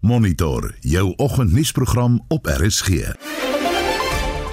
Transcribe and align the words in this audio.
Monitor 0.00 0.74
jou 0.80 1.12
oggendnuusprogram 1.16 2.20
op 2.28 2.46
RSG. 2.46 2.88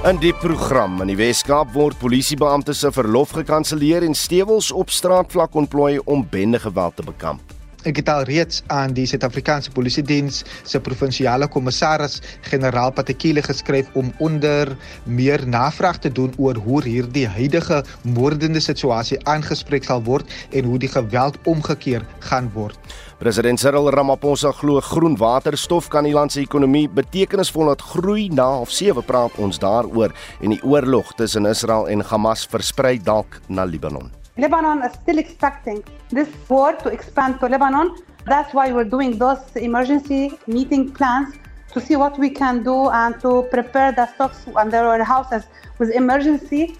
In 0.04 0.20
die 0.20 0.34
program 0.36 1.00
in 1.02 1.08
die 1.08 1.16
Weskaap 1.16 1.72
word 1.72 1.96
polisiebeamptes 2.02 2.84
se 2.84 2.92
verlof 2.92 3.32
gekanselleer 3.38 4.04
en 4.04 4.16
stewels 4.16 4.74
op 4.76 4.92
straatvlak 4.92 5.56
ontplooi 5.56 6.02
om 6.04 6.28
bendegeweld 6.30 7.00
te 7.00 7.08
bekamp. 7.08 7.57
Ek 7.86 8.00
het 8.02 8.08
al 8.10 8.24
reeds 8.26 8.64
aan 8.74 8.96
die 8.98 9.06
Suid-Afrikaanse 9.06 9.70
Polisie 9.72 10.02
Diens 10.04 10.40
se 10.66 10.80
provinsiale 10.82 11.46
kommissaris 11.48 12.18
generaal 12.50 12.90
Patekile 12.92 13.44
geskryf 13.46 13.92
om 13.94 14.10
onder 14.18 14.72
meer 15.06 15.44
navraag 15.48 16.00
te 16.02 16.10
doen 16.10 16.34
oor 16.42 16.58
hoe 16.66 16.82
hierdie 16.84 17.28
huidige 17.28 17.84
moordende 18.02 18.60
situasie 18.64 19.20
aangespreek 19.30 19.86
sal 19.86 20.02
word 20.04 20.34
en 20.58 20.66
hoe 20.66 20.80
die 20.82 20.90
geweld 20.90 21.38
omgekeer 21.46 22.06
gaan 22.26 22.50
word. 22.56 22.80
President 23.22 23.62
Cyril 23.62 23.92
Ramaphosa 23.94 24.52
glo 24.58 24.82
groen 24.82 25.18
waterstof 25.18 25.88
kan 25.94 26.10
die 26.10 26.16
land 26.18 26.34
se 26.34 26.42
ekonomie 26.42 26.88
betekenisvol 26.90 27.70
laat 27.70 27.86
groei 27.94 28.28
na 28.34 28.50
of 28.66 28.74
sewe 28.74 29.06
praat 29.06 29.38
ons 29.38 29.62
daaroor 29.62 30.14
en 30.42 30.58
die 30.58 30.64
oorlog 30.66 31.14
tussen 31.22 31.46
Israel 31.46 31.88
en 31.94 32.02
Hamas 32.02 32.48
versprei 32.50 32.98
dalk 32.98 33.40
na 33.48 33.70
Libanon. 33.70 34.10
Lebanon 34.38 34.84
is 34.86 34.94
still 35.02 35.18
expecting 35.18 35.82
this 36.10 36.30
war 36.50 36.74
to 36.74 36.90
expand 36.90 37.40
to 37.40 37.48
Lebanon. 37.48 37.96
That's 38.26 38.54
why 38.54 38.72
we're 38.72 38.90
doing 38.90 39.18
those 39.18 39.40
emergency 39.56 40.32
meeting 40.48 40.92
plans 40.92 41.36
to 41.74 41.82
see 41.82 41.96
what 41.96 42.18
we 42.18 42.30
can 42.30 42.64
do 42.64 42.90
and 42.90 43.20
to 43.22 43.44
prepare 43.52 43.92
the 43.92 44.08
stocks 44.14 44.46
under 44.56 44.78
our 44.78 45.04
houses 45.04 45.44
with 45.80 45.92
emergency. 45.92 46.76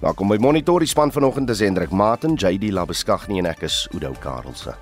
Welkom 0.00 0.28
by 0.28 0.38
Monitor 0.38 0.80
die 0.80 0.86
span 0.86 1.12
vanoggend 1.12 1.50
is 1.50 1.60
Hendrik 1.60 1.90
Martin, 1.90 2.36
JD 2.36 2.72
Labeskagni 2.72 3.38
en 3.38 3.46
ek 3.46 3.66
is 3.68 3.88
Udo 3.94 4.14
Karelse. 4.20 4.74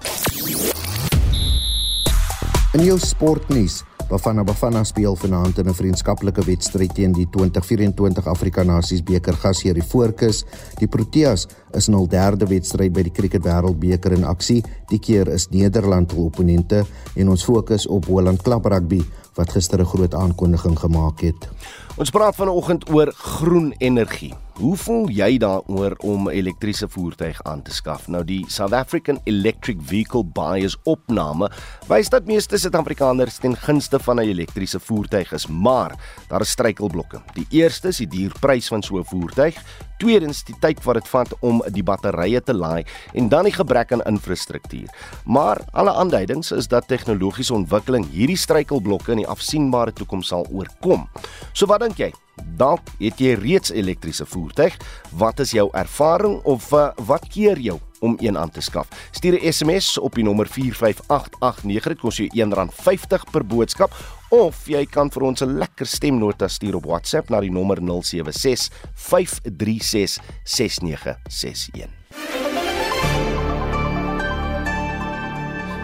In 2.73 2.85
jou 2.87 2.99
sportnuus 2.99 3.83
Bafana 4.09 4.45
Bafana 4.45 4.85
speel 4.85 5.17
vanaand 5.17 5.59
in 5.59 5.69
'n 5.69 5.75
vriendskaplike 5.75 6.45
wedstryd 6.45 6.95
teen 6.95 7.13
die 7.13 7.27
2024 7.31 8.27
Afrika 8.27 8.63
Nasies 8.63 9.03
beker 9.03 9.35
gasheer 9.35 9.75
die 9.75 9.83
Voorkus. 9.83 10.45
Die 10.79 10.89
Proteas 10.89 11.47
is 11.73 11.89
in 11.89 11.95
hul 11.95 12.09
derde 12.09 12.47
wedstryd 12.47 12.93
by 12.93 13.03
die 13.03 13.13
Cricket 13.13 13.45
Wêreldbeker 13.45 14.13
in 14.13 14.25
aksie. 14.25 14.63
Die 14.89 14.99
keer 14.99 15.29
is 15.29 15.49
Nederland 15.51 16.13
hul 16.13 16.25
opponente 16.25 16.85
en 17.15 17.29
ons 17.29 17.45
fokus 17.45 17.87
op 17.87 18.07
Holland 18.07 18.43
Club 18.43 18.65
Rugby 18.67 19.03
wat 19.35 19.51
gister 19.51 19.81
'n 19.81 19.87
groot 19.87 20.15
aankondiging 20.15 20.79
gemaak 20.79 21.21
het. 21.21 21.49
Ons 21.97 22.11
praat 22.11 22.35
vanoggend 22.35 22.91
oor 22.91 23.13
groen 23.17 23.75
energie. 23.79 24.35
Hoe 24.53 24.77
voel 24.77 25.07
jy 25.09 25.39
daaroor 25.41 25.95
om 26.05 26.29
'n 26.29 26.33
elektriese 26.33 26.89
voertuig 26.89 27.43
aan 27.43 27.63
te 27.63 27.73
skaf? 27.73 28.09
Nou 28.09 28.25
die 28.25 28.45
South 28.49 28.73
African 28.73 29.21
Electric 29.25 29.79
Vehicle 29.81 30.25
Buyers 30.25 30.77
opname 30.83 31.51
wys 31.89 32.09
dat 32.09 32.27
meeste 32.27 32.59
Suid-Afrikaners 32.59 33.39
ten 33.39 33.57
gunste 33.57 33.99
van 33.99 34.17
'n 34.17 34.29
elektriese 34.29 34.81
voertuig 34.81 35.33
is, 35.33 35.47
maar 35.47 35.97
daar 36.29 36.41
is 36.41 36.51
struikelblokke. 36.51 37.23
Die 37.33 37.47
eerste 37.49 37.89
is 37.89 37.97
die 37.97 38.07
duur 38.07 38.33
prys 38.41 38.69
van 38.69 38.83
so 38.83 38.99
'n 38.99 39.05
voertuig, 39.05 39.57
tweedens 39.99 40.45
die 40.45 40.57
tyd 40.61 40.83
wat 40.85 40.95
dit 40.95 41.09
vat 41.09 41.35
om 41.41 41.63
die 41.71 41.83
batterye 41.83 42.43
te 42.43 42.55
laai 42.55 42.85
en 43.15 43.29
dan 43.29 43.45
die 43.45 43.53
gebrek 43.53 43.93
aan 43.93 44.03
infrastruktuur. 44.03 44.89
Maar 45.25 45.61
alle 45.73 45.93
aanduidings 45.93 46.53
is 46.53 46.69
dat 46.69 46.89
tegnologiese 46.89 47.55
ontwikkeling 47.55 48.11
hierdie 48.11 48.37
struikelblokke 48.37 49.11
in 49.11 49.23
die 49.23 49.29
afsienbare 49.29 49.93
toekoms 49.93 50.27
sal 50.27 50.47
oorkom. 50.51 51.09
So 51.53 51.67
wat 51.67 51.81
dink 51.81 51.97
jy? 51.97 52.13
Dalk 52.57 52.89
het 52.99 53.21
jy 53.21 53.35
reeds 53.37 53.73
elektriese 53.73 54.27
voertuig. 54.27 54.77
Wat 55.21 55.41
is 55.41 55.53
jou 55.53 55.69
ervaring 55.77 56.41
of 56.49 56.71
uh, 56.73 56.89
wat 57.09 57.27
keer 57.29 57.61
jou 57.61 57.79
om 58.01 58.17
een 58.21 58.39
aan 58.39 58.51
te 58.51 58.61
skaf? 58.61 58.89
Stuur 59.11 59.39
'n 59.39 59.53
SMS 59.53 59.99
op 59.99 60.15
die 60.15 60.25
nommer 60.25 60.47
45889. 60.47 61.93
Dit 61.93 62.01
kos 62.01 62.17
jou 62.17 62.29
R1.50 62.29 63.31
per 63.31 63.47
boodskap 63.47 63.93
of 64.31 64.67
jy 64.67 64.87
kan 64.87 65.11
vir 65.11 65.23
ons 65.23 65.43
'n 65.43 65.59
lekker 65.59 65.87
stemnota 65.87 66.49
stuur 66.49 66.75
op 66.75 66.85
WhatsApp 66.85 67.29
na 67.29 67.41
die 67.41 67.53
nommer 67.53 67.81
076 67.81 68.71
536 68.95 70.19
6961. 70.45 72.52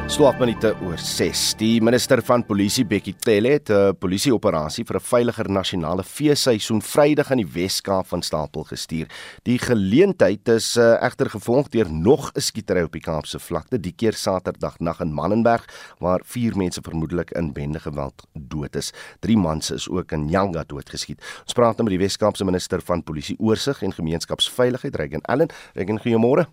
Slaap 0.09 0.39
minute 0.41 0.71
oor 0.87 0.97
6. 0.97 1.41
Die 1.61 1.83
minister 1.85 2.23
van 2.25 2.41
Polisie 2.49 2.87
Bekkie 2.89 3.13
Cele 3.21 3.51
het 3.53 3.69
'n 3.69 3.93
polisieoperasie 4.01 4.85
vir 4.85 4.97
'n 4.97 5.05
veiliger 5.05 5.51
nasionale 5.51 6.03
feesseisoen 6.03 6.81
Vrydag 6.81 7.31
aan 7.31 7.45
die 7.45 7.53
Wes-Kaap 7.53 8.07
van 8.07 8.23
stapel 8.23 8.65
gestuur. 8.65 9.07
Die 9.43 9.59
geleentheid 9.59 10.49
is 10.49 10.77
uh, 10.77 10.97
egter 11.03 11.29
gevolg 11.29 11.69
deur 11.69 11.93
nog 11.93 12.33
'n 12.33 12.41
skietery 12.41 12.83
op 12.83 12.93
die 12.93 13.03
Kaapse 13.03 13.39
vlakte, 13.39 13.81
die 13.81 13.93
keer 13.93 14.13
Saterdag 14.13 14.79
nag 14.79 15.01
in 15.01 15.13
Mannenberg 15.13 15.65
waar 15.99 16.21
4 16.25 16.57
mense 16.57 16.81
vermoedelik 16.83 17.31
in 17.31 17.53
bendegeweld 17.53 18.27
dood 18.33 18.77
is. 18.77 18.93
3 19.21 19.37
mans 19.37 19.71
is 19.71 19.89
ook 19.89 20.13
in 20.13 20.25
Nyanga 20.25 20.65
doodgeskiet. 20.67 21.21
Ons 21.43 21.53
praat 21.53 21.77
nou 21.77 21.85
met 21.91 21.99
die 21.99 22.07
Wes-Kaapse 22.07 22.45
minister 22.45 22.81
van 22.81 23.03
Polisie 23.03 23.37
Oorsig 23.39 23.83
en 23.83 23.93
Gemeenskapsveiligheid, 23.93 24.97
Regan 24.97 25.23
Allen. 25.23 25.49
Regan, 25.75 26.01
goeiemôre. 26.01 26.47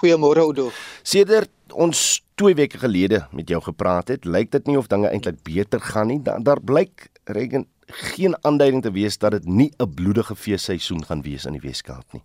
Goeiemôre 0.00 0.40
Oudo. 0.40 0.70
Sedert 1.02 1.50
ons 1.72 2.22
2 2.34 2.54
weke 2.54 2.78
gelede 2.78 3.26
met 3.32 3.48
jou 3.48 3.60
gepraat 3.62 4.08
het, 4.08 4.24
lyk 4.24 4.50
dit 4.50 4.66
nie 4.66 4.78
of 4.78 4.86
dinge 4.86 5.08
eintlik 5.08 5.42
beter 5.42 5.80
gaan 5.80 6.06
nie. 6.06 6.22
Daar, 6.22 6.42
daar 6.42 6.60
blyk 6.60 7.08
regen 7.24 7.66
geen 7.86 8.36
aanduiding 8.44 8.82
te 8.82 8.92
wees 8.92 9.18
dat 9.18 9.30
dit 9.30 9.44
nie 9.44 9.72
'n 9.78 9.94
bloedige 9.94 10.36
feesseisoen 10.36 11.04
gaan 11.04 11.22
wees 11.22 11.44
in 11.44 11.52
die 11.52 11.60
Weskaap 11.60 12.12
nie. 12.12 12.22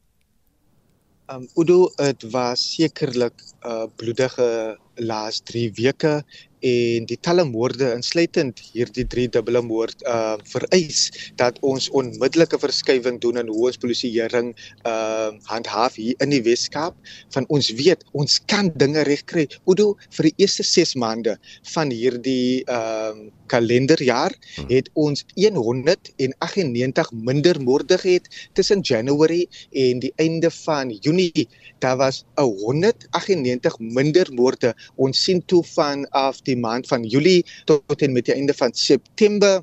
Um 1.28 1.47
Oudo, 1.53 1.89
dit 1.95 2.31
was 2.31 2.75
sekerlik 2.75 3.33
'n 3.41 3.67
uh, 3.67 3.85
bloedige 3.95 4.78
laas 4.97 5.41
3 5.44 5.72
weke 5.78 6.23
en 6.66 7.06
die 7.06 7.17
talle 7.22 7.44
moorde 7.45 7.91
insluitend 7.94 8.61
hierdie 8.73 9.06
drie 9.11 9.28
dubbele 9.29 9.61
moord 9.61 10.01
uh 10.09 10.35
vereis 10.50 11.09
dat 11.39 11.59
ons 11.61 11.89
onmiddellike 12.00 12.57
verskywing 12.61 13.19
doen 13.22 13.38
in 13.41 13.51
hoe 13.51 13.67
ons 13.69 13.79
polisieering 13.81 14.53
uh 14.89 15.29
handhaaf 15.51 16.00
hier 16.00 16.16
in 16.23 16.33
die 16.33 16.41
Weskaap. 16.45 16.95
Van 17.35 17.45
ons 17.53 17.69
weet 17.78 18.06
ons 18.13 18.39
kan 18.50 18.72
dinge 18.81 19.03
regkry. 19.06 19.45
Udo 19.69 19.94
vir 20.17 20.29
die 20.29 20.45
eerste 20.45 20.66
6 20.66 20.95
maande 21.01 21.38
van 21.73 21.94
hierdie 21.94 22.63
uh 22.66 23.13
kalenderjaar 23.51 24.33
hmm. 24.56 24.69
het 24.72 24.89
ons 24.97 25.22
198 25.38 27.12
minder 27.13 27.59
moorde 27.62 27.97
gehad 28.01 28.25
tussen 28.57 28.81
Januarie 28.81 29.45
en 29.72 30.01
die 30.01 30.13
einde 30.17 30.50
van 30.63 30.89
Junie. 30.89 31.45
Daar 31.79 31.97
was 32.01 32.23
198 32.35 33.77
minder 33.79 34.33
moorde 34.33 34.73
ons 34.96 35.23
sien 35.23 35.41
toe 35.46 35.63
van 35.73 36.06
af 36.09 36.41
die 36.41 36.57
maand 36.57 36.88
van 36.88 37.03
Julie 37.03 37.46
tot 37.66 38.01
en 38.01 38.13
met 38.13 38.25
die 38.25 38.35
einde 38.35 38.53
van 38.53 38.73
September 38.73 39.62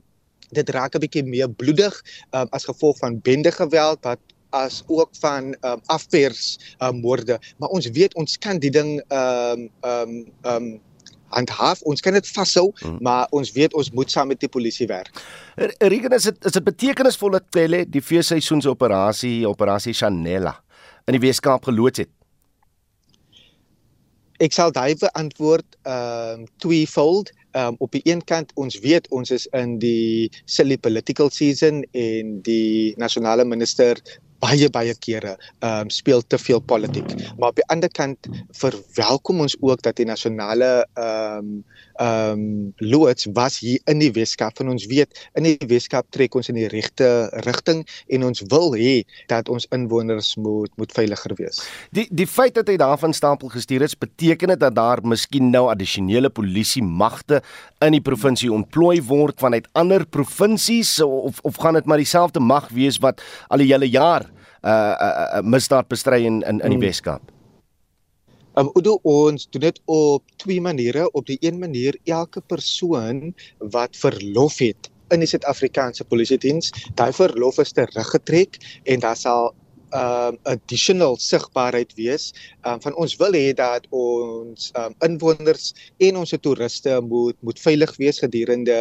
dit 0.53 0.69
raak 0.69 0.94
'n 0.94 1.00
bietjie 1.00 1.25
meer 1.25 1.50
bloedig 1.50 1.94
um, 2.31 2.47
as 2.50 2.65
gevolg 2.65 2.99
van 2.99 3.21
bendegeweld 3.21 3.99
wat 4.05 4.21
as 4.53 4.82
ook 4.87 5.11
van 5.21 5.56
um, 5.65 5.81
afpers 5.87 6.59
um, 6.78 7.00
moorde 7.00 7.41
maar 7.59 7.69
ons 7.69 7.88
weet 7.91 8.15
ons 8.15 8.38
kan 8.38 8.59
die 8.59 8.71
ding 8.71 9.00
ehm 9.09 9.61
um, 9.61 9.69
ehm 9.81 10.09
um, 10.09 10.25
ehm 10.43 10.65
um, 10.65 10.81
handhaaf 11.32 11.82
ons 11.88 12.00
kan 12.05 12.12
dit 12.12 12.28
vashou 12.37 12.71
hmm. 12.82 12.99
maar 13.00 13.27
ons 13.31 13.53
weet 13.56 13.75
ons 13.75 13.91
moet 13.97 14.11
saam 14.11 14.28
met 14.32 14.41
die 14.41 14.50
polisie 14.53 14.87
werk. 14.87 15.22
Regen 15.78 16.12
is 16.16 16.28
dit 16.28 16.49
is 16.49 16.56
dit 16.59 16.65
betekenisvol 16.65 17.38
dat 17.38 17.49
Tele 17.50 17.84
die 17.88 18.03
feesseisoensoperasie 18.05 19.49
operasie 19.49 19.94
Chanela 19.97 20.59
in 21.09 21.16
die 21.16 21.22
Weskaap 21.25 21.65
geloods 21.71 22.05
het 22.05 22.12
ek 24.38 24.53
sal 24.53 24.72
daai 24.72 24.94
beantwoord 24.97 25.78
ehm 25.82 26.43
um, 26.43 26.47
tweefold. 26.65 27.32
Ehm 27.53 27.75
um, 27.75 27.76
op 27.78 27.93
die 27.93 28.03
een 28.09 28.25
kant 28.25 28.53
ons 28.54 28.78
weet 28.81 29.09
ons 29.10 29.31
is 29.31 29.47
in 29.53 29.78
die 29.78 30.31
silly 30.44 30.78
political 30.78 31.31
season 31.31 31.82
en 31.93 32.38
die 32.43 32.94
nasionale 32.97 33.44
minister 33.44 34.00
baie 34.43 34.69
baie 34.75 34.94
kere 35.06 35.37
ehm 35.60 35.87
um, 35.87 35.91
speel 35.91 36.22
te 36.26 36.38
veel 36.38 36.60
politiek. 36.60 37.12
Maar 37.38 37.53
op 37.53 37.60
die 37.60 37.69
ander 37.75 37.91
kant 37.91 38.28
verwelkom 38.59 39.41
ons 39.41 39.56
ook 39.60 39.82
dat 39.82 39.97
die 39.97 40.09
nasionale 40.09 40.87
ehm 40.94 41.38
um, 41.38 41.64
ehm 42.01 42.33
um, 42.33 42.75
loods 42.77 43.27
was 43.35 43.59
hier 43.59 43.81
in 43.91 43.99
die 43.99 44.12
Weskaap 44.12 44.61
en 44.61 44.69
ons 44.73 44.87
weet 44.87 45.29
in 45.39 45.47
die 45.47 45.56
Weskaap 45.69 46.06
trek 46.11 46.35
ons 46.35 46.49
in 46.49 46.56
die 46.56 46.69
regte 46.73 47.29
rigting 47.47 47.83
en 48.09 48.25
ons 48.25 48.43
wil 48.53 48.75
hê 48.79 49.03
dat 49.29 49.49
ons 49.49 49.67
inwoners 49.75 50.35
moet 50.37 50.73
moet 50.77 50.93
veiliger 50.93 51.35
wees. 51.37 51.62
Die 51.91 52.06
die 52.11 52.27
feit 52.27 52.55
dat 52.55 52.69
hy 52.69 52.77
daarvan 52.81 53.12
stapel 53.12 53.53
gestuur 53.53 53.85
het, 53.87 53.99
beteken 53.99 54.55
dit 54.55 54.61
dat 54.61 54.75
daar 54.75 55.03
miskien 55.05 55.50
nou 55.50 55.69
addisionele 55.71 56.31
polisie 56.31 56.83
magte 56.83 57.43
in 57.81 57.97
die 57.97 58.05
provinsie 58.05 58.53
ontplooi 58.53 59.00
word 59.03 59.41
vanuit 59.41 59.69
ander 59.73 60.06
provinsies 60.06 60.99
of 61.03 61.41
of 61.43 61.61
gaan 61.61 61.75
dit 61.75 61.87
maar 61.87 62.00
dieselfde 62.03 62.41
mag 62.41 62.69
wees 62.73 62.99
wat 63.03 63.23
al 63.49 63.62
die 63.62 63.73
hele 63.73 63.88
jaar 63.91 64.27
uh, 64.62 64.71
uh, 64.71 65.06
uh 65.38 65.43
misdaad 65.43 65.88
bestry 65.88 66.25
in 66.25 66.43
in, 66.43 66.61
in 66.61 66.79
die 66.79 66.81
hmm. 66.81 67.23
Um 68.60 68.69
Udo 68.76 68.99
ons 69.08 69.46
doen 69.49 69.62
dit 69.64 69.78
op 69.88 70.25
twee 70.37 70.60
maniere. 70.60 71.06
Op 71.16 71.26
die 71.26 71.38
een 71.40 71.58
manier 71.58 71.96
elke 72.04 72.40
persoon 72.40 73.32
wat 73.72 73.96
verlof 73.96 74.58
het 74.60 74.90
in 75.12 75.25
die 75.25 75.28
Suid-Afrikaanse 75.28 76.04
Polisie 76.08 76.38
Diens, 76.40 76.69
daai 76.96 77.12
verlof 77.16 77.58
is 77.60 77.72
teruggetrek 77.76 78.56
en 78.84 79.00
daar 79.00 79.16
sal 79.16 79.52
um 79.93 80.38
additional 80.49 81.19
sigbaarheid 81.20 81.93
wees. 81.96 82.31
Um 82.69 82.81
van 82.84 82.96
ons 82.96 83.16
wil 83.20 83.37
hê 83.37 83.52
dat 83.56 83.88
ons 83.93 84.70
um 84.81 84.96
inwoners 85.04 85.72
en 86.00 86.20
ons 86.20 86.37
toeriste 86.40 87.00
moet 87.08 87.37
moet 87.40 87.60
veilig 87.60 87.96
wees 88.00 88.20
gedurende 88.20 88.78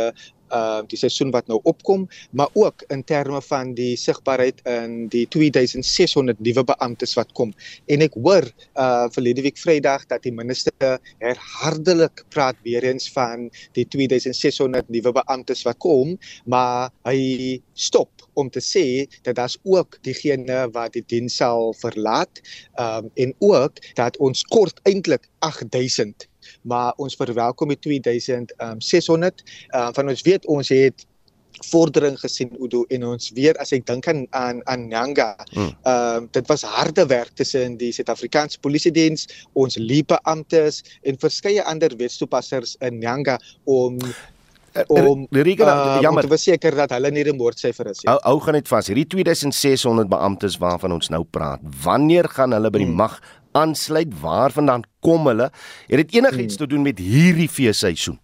uh 0.51 0.81
die 0.91 0.99
seisoen 0.99 1.31
wat 1.31 1.47
nou 1.47 1.59
opkom, 1.63 2.07
maar 2.31 2.49
ook 2.53 2.83
in 2.93 3.03
terme 3.03 3.41
van 3.41 3.73
die 3.77 3.95
sigbaarheid 3.99 4.61
in 4.69 5.07
die 5.13 5.25
2600 5.27 6.39
nuwe 6.39 6.63
beamptes 6.63 7.15
wat 7.19 7.31
kom. 7.37 7.53
En 7.87 8.03
ek 8.05 8.17
hoor 8.19 8.47
uh 8.75 9.07
verlede 9.13 9.45
week 9.45 9.59
Vrydag 9.61 10.07
dat 10.11 10.23
die 10.23 10.33
minister 10.35 10.99
herhaaldelik 11.21 12.23
praat 12.29 12.57
weer 12.63 12.83
eens 12.87 13.09
van 13.11 13.49
die 13.77 13.85
2600 13.87 14.89
nuwe 14.89 15.13
beamptes 15.21 15.63
wat 15.67 15.79
kom, 15.81 16.17
maar 16.45 16.91
hy 17.07 17.61
stop 17.73 18.09
om 18.33 18.49
te 18.49 18.61
sê 18.63 19.07
dat 19.25 19.35
daar's 19.35 19.57
ook 19.63 19.97
diegene 20.07 20.67
wat 20.75 20.95
die 20.95 21.03
diens 21.07 21.35
sal 21.41 21.73
verlaat 21.81 22.41
um 22.79 23.09
en 23.15 23.33
ook 23.39 23.81
dat 23.99 24.17
ons 24.17 24.43
kort 24.53 24.79
eintlik 24.87 25.27
8000 25.39 26.27
maar 26.61 26.93
ons 26.97 27.15
verwelkom 27.15 27.73
die 27.73 27.79
2600 27.79 29.43
um, 29.73 29.93
van 29.93 30.09
ons 30.09 30.21
weet 30.27 30.45
ons 30.45 30.69
het 30.69 31.07
vordering 31.67 32.17
gesien 32.19 32.51
Udo 32.59 32.85
en 32.89 33.05
ons 33.11 33.31
weer 33.35 33.57
as 33.61 33.73
ek 33.75 33.85
dink 33.89 34.07
aan 34.09 34.25
aan 34.37 34.61
aan 34.71 34.87
Nyanga. 34.89 35.35
Ehm 35.51 35.59
hmm. 35.59 35.71
uh, 35.85 36.19
dit 36.31 36.47
was 36.49 36.65
harde 36.65 37.05
werk 37.07 37.33
tussen 37.35 37.77
die 37.77 37.91
Suid-Afrikaanse 37.93 38.59
Polisie 38.59 38.91
Diens, 38.91 39.27
ons 39.53 39.77
liepe 39.77 40.19
amptes 40.29 40.81
en 41.03 41.19
verskeie 41.21 41.63
ander 41.63 41.93
wetstoepassers 41.97 42.77
in 42.81 42.99
Nyanga 43.01 43.37
om 43.65 43.99
eh, 44.73 44.85
om 44.87 45.27
Rika 45.29 45.67
uh, 45.67 45.99
jammer 46.01 46.25
te 46.25 46.31
verseker 46.31 46.75
dat 46.75 46.95
hulle 46.95 47.11
nie 47.11 47.25
'n 47.25 47.37
moordsyfer 47.37 47.91
is 47.91 48.01
nie. 48.01 48.09
Hou 48.11 48.19
hou 48.23 48.39
gaan 48.39 48.57
net 48.57 48.67
vas. 48.67 48.87
Hierdie 48.87 49.07
2600 49.07 50.09
beamptes 50.09 50.57
waarvan 50.57 50.91
ons 50.91 51.09
nou 51.09 51.23
praat. 51.23 51.59
Wanneer 51.83 52.29
gaan 52.29 52.53
hulle 52.53 52.69
by 52.69 52.79
die 52.79 52.87
hmm. 52.87 52.97
mag 52.97 53.21
aansluit? 53.51 54.19
Waarvandaan 54.19 54.83
kom 54.99 55.27
hulle? 55.27 55.51
Het 55.87 56.03
dit 56.03 56.13
enigiets 56.19 56.55
hmm. 56.55 56.65
te 56.65 56.67
doen 56.67 56.81
met 56.81 56.99
hierdie 56.99 57.49
feesseisoen? 57.49 58.19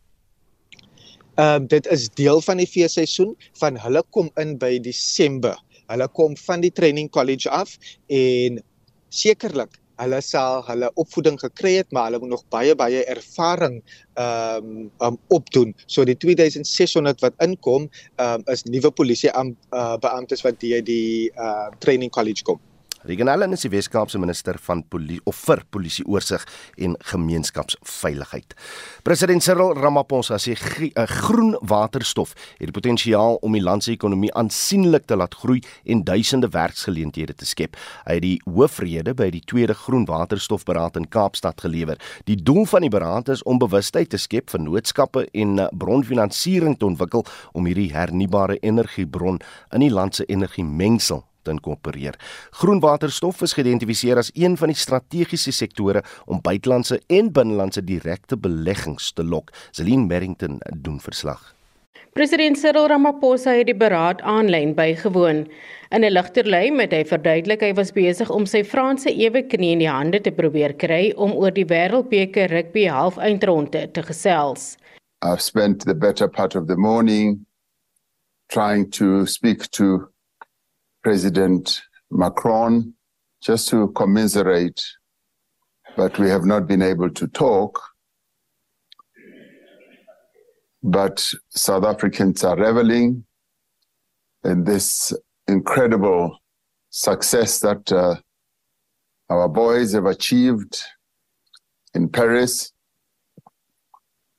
Ehm 1.37 1.61
uh, 1.61 1.67
dit 1.67 1.87
is 1.87 2.09
deel 2.09 2.41
van 2.41 2.57
die 2.57 2.67
feesseisoen 2.67 3.35
van 3.59 3.77
hulle 3.77 4.03
kom 4.09 4.29
in 4.41 4.55
by 4.57 4.79
Desember. 4.79 5.57
Hulle 5.87 6.07
kom 6.07 6.37
van 6.37 6.63
die 6.63 6.71
training 6.71 7.11
college 7.13 7.49
af 7.49 7.77
en 8.07 8.63
sekerlik 9.09 9.77
hulle 10.01 10.19
sal 10.21 10.63
hulle 10.67 10.89
opvoeding 11.01 11.37
gekry 11.41 11.73
het 11.79 11.93
maar 11.95 12.09
hulle 12.09 12.19
moet 12.21 12.33
nog 12.35 12.43
baie 12.53 12.75
baie 12.77 13.03
ervaring 13.05 13.79
ehm 14.17 14.71
um, 14.71 14.89
um, 15.07 15.17
opdoen. 15.27 15.75
So 15.85 16.05
die 16.05 16.17
2600 16.17 17.21
wat 17.25 17.37
inkom 17.45 17.89
ehm 18.15 18.41
um, 18.41 18.47
is 18.53 18.65
nuwe 18.65 18.91
polisie 18.91 19.31
uh, 19.33 19.97
beamptes 20.01 20.41
wat 20.45 20.59
deur 20.61 20.81
die 20.81 21.31
uh, 21.35 21.69
training 21.79 22.11
college 22.11 22.43
kom. 22.43 22.59
Regan 23.05 23.27
Allen 23.29 23.53
is 23.53 23.61
die 23.61 23.69
Weskaapse 23.69 24.17
minister 24.17 24.57
van 24.65 24.81
polisie 24.89 25.21
of 25.29 25.37
vir 25.45 25.61
polisie 25.69 26.05
oorsig 26.09 26.41
en 26.81 26.95
gemeenskapsveiligheid. 27.11 28.55
President 29.05 29.43
Cyril 29.43 29.75
Ramaphosa 29.77 30.37
sê 30.37 30.55
'n 30.57 30.91
eh, 30.95 31.05
groen 31.05 31.57
waterstof 31.61 32.33
het 32.57 32.67
die 32.67 32.71
potensiaal 32.71 33.37
om 33.41 33.51
die 33.53 33.61
land 33.61 33.83
se 33.83 33.91
ekonomie 33.91 34.33
aansienlik 34.33 35.05
te 35.05 35.15
laat 35.15 35.35
groei 35.35 35.61
en 35.85 36.03
duisende 36.03 36.49
werksgeleenthede 36.49 37.35
te 37.35 37.45
skep. 37.45 37.75
Hy 38.05 38.13
het 38.13 38.21
die 38.21 38.41
hoofrede 38.45 39.13
by 39.13 39.29
die 39.29 39.45
tweede 39.45 39.73
groen 39.73 40.05
waterstofberaad 40.05 40.95
in 40.95 41.09
Kaapstad 41.09 41.61
gelewer. 41.61 41.97
Die 42.25 42.43
doel 42.43 42.65
van 42.65 42.81
die 42.81 42.89
beraad 42.89 43.29
is 43.29 43.43
om 43.43 43.59
bewustheid 43.59 44.09
te 44.09 44.17
skep 44.17 44.49
vir 44.49 44.59
noodskappe 44.59 45.27
en 45.33 45.59
eh, 45.59 45.67
bronfinansiering 45.71 46.77
te 46.77 46.85
ontwikkel 46.85 47.25
om 47.53 47.65
hierdie 47.65 47.93
hernubare 47.93 48.57
energiebron 48.59 49.39
in 49.71 49.79
die 49.79 49.91
land 49.91 50.15
se 50.15 50.25
energiemengsel 50.25 51.23
te 51.47 51.55
inkorporeer. 51.55 52.19
Groen 52.61 52.83
waterstof 52.83 53.41
is 53.47 53.55
geïdentifiseer 53.57 54.19
as 54.19 54.31
een 54.35 54.57
van 54.59 54.73
die 54.73 54.79
strategiese 54.79 55.55
sektore 55.55 56.03
om 56.27 56.43
buitelandse 56.43 56.99
en 57.07 57.31
binnelandse 57.33 57.83
direkte 57.87 58.37
beleggings 58.37 59.13
te 59.15 59.23
lok. 59.23 59.53
Celine 59.71 60.07
Merrington 60.07 60.59
doen 60.75 60.99
verslag. 60.99 61.53
President 62.17 62.57
Cyril 62.57 62.87
Ramaphosa 62.89 63.51
het 63.53 63.67
die 63.69 63.77
beraad 63.77 64.23
aanlyn 64.25 64.71
bygewoon. 64.73 65.43
In 65.93 66.03
'n 66.03 66.11
ligter 66.11 66.47
lyn 66.49 66.79
het 66.79 66.91
hy 66.91 67.03
verduidelik 67.05 67.61
hy 67.61 67.73
was 67.77 67.93
besig 67.93 68.29
om 68.33 68.45
sy 68.45 68.63
Franse 68.63 69.11
ewe 69.13 69.43
knie 69.43 69.71
in 69.75 69.83
die 69.83 69.89
hande 69.89 70.19
te 70.19 70.31
probeer 70.31 70.73
kry 70.73 71.13
om 71.15 71.31
oor 71.31 71.51
die 71.51 71.65
Wêreldbeker 71.65 72.49
rugby 72.49 72.87
halfeindronde 72.89 73.91
te 73.91 74.01
gesels. 74.01 74.77
I've 75.21 75.41
spent 75.41 75.85
the 75.85 75.93
better 75.93 76.27
part 76.27 76.55
of 76.55 76.67
the 76.67 76.75
morning 76.75 77.45
trying 78.49 78.89
to 78.91 79.25
speak 79.25 79.69
to 79.71 80.09
President 81.07 81.83
Macron 82.11 82.93
just 83.41 83.69
to 83.69 83.87
commiserate, 83.95 84.83
but 85.95 86.19
we 86.19 86.27
have 86.27 86.43
not 86.43 86.67
been 86.67 86.81
able 86.81 87.09
to 87.09 87.29
talk. 87.29 87.81
But 90.83 91.25
South 91.47 91.85
Africans 91.85 92.43
are 92.43 92.57
reveling 92.57 93.23
in 94.43 94.65
this 94.65 95.13
incredible 95.47 96.39
success 96.89 97.59
that 97.59 97.89
uh, 97.89 98.15
our 99.29 99.47
boys 99.47 99.93
have 99.93 100.07
achieved 100.07 100.77
in 101.93 102.09
Paris. 102.09 102.73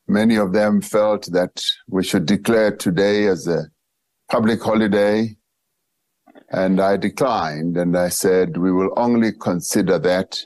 Many 0.07 0.37
of 0.37 0.53
them 0.53 0.83
felt 0.83 1.33
that 1.33 1.65
we 1.89 2.05
should 2.05 2.27
declare 2.27 2.77
today 2.77 3.27
as 3.27 3.49
a 3.49 3.69
public 4.31 4.63
holiday 4.63 5.38
And 6.51 6.81
I 6.81 6.97
declined 6.97 7.77
and 7.77 7.97
I 7.97 8.09
said, 8.09 8.57
we 8.57 8.73
will 8.73 8.93
only 8.97 9.33
consider 9.33 9.99
that 9.99 10.45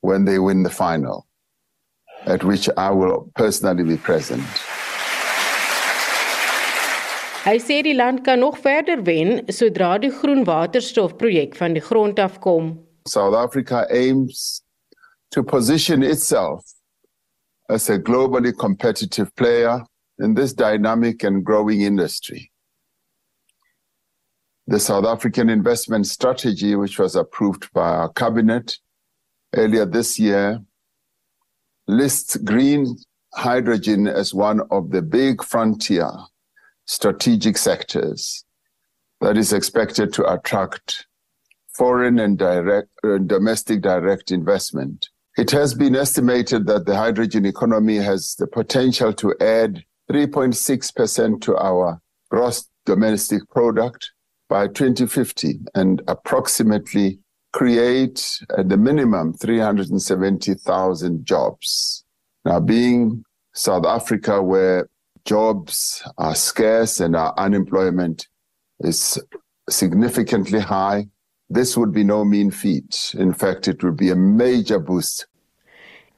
when 0.00 0.24
they 0.24 0.38
win 0.38 0.62
the 0.62 0.70
final, 0.70 1.26
at 2.26 2.44
which 2.44 2.68
I 2.76 2.90
will 2.90 3.30
personally 3.34 3.84
be 3.84 3.96
present. 3.96 4.44
Hy 7.40 7.56
sê 7.56 7.78
die 7.80 7.94
land 7.96 8.20
kan 8.24 8.42
nog 8.44 8.58
verder 8.60 9.00
wen 9.00 9.46
sodra 9.48 9.94
die 9.98 10.10
groen 10.12 10.44
waterstofprojek 10.44 11.54
van 11.56 11.72
die 11.72 11.80
grond 11.80 12.18
af 12.20 12.36
kom. 12.44 12.74
South 13.08 13.34
Africa 13.34 13.86
aims 13.88 14.60
to 15.30 15.42
position 15.42 16.02
itself 16.02 16.60
as 17.70 17.88
a 17.88 17.98
globally 17.98 18.52
competitive 18.52 19.34
player 19.36 19.80
in 20.18 20.34
this 20.34 20.52
dynamic 20.52 21.24
and 21.24 21.42
growing 21.42 21.80
industry. 21.80 22.49
The 24.70 24.78
South 24.78 25.04
African 25.04 25.50
investment 25.50 26.06
strategy, 26.06 26.76
which 26.76 26.96
was 26.96 27.16
approved 27.16 27.68
by 27.72 27.88
our 27.88 28.08
cabinet 28.10 28.78
earlier 29.52 29.84
this 29.84 30.16
year, 30.16 30.60
lists 31.88 32.36
green 32.36 32.96
hydrogen 33.34 34.06
as 34.06 34.32
one 34.32 34.60
of 34.70 34.92
the 34.92 35.02
big 35.02 35.42
frontier 35.42 36.12
strategic 36.86 37.58
sectors 37.58 38.44
that 39.20 39.36
is 39.36 39.52
expected 39.52 40.12
to 40.12 40.32
attract 40.32 41.06
foreign 41.74 42.20
and 42.20 42.38
direct 42.38 42.88
uh, 43.02 43.18
domestic 43.18 43.80
direct 43.80 44.30
investment. 44.30 45.08
It 45.36 45.50
has 45.50 45.74
been 45.74 45.96
estimated 45.96 46.68
that 46.68 46.86
the 46.86 46.96
hydrogen 46.96 47.44
economy 47.44 47.96
has 47.96 48.36
the 48.36 48.46
potential 48.46 49.12
to 49.14 49.34
add 49.40 49.82
3.6% 50.08 51.40
to 51.40 51.56
our 51.56 52.00
gross 52.30 52.68
domestic 52.86 53.48
product 53.50 54.12
by 54.50 54.66
2050 54.66 55.60
and 55.74 56.02
approximately 56.08 57.20
create 57.52 58.40
at 58.58 58.68
the 58.68 58.76
minimum 58.76 59.32
370,000 59.32 61.24
jobs. 61.24 62.04
Now, 62.44 62.60
being 62.60 63.24
South 63.54 63.86
Africa, 63.86 64.42
where 64.42 64.88
jobs 65.24 66.02
are 66.18 66.34
scarce 66.34 67.00
and 67.00 67.16
our 67.16 67.32
unemployment 67.38 68.26
is 68.80 69.18
significantly 69.68 70.60
high, 70.60 71.06
this 71.48 71.76
would 71.76 71.92
be 71.92 72.04
no 72.04 72.24
mean 72.24 72.50
feat. 72.50 73.14
In 73.18 73.32
fact, 73.32 73.68
it 73.68 73.82
would 73.82 73.96
be 73.96 74.10
a 74.10 74.16
major 74.16 74.78
boost. 74.78 75.26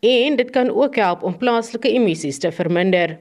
En 0.01 0.37
dit 0.37 0.51
kan 0.51 0.71
ook 0.71 0.97
help 0.97 1.23
om 1.23 1.37
plaaslike 1.39 1.89
emissies 1.89 2.39
te 2.39 2.53
verminder. 2.53 3.19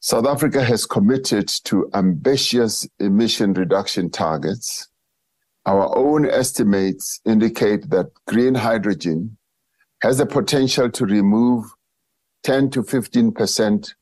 South 0.00 0.26
Africa 0.26 0.62
has 0.62 0.86
committed 0.86 1.48
to 1.64 1.90
ambitious 1.92 2.86
emission 3.00 3.52
reduction 3.52 4.10
targets. 4.10 4.88
Our 5.66 5.96
own 5.96 6.24
estimates 6.24 7.20
indicate 7.24 7.90
that 7.90 8.06
green 8.26 8.54
hydrogen 8.54 9.36
has 10.02 10.18
the 10.18 10.26
potential 10.26 10.88
to 10.90 11.04
remove 11.04 11.64
10 12.44 12.70
to 12.70 12.82
15% 12.82 13.92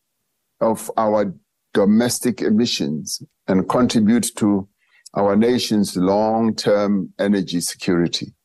of 0.60 0.90
our 0.98 1.34
domestic 1.72 2.42
emissions 2.42 3.22
and 3.48 3.68
contribute 3.68 4.30
to 4.36 4.68
our 5.14 5.34
nation's 5.34 5.96
long 5.96 6.54
term 6.54 7.12
energy 7.18 7.60
security. 7.60 8.35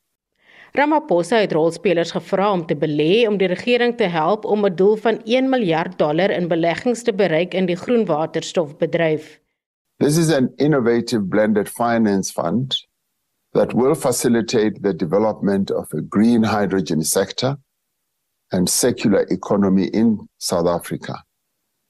Ramaphosa 0.71 1.35
het 1.35 1.51
rolspelers 1.51 2.13
gevra 2.15 2.51
om 2.51 2.61
te 2.65 2.75
belê 2.79 3.27
om 3.27 3.35
die 3.37 3.47
regering 3.51 3.97
te 3.97 4.07
help 4.07 4.45
om 4.45 4.65
'n 4.65 4.75
doel 4.75 4.95
van 4.95 5.19
1 5.23 5.49
miljard 5.49 5.97
dollar 5.97 6.31
in 6.31 6.47
beleggings 6.47 7.03
te 7.03 7.13
bereik 7.13 7.53
in 7.53 7.65
die 7.65 7.75
groen 7.75 8.05
waterstofbedryf. 8.05 9.39
This 9.97 10.17
is 10.17 10.31
an 10.31 10.53
innovative 10.55 11.23
blended 11.27 11.69
finance 11.69 12.31
fund 12.31 12.87
that 13.51 13.73
will 13.73 13.95
facilitate 13.95 14.81
the 14.81 14.95
development 14.95 15.71
of 15.71 15.93
a 15.93 16.01
green 16.09 16.43
hydrogen 16.43 17.03
sector 17.03 17.57
and 18.51 18.69
circular 18.69 19.25
economy 19.29 19.89
in 19.91 20.29
South 20.37 20.67
Africa. 20.67 21.25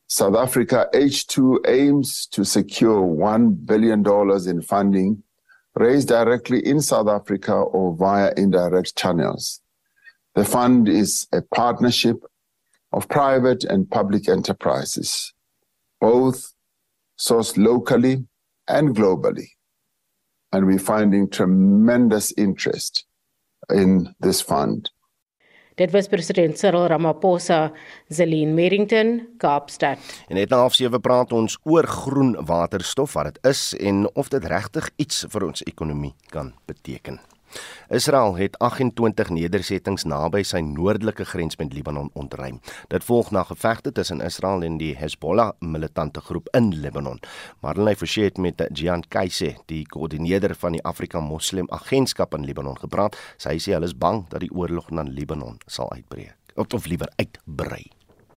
South 0.08 0.36
Africa 0.36 0.88
H2 0.92 1.60
aims 1.68 2.28
to 2.28 2.44
secure 2.44 3.02
$1 3.02 3.66
billion 3.66 4.04
in 4.50 4.62
funding 4.62 5.24
raised 5.76 6.10
directly 6.10 6.66
in 6.66 6.82
South 6.82 7.08
Africa 7.08 7.54
or 7.54 7.96
via 7.96 8.34
indirect 8.36 8.96
channels. 8.98 9.62
The 10.36 10.46
fund 10.46 10.88
is 10.88 11.28
a 11.32 11.42
partnership 11.42 12.18
of 12.94 13.08
private 13.08 13.64
and 13.64 13.90
public 13.90 14.28
enterprises, 14.28 15.34
both 16.00 16.54
sourced 17.20 17.58
locally 17.58 18.26
and 18.68 18.96
globally. 18.96 19.48
And 20.52 20.66
we're 20.66 20.80
finding 20.80 21.30
tremendous 21.30 22.34
interest 22.38 23.06
in 23.70 24.14
this 24.20 24.42
fund. 24.42 24.90
Dit 25.80 25.92
was 25.92 26.08
president 26.12 26.60
Cyril 26.60 26.88
Ramaphosa, 26.92 27.72
Zelin 28.10 28.54
Merrington, 28.54 29.28
Kaapstad. 29.40 29.98
En 30.28 30.36
net 30.36 30.52
na 30.52 30.66
7 30.70 31.00
praat 31.00 31.32
ons 31.32 31.58
oor 31.64 31.88
groen 31.88 32.36
waterstof 32.46 33.14
wat 33.16 33.32
dit 33.32 33.52
is 33.54 33.62
en 33.80 34.04
of 34.14 34.28
dit 34.34 34.46
regtig 34.52 34.90
iets 35.00 35.24
vir 35.32 35.48
ons 35.48 35.64
ekonomie 35.64 36.14
kan 36.28 36.52
beteken. 36.68 37.22
Israel 37.90 38.36
het 38.36 38.58
28 38.60 39.30
nedersettings 39.30 40.04
naby 40.04 40.44
sy 40.48 40.62
noordelike 40.66 41.26
grens 41.26 41.58
met 41.60 41.74
Libanon 41.74 42.10
ontruim. 42.14 42.60
Dit 42.88 43.04
volg 43.04 43.32
na 43.32 43.44
gevegte 43.44 43.92
tussen 43.92 44.22
Israel 44.22 44.64
en 44.64 44.78
die 44.78 44.94
Hezbollah 44.98 45.52
militante 45.60 46.22
groep 46.22 46.48
in 46.58 46.74
Libanon. 46.74 47.20
Marlene 47.62 47.96
Forsie 47.96 48.24
het 48.24 48.38
met 48.38 48.62
Gian 48.74 49.04
Kaise, 49.08 49.56
die 49.66 49.86
koördineerder 49.86 50.56
van 50.56 50.78
die 50.78 50.84
Afrika 50.84 51.20
Moslem 51.20 51.68
Agentskap 51.70 52.34
in 52.38 52.46
Libanon 52.46 52.78
gepraat. 52.80 53.18
Sy 53.38 53.58
sê 53.60 53.76
hulle 53.76 53.90
is 53.90 53.98
bang 53.98 54.24
dat 54.30 54.44
die 54.46 54.54
oorlog 54.56 54.92
na 54.92 55.04
Libanon 55.08 55.60
sal 55.68 55.92
uitbreek 55.92 56.36
of, 56.56 56.74
of 56.74 56.86
liewer 56.86 57.10
uitbrei. 57.16 57.86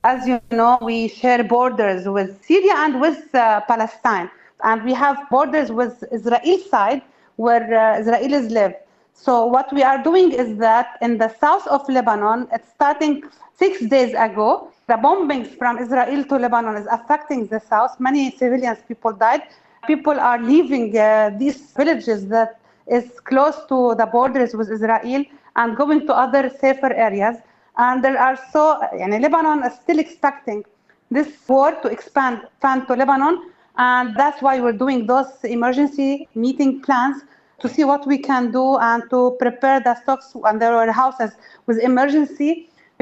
As 0.05 0.27
you 0.27 0.41
know, 0.51 0.79
we 0.83 1.09
share 1.09 1.43
borders 1.45 2.07
with 2.07 2.45
Syria 2.45 2.75
and 2.77 3.01
with 3.01 3.35
uh, 3.35 3.61
Palestine. 3.63 4.31
And 4.63 4.85
we 4.85 4.93
have 4.93 5.17
borders 5.31 5.73
with 5.73 6.05
Israel 6.13 6.59
side 6.71 7.03
where 7.37 7.65
uh, 7.65 8.01
Israelis 8.01 8.51
live. 8.51 8.75
So 9.15 9.47
what 9.47 9.73
we 9.73 9.83
are 9.83 10.03
doing 10.03 10.33
is 10.33 10.59
that 10.59 10.99
in 11.01 11.19
the 11.19 11.29
south 11.29 11.67
of 11.69 11.89
Lebanon, 11.89 12.49
it's 12.53 12.69
starting 12.71 13.23
six 13.57 13.81
days 13.87 14.13
ago, 14.13 14.71
the 14.89 14.95
bombings 14.95 15.57
from 15.57 15.79
Israel 15.79 16.25
to 16.25 16.37
Lebanon 16.37 16.77
is 16.77 16.87
affecting 16.91 17.47
the 17.47 17.61
south. 17.61 17.99
Many 18.01 18.33
civilians 18.33 18.81
people 18.87 19.13
died. 19.13 19.43
People 19.87 20.19
are 20.19 20.43
leaving 20.43 20.97
uh, 20.99 21.31
these 21.39 21.73
villages 21.73 22.27
that 22.29 22.61
is 22.87 23.21
close 23.21 23.57
to 23.69 23.95
the 23.95 24.05
borders 24.05 24.53
with 24.55 24.71
Israel 24.71 25.25
and 25.57 25.77
going 25.77 26.07
to 26.07 26.13
other 26.13 26.51
safer 26.51 26.93
areas. 26.93 27.37
And 27.79 28.05
there 28.05 28.21
are 28.21 28.39
so, 28.53 28.81
and 28.83 29.13
Lebanon 29.23 29.65
is 29.65 29.75
still 29.75 29.99
expecting 30.01 30.65
this 31.11 31.29
war 31.49 31.73
to 31.83 31.89
expand 31.89 32.43
fan 32.61 32.85
to 32.87 32.95
Lebanon. 32.95 33.51
And 33.77 34.15
that's 34.17 34.43
why 34.43 34.61
we're 34.61 34.73
doing 34.73 35.07
those 35.07 35.33
emergency 35.45 36.29
meeting 36.35 36.83
plans 36.83 37.23
to 37.65 37.69
see 37.75 37.85
what 37.93 38.07
we 38.13 38.19
can 38.31 38.45
do 38.61 38.67
and 38.91 39.01
to 39.15 39.19
prepare 39.45 39.79
the 39.81 39.95
stocks 40.03 40.29
and 40.49 40.61
their 40.61 40.75
warehouses 40.81 41.31
with 41.67 41.79
emergency 41.91 42.51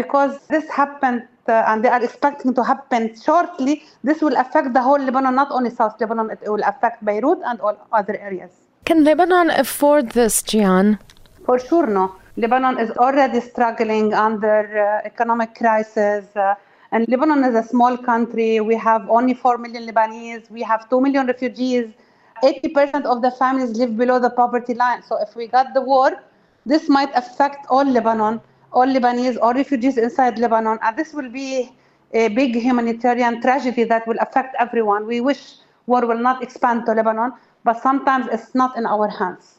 because 0.00 0.32
this 0.54 0.66
happened 0.70 1.22
uh, 1.48 1.64
and 1.68 1.84
they 1.84 1.88
are 1.96 2.02
expecting 2.08 2.54
to 2.54 2.62
happen 2.62 3.02
shortly. 3.26 3.82
This 4.04 4.18
will 4.22 4.36
affect 4.44 4.72
the 4.72 4.82
whole 4.86 5.00
Lebanon, 5.08 5.34
not 5.34 5.50
only 5.50 5.70
South 5.70 6.00
Lebanon, 6.00 6.30
it 6.30 6.40
will 6.46 6.62
affect 6.72 7.04
Beirut 7.04 7.40
and 7.44 7.60
all 7.60 7.76
other 7.90 8.16
areas. 8.28 8.52
Can 8.84 9.02
Lebanon 9.02 9.50
afford 9.50 10.10
this, 10.10 10.42
Gian? 10.44 10.98
For 11.44 11.58
sure, 11.58 11.88
no. 11.88 12.14
Lebanon 12.36 12.78
is 12.78 12.90
already 12.92 13.40
struggling 13.40 14.14
under 14.14 14.60
uh, 14.78 15.06
economic 15.12 15.56
crisis. 15.56 16.24
Uh, 16.36 16.54
and 16.92 17.08
Lebanon 17.08 17.42
is 17.44 17.56
a 17.56 17.66
small 17.68 17.96
country. 17.96 18.60
We 18.60 18.76
have 18.76 19.10
only 19.10 19.34
4 19.34 19.58
million 19.58 19.86
Lebanese. 19.88 20.48
We 20.50 20.62
have 20.62 20.88
2 20.88 21.00
million 21.00 21.26
refugees. 21.26 21.86
80% 22.42 23.04
of 23.04 23.22
the 23.22 23.30
families 23.30 23.76
live 23.76 23.96
below 23.96 24.18
the 24.18 24.30
poverty 24.30 24.74
line. 24.74 25.02
So 25.02 25.20
if 25.20 25.34
we 25.36 25.46
got 25.46 25.74
the 25.74 25.80
war, 25.80 26.22
this 26.66 26.88
might 26.88 27.10
affect 27.14 27.66
all 27.70 27.84
Lebanon, 27.84 28.40
all 28.72 28.86
Lebanese, 28.86 29.38
all 29.40 29.54
refugees 29.54 29.96
inside 29.96 30.38
Lebanon. 30.38 30.78
And 30.82 30.96
this 30.96 31.12
will 31.12 31.30
be 31.30 31.72
a 32.12 32.28
big 32.28 32.54
humanitarian 32.54 33.40
tragedy 33.40 33.84
that 33.84 34.06
will 34.06 34.18
affect 34.20 34.54
everyone. 34.58 35.06
We 35.06 35.20
wish 35.20 35.54
war 35.86 36.06
will 36.06 36.18
not 36.18 36.42
expand 36.42 36.86
to 36.86 36.92
Lebanon, 36.92 37.32
but 37.64 37.80
sometimes 37.82 38.26
it's 38.30 38.54
not 38.54 38.76
in 38.76 38.86
our 38.86 39.08
hands. 39.08 39.58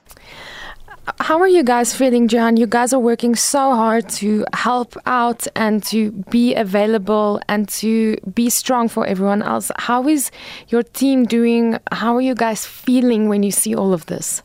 How 1.20 1.40
are 1.40 1.50
you 1.50 1.64
guys 1.64 1.94
feeling, 1.94 2.30
John? 2.30 2.56
You 2.56 2.66
guys 2.66 2.94
are 2.94 3.00
working 3.00 3.36
so 3.36 3.76
hard 3.76 4.08
to 4.22 4.46
help 4.54 4.96
out 5.06 5.46
and 5.54 5.84
to 5.86 6.12
be 6.30 6.56
available 6.56 7.42
and 7.50 7.68
to 7.84 8.16
be 8.34 8.50
strong 8.50 8.88
for 8.88 9.06
everyone 9.06 9.42
else. 9.42 9.70
How 9.80 10.08
is 10.08 10.32
your 10.70 10.82
team 10.82 11.26
doing? 11.26 11.78
How 11.92 12.16
are 12.16 12.22
you 12.22 12.36
guys 12.36 12.66
feeling 12.66 13.28
when 13.28 13.44
you 13.44 13.52
see 13.52 13.76
all 13.76 13.94
of 13.94 14.06
this? 14.06 14.44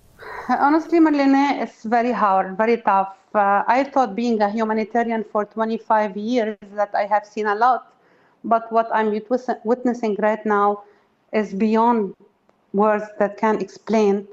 Honestly, 0.49 0.99
Marlene, 0.99 1.63
it's 1.63 1.85
very 1.85 2.11
hard, 2.11 2.57
very 2.57 2.79
tough. 2.79 3.15
Uh, 3.33 3.63
I 3.69 3.85
thought 3.85 4.17
being 4.17 4.41
a 4.41 4.51
humanitarian 4.51 5.25
for 5.31 5.45
25 5.45 6.17
years 6.17 6.57
that 6.75 6.93
I 6.93 7.07
have 7.07 7.25
seen 7.25 7.47
a 7.47 7.55
lot, 7.55 7.93
but 8.43 8.73
what 8.73 8.89
I'm 8.93 9.13
witnessing 9.65 10.17
right 10.19 10.45
now 10.45 10.83
is 11.33 11.55
beyond 11.55 12.17
words 12.73 13.05
that 13.21 13.37
can 13.37 13.61
explain 13.61 14.27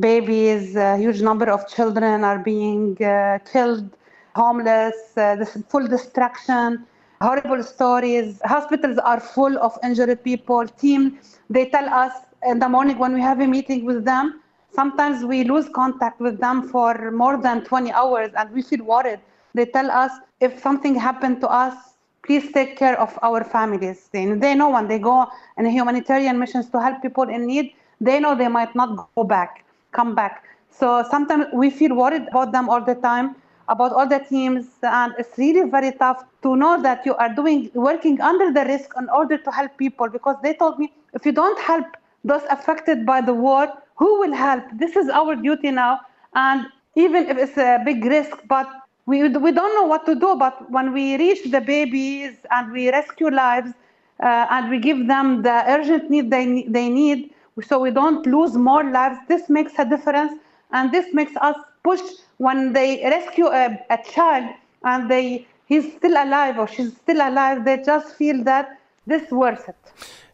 babies, 0.00 0.76
a 0.76 0.96
huge 0.96 1.20
number 1.22 1.50
of 1.50 1.68
children 1.68 2.24
are 2.24 2.38
being 2.38 3.02
uh, 3.02 3.38
killed, 3.50 3.90
homeless, 4.34 4.94
uh, 5.16 5.36
this 5.36 5.56
full 5.68 5.86
destruction, 5.86 6.86
horrible 7.20 7.62
stories. 7.62 8.40
Hospitals 8.44 8.98
are 8.98 9.20
full 9.20 9.58
of 9.58 9.78
injured 9.82 10.22
people. 10.22 10.66
Team, 10.66 11.18
they 11.50 11.68
tell 11.68 11.88
us 11.88 12.12
in 12.46 12.58
the 12.58 12.68
morning 12.68 12.98
when 12.98 13.14
we 13.14 13.20
have 13.20 13.40
a 13.40 13.46
meeting 13.46 13.84
with 13.84 14.04
them, 14.04 14.40
sometimes 14.74 15.24
we 15.24 15.44
lose 15.44 15.68
contact 15.74 16.20
with 16.20 16.38
them 16.40 16.68
for 16.68 17.10
more 17.10 17.36
than 17.40 17.64
20 17.64 17.90
hours 17.92 18.30
and 18.36 18.50
we 18.52 18.62
feel 18.62 18.84
worried. 18.84 19.20
They 19.54 19.66
tell 19.66 19.90
us 19.90 20.12
if 20.40 20.60
something 20.60 20.94
happened 20.94 21.40
to 21.40 21.48
us, 21.48 21.74
please 22.24 22.52
take 22.52 22.76
care 22.76 22.98
of 23.00 23.18
our 23.22 23.42
families. 23.42 24.08
They, 24.12 24.26
they 24.26 24.54
know 24.54 24.70
when 24.70 24.86
they 24.88 24.98
go 24.98 25.26
on 25.56 25.64
humanitarian 25.64 26.38
missions 26.38 26.68
to 26.70 26.80
help 26.80 27.02
people 27.02 27.28
in 27.28 27.46
need, 27.46 27.72
they 28.00 28.20
know 28.20 28.36
they 28.36 28.48
might 28.48 28.74
not 28.76 29.08
go 29.14 29.24
back, 29.24 29.64
come 29.92 30.14
back. 30.14 30.44
So 30.70 31.04
sometimes 31.10 31.46
we 31.52 31.70
feel 31.70 31.94
worried 31.94 32.26
about 32.28 32.52
them 32.52 32.68
all 32.68 32.80
the 32.84 32.94
time, 32.94 33.36
about 33.68 33.92
all 33.92 34.06
the 34.06 34.18
teams, 34.18 34.66
and 34.82 35.14
it's 35.18 35.36
really 35.38 35.68
very 35.68 35.92
tough 35.92 36.24
to 36.42 36.56
know 36.56 36.80
that 36.82 37.04
you 37.04 37.14
are 37.16 37.28
doing 37.34 37.70
working 37.74 38.20
under 38.20 38.52
the 38.52 38.64
risk 38.64 38.92
in 38.98 39.08
order 39.08 39.36
to 39.38 39.50
help 39.50 39.76
people. 39.76 40.08
Because 40.08 40.36
they 40.42 40.54
told 40.54 40.78
me, 40.78 40.92
if 41.14 41.26
you 41.26 41.32
don't 41.32 41.58
help 41.60 41.86
those 42.24 42.42
affected 42.50 43.04
by 43.04 43.20
the 43.20 43.34
war, 43.34 43.68
who 43.96 44.20
will 44.20 44.32
help? 44.34 44.64
This 44.74 44.96
is 44.96 45.08
our 45.08 45.34
duty 45.36 45.70
now, 45.70 46.00
and 46.34 46.66
even 46.94 47.26
if 47.28 47.36
it's 47.36 47.56
a 47.58 47.80
big 47.84 48.04
risk, 48.04 48.36
but 48.48 48.68
we 49.06 49.28
we 49.28 49.52
don't 49.52 49.74
know 49.74 49.84
what 49.84 50.06
to 50.06 50.14
do. 50.14 50.36
But 50.36 50.70
when 50.70 50.92
we 50.92 51.16
reach 51.16 51.50
the 51.50 51.60
babies 51.60 52.36
and 52.50 52.72
we 52.72 52.90
rescue 52.90 53.30
lives, 53.30 53.72
uh, 54.22 54.46
and 54.50 54.70
we 54.70 54.78
give 54.78 55.06
them 55.08 55.42
the 55.42 55.64
urgent 55.76 56.10
need 56.10 56.30
they 56.30 56.64
they 56.68 56.88
need 56.88 57.30
so 57.62 57.78
we 57.78 57.90
don't 57.90 58.26
lose 58.26 58.54
more 58.56 58.84
lives. 58.84 59.18
This 59.28 59.48
makes 59.48 59.78
a 59.78 59.84
difference, 59.84 60.32
and 60.72 60.92
this 60.92 61.12
makes 61.12 61.36
us 61.36 61.56
push 61.82 62.02
when 62.38 62.72
they 62.72 63.02
rescue 63.04 63.46
a, 63.46 63.78
a 63.90 63.98
child 64.14 64.46
and 64.84 65.10
they 65.10 65.46
he's 65.66 65.92
still 65.96 66.16
alive 66.16 66.58
or 66.58 66.68
she's 66.68 66.94
still 66.96 67.20
alive. 67.20 67.64
They 67.64 67.82
just 67.82 68.14
feel 68.16 68.44
that 68.44 68.78
this 69.06 69.30
worth 69.30 69.68
it. 69.68 69.82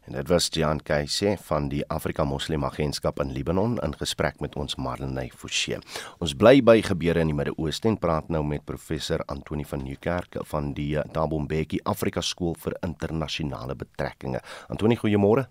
En 0.04 0.12
dit 0.12 0.28
was 0.28 0.50
Jan 0.52 0.82
Keise 0.84 1.30
van 1.46 1.70
die 1.72 1.80
Afrika 1.88 2.24
Moslem 2.28 2.64
Agentskap 2.64 3.22
in 3.22 3.30
Libanon 3.32 3.78
in 3.80 3.94
gesprek 3.96 4.36
met 4.44 4.56
ons 4.60 4.76
Marlene 4.76 5.30
Forsie. 5.32 5.78
Ons 6.20 6.34
bly 6.36 6.58
by 6.60 6.82
gebeure 6.84 7.24
in 7.24 7.32
die 7.32 7.36
Midde-Ooste 7.36 7.88
en 7.88 7.96
praat 7.96 8.28
nou 8.28 8.42
met 8.44 8.66
professor 8.68 9.24
Antoni 9.32 9.64
van 9.64 9.80
Nieuwkerk 9.86 10.42
van 10.50 10.74
die 10.76 10.90
Thabo 11.16 11.40
Mbeki 11.40 11.80
Afrika 11.88 12.20
Skool 12.20 12.52
vir 12.66 12.76
Internasionale 12.84 13.78
Betrekkinge. 13.80 14.44
Antoni, 14.68 15.00
goeiemôre. 15.00 15.48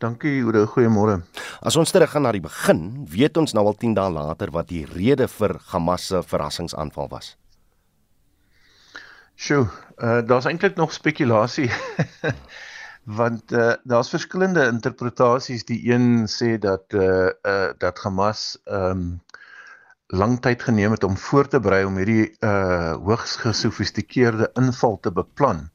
Dankie, 0.00 0.38
Oude, 0.40 0.62
goeiemôre. 0.64 1.18
As 1.60 1.76
ons 1.76 1.90
teruggaan 1.92 2.24
na 2.24 2.30
die 2.32 2.40
begin, 2.40 3.02
weet 3.04 3.36
ons 3.36 3.52
nou 3.52 3.66
al 3.68 3.76
10 3.76 3.98
dae 3.98 4.08
later 4.14 4.48
wat 4.54 4.70
die 4.70 4.86
rede 4.88 5.26
vir 5.28 5.58
Hamas 5.74 6.06
se 6.08 6.22
verrassingsaanval 6.24 7.10
was. 7.12 7.34
Sjoe, 9.36 9.66
uh, 10.00 10.22
daar's 10.24 10.48
eintlik 10.48 10.80
nog 10.80 10.96
spekulasie. 10.96 11.68
Want 13.20 13.52
uh, 13.52 13.74
daar's 13.84 14.12
verskillende 14.12 14.64
interpretasies. 14.72 15.68
Die 15.68 15.82
een 15.92 16.24
sê 16.32 16.54
dat 16.60 16.96
uh, 16.96 17.28
uh 17.44 17.70
dat 17.76 18.00
Hamas 18.04 18.56
ehm 18.64 19.04
um, 19.04 19.08
lang 20.10 20.40
tyd 20.42 20.62
geneem 20.64 20.96
het 20.96 21.04
om 21.04 21.16
voor 21.16 21.48
te 21.48 21.60
berei 21.60 21.84
om 21.84 21.96
hierdie 22.00 22.30
uh 22.40 22.96
hoogs 23.04 23.36
gesofistikeerde 23.44 24.48
inval 24.56 24.96
te 25.00 25.12
beplan. 25.12 25.66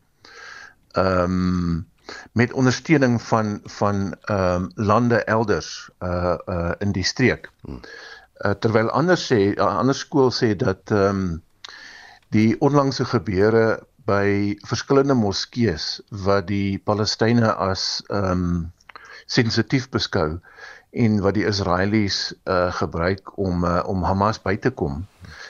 Ehm 0.97 1.41
um, 1.41 1.83
met 2.31 2.53
ondersteuning 2.53 3.21
van 3.21 3.59
van 3.63 4.15
ehm 4.21 4.63
um, 4.63 4.71
lande 4.75 5.23
elders 5.23 5.89
uh 5.99 6.37
uh 6.45 6.71
in 6.79 6.91
die 6.91 7.03
streek. 7.03 7.49
Hmm. 7.61 7.79
Uh, 8.45 8.51
terwyl 8.51 8.89
ander 8.89 9.17
sê 9.17 9.55
uh, 9.55 9.77
ander 9.77 9.95
skool 9.95 10.31
sê 10.31 10.55
dat 10.55 10.91
ehm 10.91 11.09
um, 11.09 11.43
die 12.29 12.55
onlangse 12.59 13.05
gebeure 13.05 13.79
by 14.05 14.57
verskillende 14.67 15.15
moskeeë 15.17 15.77
wat 16.25 16.47
die 16.47 16.77
Palestynë 16.77 17.53
as 17.69 18.03
ehm 18.09 18.31
um, 18.31 18.71
sensitief 19.25 19.89
beskou 19.89 20.39
en 20.95 21.17
wat 21.25 21.35
die 21.35 21.45
Israelies 21.47 22.19
uh 22.45 22.71
gebruik 22.79 23.37
om 23.37 23.63
uh, 23.65 23.81
om 23.89 24.03
Hamas 24.03 24.39
by 24.43 24.55
te 24.61 24.71
kom. 24.71 25.05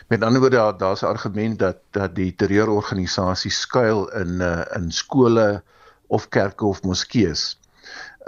Met 0.07 0.24
ander 0.24 0.41
woorde 0.41 0.57
daar 0.57 0.77
daar's 0.77 1.03
'n 1.03 1.12
argument 1.12 1.59
dat 1.59 1.77
dat 1.91 2.15
die 2.15 2.35
terreurorganisasie 2.35 3.51
skuil 3.51 4.07
in 4.21 4.41
uh 4.41 4.63
in 4.75 4.91
skole 4.91 5.63
of 6.17 6.29
kerke 6.36 6.65
of 6.65 6.81
moskeeë. 6.88 7.36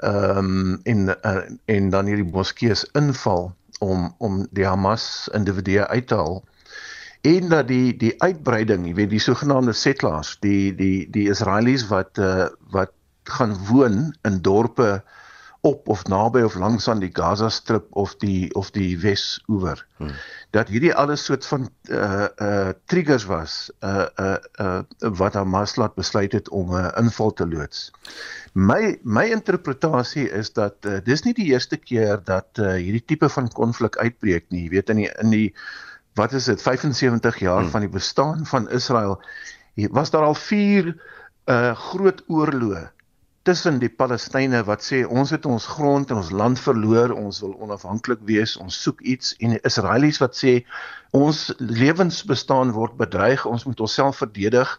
Ehm 0.05 0.37
um, 0.37 0.79
en 0.93 1.07
uh, 1.15 1.39
en 1.75 1.89
dan 1.93 2.09
hierdie 2.09 2.27
moskeeë 2.33 2.83
inval 2.99 3.49
om 3.81 4.11
om 4.17 4.43
die 4.51 4.67
Hamas 4.67 5.27
individue 5.37 5.87
uit 5.87 6.07
te 6.07 6.19
haal 6.19 6.43
en 7.27 7.49
dat 7.49 7.67
die 7.67 7.95
die 7.97 8.13
uitbreiding, 8.21 8.85
jy 8.87 8.93
weet 8.99 9.09
die 9.15 9.23
sogenaamde 9.23 9.73
settlers, 9.73 10.35
die 10.45 10.75
die 10.77 11.07
die 11.11 11.27
Israelies 11.33 11.87
wat 11.89 12.21
uh 12.21 12.47
wat 12.75 12.93
gaan 13.27 13.57
woon 13.67 14.13
in 14.27 14.41
dorpe 14.45 14.91
uh 14.93 15.25
op 15.61 15.87
of 15.87 16.03
naby 16.07 16.41
of 16.41 16.55
langs 16.55 16.87
aan 16.87 16.99
die 16.99 17.09
Gaza 17.13 17.49
strip 17.49 17.85
of 17.89 18.15
die 18.15 18.53
of 18.55 18.71
die 18.71 18.99
Wes-oewer. 18.99 19.85
Hmm. 19.97 20.11
Dat 20.49 20.67
hierdie 20.67 20.93
alles 20.95 21.23
soort 21.25 21.45
van 21.45 21.69
uh 21.89 22.27
uh 22.41 22.69
triggers 22.85 23.25
was 23.25 23.71
uh 23.83 24.05
uh 24.15 24.35
uh 24.61 24.79
wat 24.99 25.33
Hamas 25.33 25.75
laat 25.75 25.95
besluit 25.95 26.31
het 26.31 26.49
om 26.49 26.71
'n 26.71 26.85
uh, 26.85 26.91
inval 26.97 27.33
te 27.33 27.47
loods. 27.47 27.91
My 28.53 28.99
my 29.03 29.25
interpretasie 29.25 30.29
is 30.29 30.53
dat 30.53 30.75
uh, 30.81 30.97
dis 31.03 31.23
nie 31.23 31.33
die 31.33 31.51
eerste 31.53 31.77
keer 31.77 32.21
dat 32.23 32.47
uh, 32.59 32.73
hierdie 32.73 33.05
tipe 33.05 33.29
van 33.29 33.51
konflik 33.51 33.97
uitbreek 33.97 34.45
nie. 34.49 34.63
Jy 34.63 34.69
weet 34.69 34.89
in 34.89 34.95
die 34.95 35.11
in 35.21 35.29
die 35.29 35.55
wat 36.13 36.33
is 36.33 36.45
dit 36.45 36.61
75 36.61 37.39
jaar 37.39 37.61
hmm. 37.61 37.69
van 37.69 37.81
die 37.81 37.89
bestaan 37.89 38.45
van 38.45 38.69
Israel 38.69 39.21
was 39.75 40.09
daar 40.09 40.23
al 40.23 40.35
4 40.35 40.95
uh 41.45 41.75
groot 41.75 42.23
oorloë 42.27 42.96
tussen 43.47 43.77
die 43.79 43.87
Palestynë 43.87 44.59
wat 44.67 44.81
sê 44.83 44.97
ons 45.07 45.29
het 45.31 45.45
ons 45.47 45.65
grond 45.71 46.09
en 46.11 46.19
ons 46.19 46.31
land 46.35 46.59
verloor, 46.59 47.13
ons 47.15 47.37
wil 47.45 47.53
onafhanklik 47.63 48.25
wees, 48.27 48.57
ons 48.59 48.75
soek 48.83 48.99
iets 49.07 49.37
en 49.39 49.53
die 49.55 49.61
Israelies 49.69 50.19
wat 50.19 50.35
sê 50.35 50.57
ons 51.15 51.45
lewensbestaan 51.63 52.73
word 52.75 52.97
bedreig, 52.99 53.45
ons 53.47 53.63
moet 53.69 53.79
onsself 53.85 54.19
verdedig. 54.19 54.73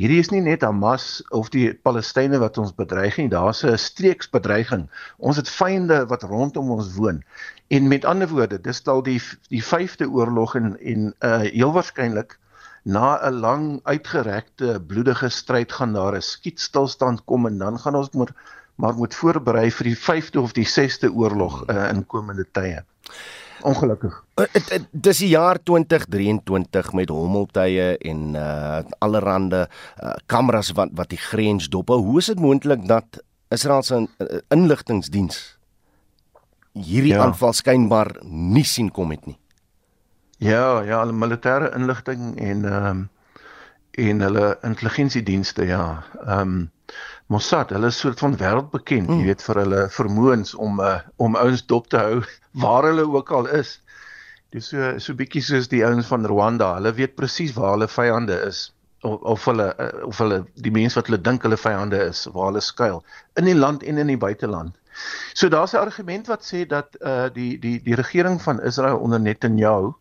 Hierdie 0.00 0.22
is 0.24 0.32
nie 0.32 0.40
net 0.46 0.64
Hamas 0.64 1.20
of 1.36 1.52
die 1.52 1.68
Palestynë 1.76 2.40
wat 2.40 2.56
ons 2.62 2.72
bedreig 2.78 3.20
nie, 3.20 3.28
daar's 3.28 3.60
'n 3.68 3.76
streeksbedreiging. 3.76 4.88
Ons 5.18 5.36
het 5.36 5.52
vyande 5.52 6.06
wat 6.08 6.24
rondom 6.24 6.72
ons 6.78 6.94
woon. 6.96 7.20
En 7.68 7.88
met 7.88 8.04
ander 8.04 8.28
woorde, 8.32 8.60
dis 8.60 8.80
al 8.88 9.02
die 9.02 9.20
die 9.52 9.62
5de 9.62 10.08
oorlog 10.08 10.56
en 10.56 10.76
en 10.80 11.12
uh 11.20 11.44
heel 11.52 11.72
waarskynlik 11.76 12.38
na 12.86 13.18
'n 13.18 13.40
lang 13.42 13.80
uitgerekte 13.82 14.80
bloedige 14.86 15.28
stryd 15.28 15.72
gaan 15.72 15.92
daar 15.92 16.14
'n 16.14 16.22
skietstilstand 16.22 17.24
kom 17.24 17.46
en 17.46 17.58
dan 17.58 17.78
gaan 17.78 17.94
ons 17.94 18.10
moet 18.10 18.30
maar 18.76 18.94
moet 18.94 19.14
voorberei 19.14 19.70
vir 19.70 19.84
die 19.84 19.96
5de 19.96 20.40
of 20.40 20.52
die 20.52 20.68
6de 20.68 21.08
oorlog 21.12 21.64
uh, 21.70 21.88
in 21.88 22.06
komende 22.06 22.44
tye. 22.52 22.84
Ongelukkig. 23.64 24.24
Eh, 24.34 24.80
dis 24.92 25.18
die 25.18 25.28
jaar 25.28 25.58
2023 25.62 26.92
met 26.92 27.08
hommeltye 27.08 27.96
en 27.98 28.34
uh 28.34 28.82
allerhande 28.98 29.68
uh, 30.02 30.12
kameras 30.26 30.70
wat 30.76 30.92
wat 30.92 31.08
die 31.08 31.22
grens 31.30 31.68
dop. 31.68 31.88
Hoe 31.88 32.18
is 32.18 32.26
dit 32.26 32.40
moontlik 32.40 32.86
dat 32.86 33.24
Israel 33.48 33.82
se 33.82 34.06
inligtingdiens 34.48 35.58
hierdie 36.72 37.14
ja. 37.14 37.24
aanval 37.24 37.52
skynbaar 37.52 38.16
nie 38.22 38.64
sien 38.64 38.90
kom 38.90 39.10
het 39.10 39.26
nie? 39.26 39.38
Ja, 40.38 40.82
ja, 40.84 41.00
hulle 41.00 41.16
militêre 41.16 41.70
inligting 41.74 42.34
en 42.38 42.64
ehm 42.64 42.86
um, 42.86 43.04
en 43.96 44.20
hulle 44.20 44.58
intelligensiedienste, 44.62 45.64
ja. 45.64 46.04
Ehm 46.26 46.40
um, 46.40 46.70
Mossad, 47.26 47.70
hulle 47.74 47.88
is 47.90 47.98
soort 47.98 48.18
van 48.18 48.36
wêreldbekend, 48.38 49.08
hmm. 49.08 49.18
jy 49.18 49.32
weet 49.32 49.42
vir 49.42 49.58
hulle 49.62 49.80
vermoëns 49.90 50.52
om 50.54 50.78
uh, 50.84 51.00
om 51.16 51.34
ouens 51.40 51.64
dop 51.66 51.88
te 51.90 51.98
hou 51.98 52.20
waar 52.62 52.86
hulle 52.86 53.06
ook 53.08 53.32
al 53.32 53.48
is. 53.56 53.80
Dis 54.54 54.68
so 54.70 54.92
so 55.02 55.16
bietjie 55.18 55.42
soos 55.42 55.70
die 55.72 55.82
ouens 55.86 56.06
van 56.12 56.28
Rwanda. 56.28 56.74
Hulle 56.76 56.92
weet 57.00 57.16
presies 57.16 57.56
waar 57.56 57.74
hulle 57.74 57.88
vyande 57.88 58.36
is 58.46 58.66
of 59.00 59.20
of 59.32 59.44
hulle 59.50 59.72
uh, 59.80 60.06
of 60.06 60.20
hulle 60.22 60.44
die 60.54 60.74
mense 60.76 61.00
wat 61.00 61.08
hulle 61.10 61.22
dink 61.22 61.48
hulle 61.48 61.58
vyande 61.58 62.04
is, 62.12 62.26
waar 62.36 62.52
hulle 62.52 62.62
skuil 62.62 63.02
in 63.40 63.48
die 63.48 63.56
land 63.56 63.82
en 63.82 63.98
in 64.04 64.12
die 64.12 64.20
buiteland. 64.20 64.76
So 65.34 65.48
daar's 65.48 65.72
'n 65.72 65.82
argument 65.82 66.28
wat 66.28 66.44
sê 66.44 66.66
dat 66.68 66.96
uh 67.00 67.28
die 67.32 67.58
die 67.58 67.80
die 67.82 67.96
regering 67.96 68.42
van 68.42 68.62
Israel 68.62 68.98
onder 68.98 69.20
Netanyahu 69.20 69.94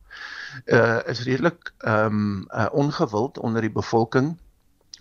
uh 0.66 1.00
is 1.12 1.24
redelik 1.24 1.74
ehm 1.78 2.06
um, 2.06 2.48
uh, 2.50 2.68
ongewild 2.72 3.40
onder 3.40 3.62
die 3.62 3.72
bevolking. 3.72 4.38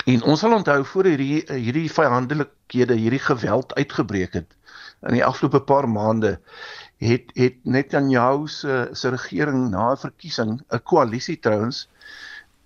En 0.04 0.22
ons 0.22 0.40
sal 0.40 0.54
onthou 0.54 0.84
voor 0.84 1.04
hierdie 1.04 1.44
hierdie 1.46 1.90
vyandelikhede, 1.92 2.94
hierdie 2.94 3.22
geweld 3.22 3.74
uitgebreek 3.74 4.32
het 4.32 4.56
in 5.04 5.18
die 5.18 5.24
afgelope 5.24 5.60
paar 5.60 5.88
maande 5.88 6.38
het 7.04 7.32
het 7.36 7.56
Netanyahu 7.62 8.46
se 8.48 8.88
se 8.92 9.10
regering 9.10 9.70
na 9.70 9.92
'n 9.92 9.96
verkiesing, 9.96 10.60
'n 10.70 10.82
koalisie 10.82 11.40
trouens, 11.40 11.88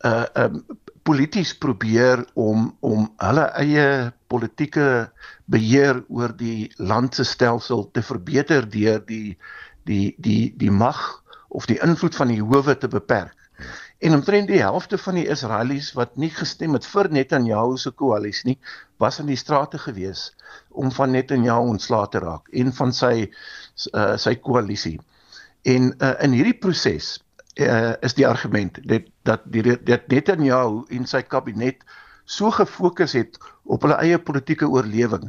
uh 0.05 0.25
um 0.35 0.65
polities 1.03 1.55
probeer 1.59 2.27
om 2.35 2.77
om 2.81 3.09
hulle 3.17 3.47
eie 3.65 4.13
politieke 4.27 5.11
beheer 5.45 6.05
oor 6.09 6.37
die 6.37 6.73
land 6.77 7.15
se 7.15 7.25
stelsel 7.25 7.91
te 7.91 8.03
verbeter 8.03 8.69
deur 8.71 9.01
die 9.07 9.39
die 9.85 10.15
die 10.19 10.55
die 10.57 10.71
mag 10.71 11.23
of 11.49 11.67
die 11.67 11.79
invloed 11.85 12.15
van 12.15 12.33
die 12.33 12.43
howe 12.43 12.79
te 12.79 12.89
beperk. 12.89 13.37
En 13.99 14.15
omtrent 14.15 14.47
die 14.47 14.61
helfte 14.63 14.99
van 14.99 15.17
die 15.19 15.27
Israelies 15.27 15.91
wat 15.99 16.17
nie 16.17 16.31
gestem 16.31 16.77
het 16.77 16.87
vir 16.87 17.09
Netanyahu 17.11 17.77
se 17.77 17.91
koalisie 17.91 18.53
nie, 18.53 18.59
was 19.03 19.19
in 19.19 19.27
die 19.27 19.39
strate 19.39 19.79
gewees 19.83 20.29
om 20.71 20.93
van 20.95 21.11
Netanyahu 21.11 21.73
ontslae 21.75 22.07
te 22.13 22.23
raak 22.23 22.47
en 22.63 22.71
van 22.73 22.95
sy 22.95 23.15
uh, 23.27 24.15
sy 24.17 24.37
koalisie. 24.45 24.99
En 25.67 25.91
uh, 25.99 26.15
in 26.23 26.37
hierdie 26.39 26.55
proses 26.63 27.17
uh, 27.59 27.97
is 28.07 28.15
die 28.15 28.27
argument 28.27 28.79
dat 28.87 29.11
dat 29.27 29.49
die 29.51 29.65
dat 29.67 30.07
Netanyahu 30.15 30.85
en 30.95 31.11
sy 31.11 31.25
kabinet 31.27 31.83
so 32.29 32.53
gefokus 32.55 33.17
het 33.19 33.39
op 33.65 33.83
hulle 33.83 33.99
eie 34.05 34.19
politieke 34.23 34.69
oorlewing 34.69 35.27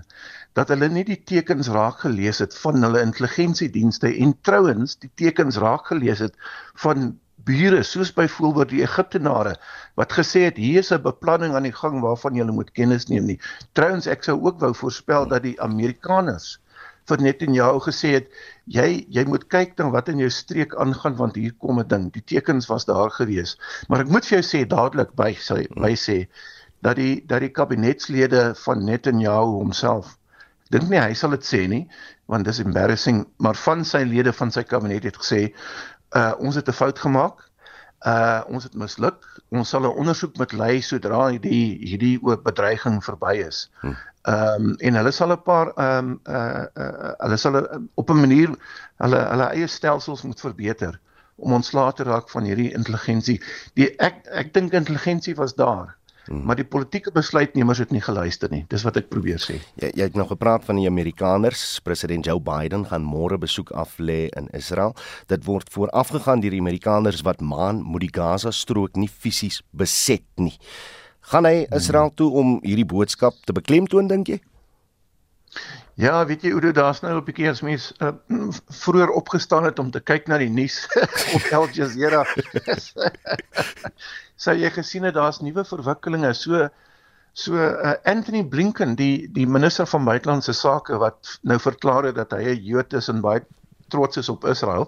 dat 0.57 0.69
hulle 0.73 0.89
nie 0.89 1.05
die 1.07 1.21
tekens 1.31 1.69
raak 1.73 2.03
gelees 2.05 2.39
het 2.43 2.57
van 2.57 2.83
hulle 2.83 3.01
intelligensiedienste 3.05 4.11
en 4.25 4.35
trouens 4.41 4.97
die 4.99 5.11
tekens 5.15 5.57
raak 5.61 5.85
gelees 5.91 6.19
het 6.25 6.35
van 6.83 7.17
bure 7.49 7.83
soos 7.83 8.11
byvoorbeeld 8.13 8.73
die 8.73 8.81
Egiptenare 8.83 9.55
wat 9.99 10.13
gesê 10.13 10.45
het 10.47 10.57
hier 10.57 10.79
is 10.83 10.91
'n 10.93 11.01
beplanning 11.01 11.55
aan 11.55 11.67
die 11.69 11.77
gang 11.81 12.01
waarvan 12.01 12.35
jy 12.35 12.43
moet 12.43 12.71
kennis 12.71 13.07
neem 13.07 13.25
nie. 13.25 13.39
Trouens 13.73 14.07
ek 14.07 14.23
sou 14.23 14.37
ook 14.41 14.59
wou 14.59 14.73
voorspel 14.73 15.27
dat 15.27 15.43
die 15.43 15.61
Amerikaners 15.61 16.59
vir 17.09 17.21
net 17.21 17.41
en 17.41 17.53
jou 17.53 17.71
gesê 17.87 18.11
het 18.17 18.27
jy 18.65 19.05
jy 19.09 19.25
moet 19.25 19.47
kyk 19.47 19.77
dan 19.77 19.91
wat 19.91 20.09
in 20.09 20.19
jou 20.19 20.29
streek 20.29 20.75
aangaan 20.75 21.15
want 21.15 21.35
hier 21.35 21.53
kom 21.57 21.79
'n 21.79 21.87
ding. 21.87 22.11
Die 22.13 22.23
tekens 22.33 22.67
was 22.67 22.85
daar 22.85 23.09
gewees. 23.11 23.57
Maar 23.87 24.01
ek 24.01 24.09
moet 24.09 24.25
vir 24.25 24.41
jou 24.41 24.45
sê 24.51 24.67
dadelik 24.67 25.15
by 25.15 25.33
sy 25.33 25.67
by 25.75 25.95
sê 25.95 26.27
dat 26.81 26.95
die 26.95 27.23
dat 27.25 27.41
die 27.41 27.51
kabinetslede 27.51 28.53
van 28.55 28.85
Netanyahu 28.85 29.59
homself 29.63 30.18
dink 30.73 30.89
nie 30.89 31.01
hy 31.01 31.13
sal 31.17 31.33
dit 31.35 31.45
sê 31.45 31.67
nie 31.67 31.85
want 32.29 32.45
dis 32.45 32.61
embarrassing 32.63 33.23
maar 33.37 33.57
van 33.57 33.85
sy 33.85 34.03
lede 34.07 34.33
van 34.33 34.51
sy 34.51 34.63
kabinet 34.63 35.03
het 35.03 35.17
gesê 35.17 35.47
uh 36.17 36.33
ons 36.39 36.55
het 36.55 36.67
'n 36.67 36.73
fout 36.73 36.99
gemaak. 36.99 37.49
Uh 38.05 38.41
ons 38.47 38.63
het 38.63 38.73
misluk. 38.73 39.25
Ons 39.49 39.69
sal 39.69 39.81
'n 39.81 39.97
ondersoek 40.01 40.37
met 40.37 40.51
lei 40.51 40.81
sodra 40.81 41.27
hierdie 41.27 41.77
hierdie 41.83 42.19
oop 42.21 42.43
bedreiging 42.43 43.03
verby 43.03 43.35
is. 43.47 43.69
Hm. 43.81 43.93
ehm 44.23 44.63
um, 44.63 44.75
en 44.77 44.95
hulle 44.95 45.11
sal 45.11 45.31
'n 45.31 45.41
paar 45.43 45.71
ehm 45.75 45.97
um, 45.97 46.19
uh, 46.27 46.65
uh 46.75 47.13
hulle 47.17 47.37
sal 47.37 47.55
op 47.95 48.09
'n 48.09 48.19
manier 48.19 48.49
hulle 48.97 49.19
hulle 49.31 49.47
eie 49.53 49.67
stelsels 49.67 50.21
moet 50.21 50.39
verbeter 50.39 50.99
om 51.35 51.53
ontslae 51.53 51.93
te 51.93 52.03
raak 52.03 52.29
van 52.29 52.43
hierdie 52.43 52.73
intelligensie 52.73 53.41
die 53.73 53.95
ek 53.97 54.27
ek 54.27 54.53
dink 54.53 54.73
intelligensie 54.73 55.35
was 55.35 55.55
daar 55.55 55.95
Hmm. 56.29 56.43
Maar 56.45 56.59
die 56.59 56.67
politieke 56.67 57.09
besluitnemers 57.11 57.79
het 57.81 57.89
nie 57.89 58.03
geluister 58.05 58.51
nie. 58.53 58.61
Dis 58.69 58.83
wat 58.85 58.99
ek 59.01 59.07
probeer 59.09 59.41
sê. 59.41 59.55
Jy 59.81 59.89
jy 59.97 60.05
het 60.11 60.17
nog 60.19 60.29
gepraat 60.29 60.67
van 60.67 60.77
die 60.77 60.85
Amerikaners. 60.85 61.79
President 61.81 62.29
Joe 62.29 62.37
Biden 62.37 62.85
gaan 62.91 63.07
môre 63.07 63.39
besoek 63.41 63.71
af 63.73 63.95
lê 63.97 64.27
in 64.37 64.51
Israel. 64.53 64.93
Dit 65.25 65.47
word 65.49 65.73
voorafgegaan 65.73 66.43
deur 66.45 66.53
die 66.53 66.61
Amerikaners 66.61 67.25
wat 67.25 67.41
maan 67.41 67.81
moet 67.81 68.05
die 68.05 68.13
Gaza 68.13 68.53
strook 68.53 68.93
nie 68.95 69.09
fisies 69.09 69.63
beset 69.73 70.25
nie. 70.37 70.53
Gaan 71.33 71.49
hy 71.49 71.65
Israel 71.73 72.13
toe 72.13 72.29
om 72.37 72.59
hierdie 72.61 72.85
boodskap 72.85 73.33
te 73.45 73.53
beklemtoon 73.53 74.07
dink 74.07 74.29
jy? 74.29 74.39
Ja, 75.99 76.21
weet 76.25 76.45
jy, 76.45 76.53
Oudo, 76.55 76.71
daar's 76.71 77.01
nou 77.03 77.17
'n 77.17 77.25
bietjie 77.27 77.49
as 77.49 77.61
mens 77.61 77.89
uh, 77.99 78.13
vroeër 78.83 79.09
opgestaan 79.19 79.65
het 79.67 79.79
om 79.79 79.91
te 79.91 79.99
kyk 79.99 80.27
na 80.27 80.37
die 80.39 80.49
nuus 80.49 80.85
op 81.35 81.49
Al 81.51 81.67
Jazeera. 81.75 82.23
sou 84.43 84.55
jy 84.55 84.69
gesien 84.71 85.03
het 85.03 85.17
daar's 85.17 85.41
nuwe 85.43 85.65
verwikkelinge 85.67 86.33
so 86.33 86.69
so 87.33 87.55
uh, 87.55 87.93
Anthony 88.07 88.45
Blinken 88.47 88.95
die 88.95 89.27
die 89.35 89.47
minister 89.47 89.87
van 89.87 90.07
buitelandse 90.07 90.53
sake 90.53 90.97
wat 90.97 91.39
nou 91.43 91.59
verklaar 91.59 92.07
het 92.07 92.15
dat 92.15 92.31
hy 92.31 92.55
'n 92.55 92.63
Jood 92.63 92.93
is 92.93 93.09
en 93.09 93.21
baie 93.21 93.43
trots 93.91 94.17
is 94.17 94.29
op 94.29 94.47
Israel 94.47 94.87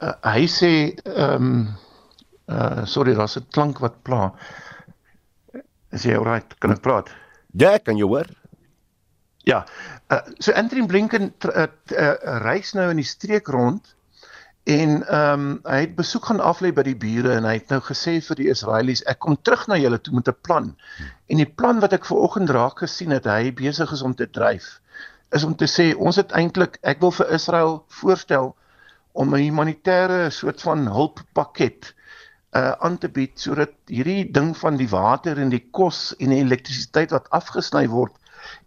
uh, 0.00 0.14
hy 0.32 0.46
sê 0.48 0.72
ehm 1.04 1.44
um, 1.44 1.76
uh 2.46 2.84
sorry, 2.86 3.14
daar's 3.14 3.36
'n 3.36 3.46
klank 3.50 3.78
wat 3.78 4.02
pla. 4.02 4.32
Is 5.90 6.02
jy 6.02 6.16
alright? 6.16 6.58
Kan 6.58 6.70
ek 6.70 6.80
praat? 6.80 7.10
Ja, 7.52 7.78
kan 7.78 7.96
jy 7.96 8.06
hoor? 8.06 8.26
Ja. 9.46 9.60
Uh, 10.10 10.22
so 10.38 10.52
Anthony 10.52 10.86
Blinken 10.86 11.32
uh, 11.46 11.66
uh, 11.94 12.14
reis 12.42 12.72
nou 12.74 12.88
in 12.90 12.98
die 12.98 13.06
streek 13.06 13.46
rond 13.54 13.92
en 14.66 14.96
ehm 15.06 15.42
um, 15.42 15.50
hy 15.62 15.76
het 15.84 15.92
besoek 15.94 16.24
gaan 16.26 16.42
aflê 16.42 16.72
by 16.74 16.82
die 16.82 16.96
bure 16.98 17.36
en 17.36 17.46
hy 17.46 17.52
het 17.60 17.70
nou 17.70 17.78
gesê 17.86 18.16
vir 18.28 18.40
die 18.40 18.48
Israelies 18.50 19.04
ek 19.06 19.20
kom 19.22 19.36
terug 19.38 19.68
na 19.70 19.78
julle 19.78 20.00
toe 20.02 20.14
met 20.18 20.26
'n 20.28 20.34
plan. 20.42 20.72
En 21.30 21.38
die 21.38 21.46
plan 21.60 21.78
wat 21.84 21.94
ek 21.94 22.08
ver 22.10 22.24
oggend 22.26 22.50
raak 22.50 22.82
gesien 22.82 23.14
het 23.14 23.30
hy 23.30 23.52
besig 23.54 23.92
is 23.94 24.02
om 24.02 24.14
te 24.18 24.26
dryf 24.26 24.66
is 25.34 25.44
om 25.44 25.54
te 25.54 25.66
sê 25.70 25.92
ons 25.94 26.18
het 26.18 26.32
eintlik 26.38 26.78
ek 26.82 27.00
wil 27.02 27.14
vir 27.14 27.32
Israel 27.38 27.78
voorstel 28.00 28.54
om 29.12 29.34
'n 29.34 29.42
humanitêre 29.46 30.30
soort 30.30 30.62
van 30.62 30.86
hulppakket 30.86 31.94
uh 32.56 32.72
aan 32.86 32.98
te 32.98 33.08
bied 33.08 33.38
sodat 33.40 33.74
hierdie 33.86 34.30
ding 34.32 34.56
van 34.56 34.76
die 34.76 34.88
water 34.88 35.38
en 35.38 35.50
die 35.50 35.66
kos 35.70 36.14
en 36.18 36.30
die 36.30 36.42
elektrisiteit 36.42 37.10
wat 37.10 37.30
afgesny 37.30 37.86
word 37.88 38.14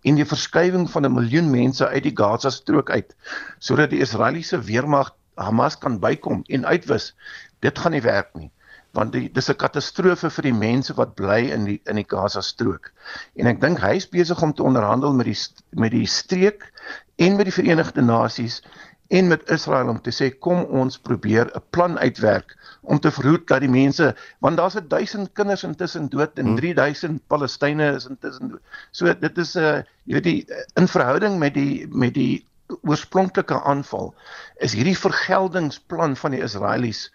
en 0.01 0.15
die 0.15 0.25
verskywing 0.25 0.89
van 0.89 1.05
'n 1.05 1.13
miljoen 1.13 1.49
mense 1.51 1.88
uit 1.88 2.03
die 2.03 2.15
Gaza 2.15 2.49
strook 2.49 2.89
uit 2.89 3.15
sodat 3.59 3.89
die 3.89 3.99
Israeliese 3.99 4.62
weermag 4.62 5.15
Hamas 5.35 5.77
kan 5.77 5.99
bykom 5.99 6.43
en 6.47 6.65
uitwis. 6.65 7.15
Dit 7.59 7.79
gaan 7.79 7.91
nie 7.91 8.01
werk 8.01 8.35
nie 8.35 8.51
want 8.97 9.12
dit 9.13 9.33
dis 9.33 9.49
'n 9.49 9.55
katastrofe 9.55 10.29
vir 10.29 10.43
die 10.43 10.53
mense 10.53 10.93
wat 10.93 11.15
bly 11.15 11.39
in 11.55 11.65
die 11.65 11.81
in 11.85 11.95
die 11.95 12.07
Gaza 12.07 12.41
strook. 12.41 12.91
En 13.35 13.47
ek 13.47 13.62
dink 13.62 13.79
hy 13.79 13.95
is 13.95 14.09
besig 14.09 14.41
om 14.41 14.53
te 14.53 14.63
onderhandel 14.63 15.13
met 15.13 15.25
die 15.25 15.38
met 15.71 15.91
die 15.91 16.07
streek 16.07 16.71
en 17.17 17.35
met 17.35 17.45
die 17.45 17.53
Verenigde 17.53 18.01
Nasies 18.01 18.62
en 19.10 19.28
met 19.28 19.50
Israel 19.50 19.89
om 19.89 20.02
te 20.06 20.13
sê 20.13 20.30
kom 20.45 20.63
ons 20.82 21.00
probeer 21.10 21.50
'n 21.56 21.63
plan 21.69 21.98
uitwerk 21.98 22.56
om 22.82 23.00
te 23.00 23.12
verhoed 23.12 23.48
dat 23.48 23.62
die 23.65 23.69
mense 23.69 24.15
want 24.39 24.58
daar's 24.58 24.78
'n 24.78 24.88
1000 24.88 25.34
kinders 25.34 25.63
intussen 25.63 26.10
dood 26.10 26.38
en 26.38 26.56
3000 26.56 27.12
hmm. 27.12 27.22
Palestynë 27.28 27.95
is 27.95 28.06
intussen 28.06 28.50
dood. 28.50 28.62
So 28.91 29.13
dit 29.13 29.38
is 29.38 29.56
'n 29.56 29.60
uh, 29.60 29.82
jy 30.04 30.13
weet 30.13 30.24
die 30.24 30.45
in 30.76 30.88
verhouding 30.88 31.39
met 31.39 31.54
die 31.54 31.88
met 31.89 32.13
die 32.13 32.45
oorspronklike 32.82 33.63
aanval 33.63 34.13
is 34.56 34.74
hierdie 34.74 34.98
vergeldingsplan 34.98 36.15
van 36.15 36.32
die 36.32 36.43
Israelies 36.45 37.10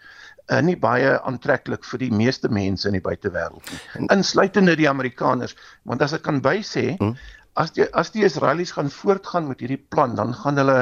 uh, 0.51 0.59
nie 0.61 0.75
baie 0.75 1.15
aantreklik 1.21 1.85
vir 1.85 1.99
die 1.99 2.11
meeste 2.11 2.51
mense 2.51 2.87
in 2.89 2.97
die 2.97 3.03
buitewêreld 3.03 3.71
nie. 3.71 4.07
Insluitende 4.13 4.75
die 4.75 4.89
Amerikaners, 4.89 5.55
want 5.83 6.01
as 6.05 6.13
ek 6.17 6.25
kan 6.27 6.41
bysê, 6.45 6.97
hmm. 6.99 7.15
as 7.55 7.71
die 7.71 7.87
as 7.95 8.11
die 8.11 8.25
Israelies 8.27 8.75
gaan 8.75 8.91
voortgaan 8.91 9.47
met 9.47 9.63
hierdie 9.63 9.81
plan, 9.95 10.15
dan 10.19 10.35
gaan 10.35 10.59
hulle 10.61 10.79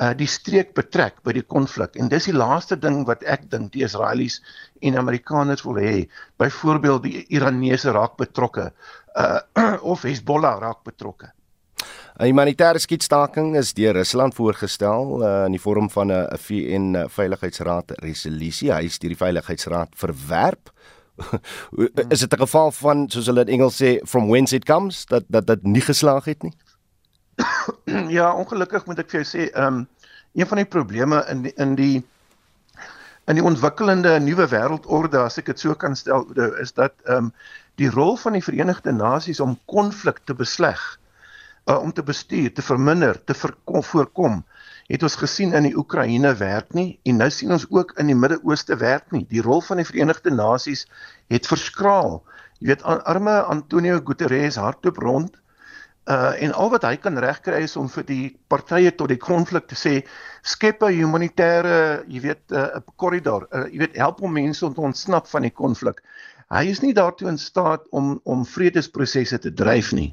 uh, 0.00 0.12
die 0.16 0.28
streek 0.30 0.72
betrek 0.74 1.20
by 1.26 1.34
die 1.36 1.44
konflik 1.44 1.96
en 2.00 2.08
dis 2.12 2.28
die 2.30 2.36
laaste 2.36 2.78
ding 2.80 3.02
wat 3.08 3.22
ek 3.28 3.48
dink 3.52 3.72
die 3.74 3.84
Israelies 3.84 4.40
en 4.80 4.98
Amerikaners 4.98 5.64
wil 5.66 5.80
hê. 5.82 6.08
Byvoorbeeld 6.40 7.02
die 7.06 7.26
Iranese 7.36 7.92
raak 7.92 8.16
betrokke 8.20 8.70
uh, 9.16 9.40
of 9.92 10.02
Hezbollah 10.08 10.58
raak 10.62 10.84
betrokke. 10.84 11.32
'n 12.12 12.28
Humanitêre 12.28 12.78
skietstaking 12.78 13.56
is 13.56 13.72
deur 13.72 13.96
Rusland 13.96 14.34
voorgestel 14.36 15.22
uh, 15.22 15.46
in 15.48 15.56
die 15.56 15.60
vorm 15.60 15.88
van 15.90 16.12
'n 16.12 16.38
VN 16.38 17.08
Veiligheidsraad 17.08 17.96
resolusie. 18.04 18.72
Hy 18.72 18.84
is 18.84 18.98
deur 18.98 19.14
die 19.14 19.22
Veiligheidsraad 19.24 19.96
verwerp. 19.96 20.70
is 22.14 22.20
dit 22.20 22.32
'n 22.32 22.44
geval 22.44 22.70
van 22.70 23.08
soos 23.08 23.26
hulle 23.26 23.40
in 23.40 23.54
Engels 23.58 23.80
sê 23.80 24.00
from 24.04 24.28
whence 24.28 24.56
it 24.56 24.64
comes 24.64 25.06
dat 25.06 25.24
dat 25.28 25.46
dit 25.46 25.62
nie 25.62 25.80
geslaag 25.80 26.24
het 26.24 26.42
nie? 26.42 26.52
ja, 28.18 28.32
ongelukkig 28.34 28.86
moet 28.86 29.02
ek 29.02 29.10
vir 29.12 29.22
jou 29.22 29.28
sê, 29.28 29.48
ehm 29.50 29.82
um, 29.82 29.88
een 30.32 30.48
van 30.48 30.62
die 30.62 30.68
probleme 30.68 31.18
in 31.28 31.42
die, 31.44 31.52
in 31.60 31.74
die 31.76 32.02
in 33.28 33.36
die 33.36 33.44
ontwikkelende 33.44 34.14
nuwe 34.24 34.46
wêreldorde 34.48 35.20
as 35.20 35.36
ek 35.38 35.50
dit 35.52 35.60
so 35.60 35.76
kan 35.78 35.94
stel, 35.96 36.24
is 36.62 36.72
dat 36.72 36.96
ehm 37.04 37.28
um, 37.28 37.34
die 37.80 37.90
rol 37.90 38.16
van 38.20 38.36
die 38.36 38.44
Verenigde 38.44 38.92
Nasies 38.92 39.40
om 39.40 39.58
konflik 39.70 40.20
te 40.28 40.34
besleg 40.36 40.80
uh, 41.66 41.78
om 41.78 41.92
te 41.92 42.02
bestuur, 42.02 42.52
te 42.52 42.62
verminder, 42.62 43.16
te 43.24 43.34
voorkom, 43.34 43.82
voorkom 43.82 44.42
het 44.90 45.02
ons 45.06 45.16
gesien 45.16 45.54
in 45.56 45.68
die 45.68 45.76
Oekraïne 45.78 46.34
werk 46.36 46.74
nie 46.76 46.98
en 47.08 47.22
nou 47.22 47.30
sien 47.32 47.52
ons 47.54 47.64
ook 47.70 47.94
in 48.02 48.10
die 48.10 48.18
Midde-Ooste 48.18 48.76
werk 48.76 49.12
nie. 49.14 49.24
Die 49.30 49.40
rol 49.44 49.62
van 49.64 49.80
die 49.80 49.88
Verenigde 49.88 50.32
Nasies 50.34 50.84
het 51.32 51.48
verskraal. 51.48 52.20
Jy 52.60 52.72
weet 52.74 52.84
arme 52.84 53.38
Antonio 53.48 54.00
Guterres 54.04 54.58
hardloop 54.60 55.00
rond 55.00 55.38
uh 56.10 56.42
en 56.42 56.52
al 56.52 56.70
wat 56.70 56.82
hy 56.82 56.96
kan 56.98 57.18
regkry 57.18 57.62
is 57.62 57.76
om 57.78 57.88
vir 57.88 58.04
die 58.08 58.24
partye 58.50 58.90
tot 58.90 59.08
die 59.12 59.20
konflik 59.22 59.68
te 59.70 59.76
sê 59.78 59.92
skep 60.42 60.82
'n 60.82 60.96
humanitêre, 60.98 62.02
jy 62.08 62.20
weet, 62.20 62.42
'n 62.50 62.58
uh, 62.58 62.80
korridor. 62.96 63.46
Uh, 63.52 63.68
jy 63.70 63.78
weet 63.78 63.96
help 63.96 64.22
om 64.22 64.32
mense 64.32 64.66
om 64.66 64.74
te 64.74 64.80
ontsnap 64.80 65.26
van 65.26 65.42
die 65.42 65.54
konflik. 65.54 66.02
Hy 66.52 66.66
is 66.68 66.82
nie 66.82 66.92
daartoe 66.92 67.28
in 67.28 67.38
staat 67.38 67.86
om 67.90 68.20
om 68.24 68.44
vredesprosesse 68.44 69.38
te 69.38 69.52
dryf 69.52 69.92
nie. 69.92 70.10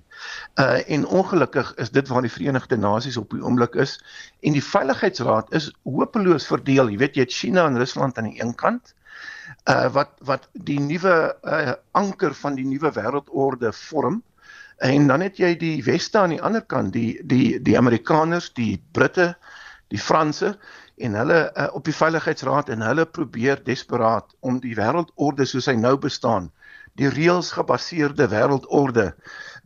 Uh 0.59 0.79
en 0.87 1.05
ongelukkig 1.05 1.73
is 1.75 1.89
dit 1.89 2.07
waar 2.07 2.21
die 2.21 2.31
Verenigde 2.31 2.77
Nasies 2.77 3.17
op 3.17 3.33
die 3.33 3.43
oomblik 3.43 3.75
is 3.75 3.97
en 4.39 4.53
die 4.53 4.63
Veiligheidsraad 4.63 5.51
is 5.53 5.71
hopeloos 5.83 6.47
verdeel. 6.47 6.89
Jy 6.89 6.97
weet 6.97 7.15
jy 7.15 7.25
het 7.25 7.33
China 7.33 7.65
en 7.65 7.77
Rusland 7.77 8.17
aan 8.17 8.29
die 8.29 8.41
een 8.41 8.55
kant 8.55 8.93
uh 9.65 9.89
wat 9.91 10.15
wat 10.23 10.47
die 10.53 10.79
nuwe 10.79 11.35
uh, 11.43 11.73
anker 11.91 12.33
van 12.33 12.55
die 12.55 12.65
nuwe 12.65 12.93
wêreldorde 12.95 13.73
vorm 13.73 14.23
en 14.79 15.07
dan 15.07 15.21
het 15.21 15.39
jy 15.39 15.53
die 15.59 15.77
weste 15.83 16.19
aan 16.19 16.33
die 16.35 16.41
ander 16.41 16.63
kant 16.63 16.93
die 16.95 17.19
die 17.27 17.59
die 17.63 17.77
Amerikaners, 17.77 18.51
die 18.55 18.81
Britte, 18.95 19.33
die 19.91 19.99
Franse 19.99 20.55
en 20.99 21.15
hulle 21.15 21.39
uh, 21.51 21.67
op 21.75 21.85
die 21.87 21.95
veiligheidsraad 21.95 22.69
en 22.69 22.83
hulle 22.83 23.05
probeer 23.05 23.61
desperaat 23.63 24.35
om 24.39 24.59
die 24.63 24.75
wêreldorde 24.79 25.47
soos 25.47 25.67
hy 25.71 25.75
nou 25.79 25.95
bestaan, 25.99 26.49
die 26.99 27.11
reëls 27.11 27.53
gebaseerde 27.57 28.29
wêreldorde 28.31 29.13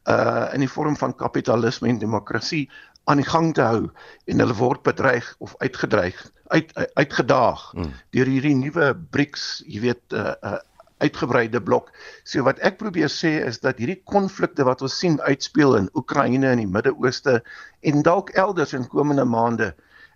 uh 0.10 0.50
in 0.54 0.66
die 0.66 0.72
vorm 0.72 0.98
van 1.00 1.16
kapitalisme 1.16 1.88
en 1.88 2.02
demokrasie 2.02 2.66
aan 3.08 3.22
die 3.22 3.28
gang 3.28 3.54
te 3.56 3.64
hou 3.64 3.88
en 4.28 4.44
hulle 4.44 4.56
word 4.60 4.84
bedreig 4.84 5.30
of 5.40 5.56
uitgedreig 5.64 6.20
uit 6.54 6.74
uitgedaag 6.94 7.72
hmm. 7.72 7.94
deur 8.12 8.30
hierdie 8.30 8.56
nuwe 8.56 8.92
BRICS, 9.16 9.64
jy 9.68 9.80
weet 9.88 10.18
uh, 10.18 10.34
uh 10.44 10.60
uitgebreide 11.04 11.62
blok. 11.62 11.92
So 12.24 12.46
wat 12.48 12.62
ek 12.66 12.80
probeer 12.82 13.12
sê 13.12 13.36
is 13.44 13.60
dat 13.64 13.82
hierdie 13.82 14.02
konflikte 14.10 14.66
wat 14.68 14.82
ons 14.86 14.98
sien 15.00 15.20
uitspeel 15.22 15.78
in 15.82 15.90
Oekraïne 16.00 16.54
en 16.54 16.64
die 16.64 16.70
Midde-Ooste 16.70 17.42
en 17.84 18.06
dalk 18.06 18.34
elders 18.40 18.74
in 18.78 18.88
komende 18.92 19.26
maande 19.28 19.74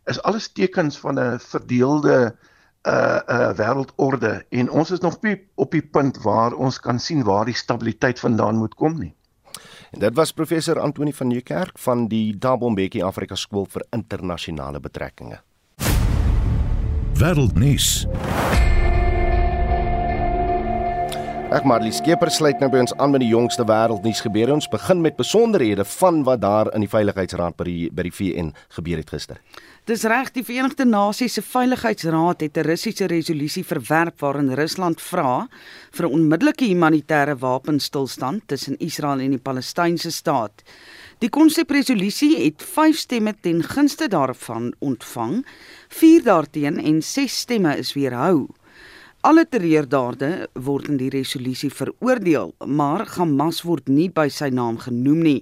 is 0.08 0.21
alles 0.23 0.47
tekens 0.56 1.00
van 1.04 1.19
'n 1.19 1.39
verdeelde 1.39 2.36
uh 2.88 3.19
uh 3.28 3.52
wêreldorde 3.60 4.45
en 4.50 4.69
ons 4.69 4.91
is 4.91 5.04
nog 5.04 5.21
nie 5.21 5.36
op 5.56 5.71
die 5.71 5.82
punt 5.82 6.21
waar 6.23 6.54
ons 6.54 6.80
kan 6.80 7.00
sien 7.00 7.23
waar 7.23 7.45
die 7.45 7.56
stabiliteit 7.56 8.19
vandaan 8.19 8.56
moet 8.56 8.76
kom 8.76 9.00
nie. 9.00 9.13
En 9.91 10.00
dit 10.00 10.15
was 10.15 10.32
professor 10.32 10.80
Antoni 10.80 11.13
van 11.13 11.28
Nieuwkerk 11.28 11.78
van 11.80 12.08
die 12.08 12.38
Dabombeki 12.38 13.02
Afrika 13.02 13.36
Skool 13.36 13.65
vir 13.65 13.86
Internasionale 13.89 14.80
Betrekkinge. 14.80 15.41
Wêreldnuus. 17.17 18.06
Ek 21.47 21.63
die 21.63 21.93
skeper 21.95 22.27
sluit 22.27 22.60
nou 22.60 22.67
by 22.67 22.81
ons 22.83 22.91
aan 22.99 23.13
met 23.13 23.21
die 23.23 23.29
jongste 23.29 23.63
wêreldnuus 23.63 24.19
gebeure. 24.25 24.51
Ons 24.51 24.65
begin 24.67 24.99
met 24.99 25.15
besonderhede 25.15 25.86
van 25.88 26.17
wat 26.27 26.41
daar 26.43 26.67
in 26.75 26.83
die 26.83 26.89
Veiligheidsraad 26.91 27.55
by 27.55 27.63
die 27.63 27.86
by 27.88 28.03
die 28.03 28.12
VN 28.12 28.49
gebeur 28.75 28.99
het 28.99 29.13
gister. 29.13 29.39
Dis 29.88 30.03
reg, 30.03 30.33
die 30.36 30.43
Verenigde 30.43 30.83
Nasies 30.83 31.38
se 31.39 31.41
Veiligheidsraad 31.41 32.43
het 32.43 32.57
'n 32.57 32.67
Russiese 32.67 33.07
resolusie 33.07 33.63
verwerp 33.63 34.19
waarin 34.19 34.51
Rusland 34.60 34.99
vra 34.99 35.47
vir 35.91 36.07
'n 36.07 36.13
onmiddellike 36.13 36.65
humanitêre 36.65 37.39
wapenstilstand 37.39 38.43
tussen 38.47 38.77
Israel 38.79 39.19
en 39.19 39.31
die 39.31 39.39
Palestynse 39.39 40.12
staat. 40.12 40.63
Die 41.19 41.29
konsepresolusie 41.29 42.43
het 42.43 42.62
5 42.62 42.97
stemme 42.97 43.33
ten 43.41 43.63
gunste 43.63 44.07
daarvan 44.07 44.73
ontvang, 44.79 45.45
4 45.88 46.23
daarteen 46.23 46.77
en 46.77 47.01
6 47.01 47.39
stemme 47.39 47.77
is 47.77 47.93
weerhou. 47.93 48.47
Alle 49.28 49.44
terreurdade 49.44 50.48
word 50.63 50.86
in 50.88 51.00
die 51.02 51.10
resolusie 51.12 51.68
veroordeel, 51.74 52.54
maar 52.63 53.02
Hamas 53.18 53.60
word 53.68 53.90
nie 53.92 54.08
by 54.08 54.30
sy 54.32 54.48
naam 54.56 54.78
genoem 54.80 55.20
nie. 55.26 55.42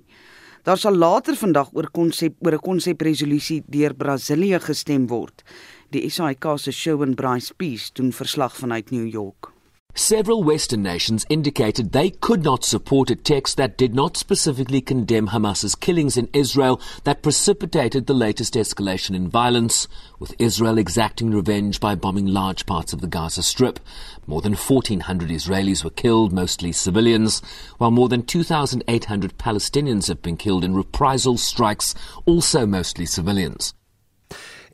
Daar 0.66 0.82
sal 0.82 0.98
later 0.98 1.38
vandag 1.38 1.70
oor 1.78 1.92
konsep 1.94 2.34
oor 2.42 2.58
'n 2.58 2.66
konsepresolusie 2.66 3.62
deur 3.70 3.94
Brasilië 3.94 4.60
gestem 4.60 5.06
word. 5.08 5.44
Die 5.92 6.10
SAIK 6.10 6.58
se 6.58 6.72
Shaun 6.72 7.14
Bryce 7.14 7.54
Peace 7.54 7.92
doen 7.94 8.12
verslag 8.12 8.58
vanuit 8.58 8.90
New 8.90 9.06
York. 9.06 9.55
Several 9.98 10.44
Western 10.44 10.84
nations 10.84 11.26
indicated 11.30 11.94
they 11.94 12.10
could 12.10 12.44
not 12.44 12.66
support 12.66 13.10
a 13.10 13.16
text 13.16 13.56
that 13.56 13.78
did 13.78 13.96
not 13.96 14.18
specifically 14.18 14.82
condemn 14.82 15.28
Hamas's 15.28 15.74
killings 15.74 16.18
in 16.18 16.28
Israel 16.34 16.82
that 17.06 17.22
precipitated 17.22 18.06
the 18.06 18.14
latest 18.14 18.56
escalation 18.56 19.16
in 19.16 19.30
violence, 19.30 19.88
with 20.20 20.36
Israel 20.38 20.78
exacting 20.78 21.32
revenge 21.32 21.80
by 21.80 21.96
bombing 21.96 22.26
large 22.26 22.66
parts 22.66 22.92
of 22.92 23.00
the 23.00 23.08
Gaza 23.08 23.42
Strip. 23.42 23.80
More 24.28 24.42
than 24.42 24.56
1,400 24.56 25.30
Israelis 25.30 25.86
were 25.86 25.90
killed, 25.90 26.34
mostly 26.34 26.74
civilians, 26.74 27.42
while 27.78 27.90
more 27.90 28.10
than 28.10 28.24
2,800 28.24 29.38
Palestinians 29.38 30.10
have 30.10 30.22
been 30.22 30.36
killed 30.36 30.66
in 30.66 30.76
reprisal 30.76 31.38
strikes, 31.38 31.96
also 32.26 32.66
mostly 32.66 33.06
civilians. 33.06 33.74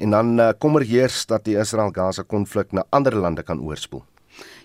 en 0.02 0.10
dan 0.10 0.40
uh, 0.40 0.50
kommer 0.58 0.82
heers 0.82 1.26
dat 1.26 1.44
die 1.46 1.58
Israel-Gaza 1.60 2.24
konflik 2.24 2.72
na 2.72 2.84
ander 2.90 3.16
lande 3.16 3.44
kan 3.44 3.62
oorspoel. 3.62 4.02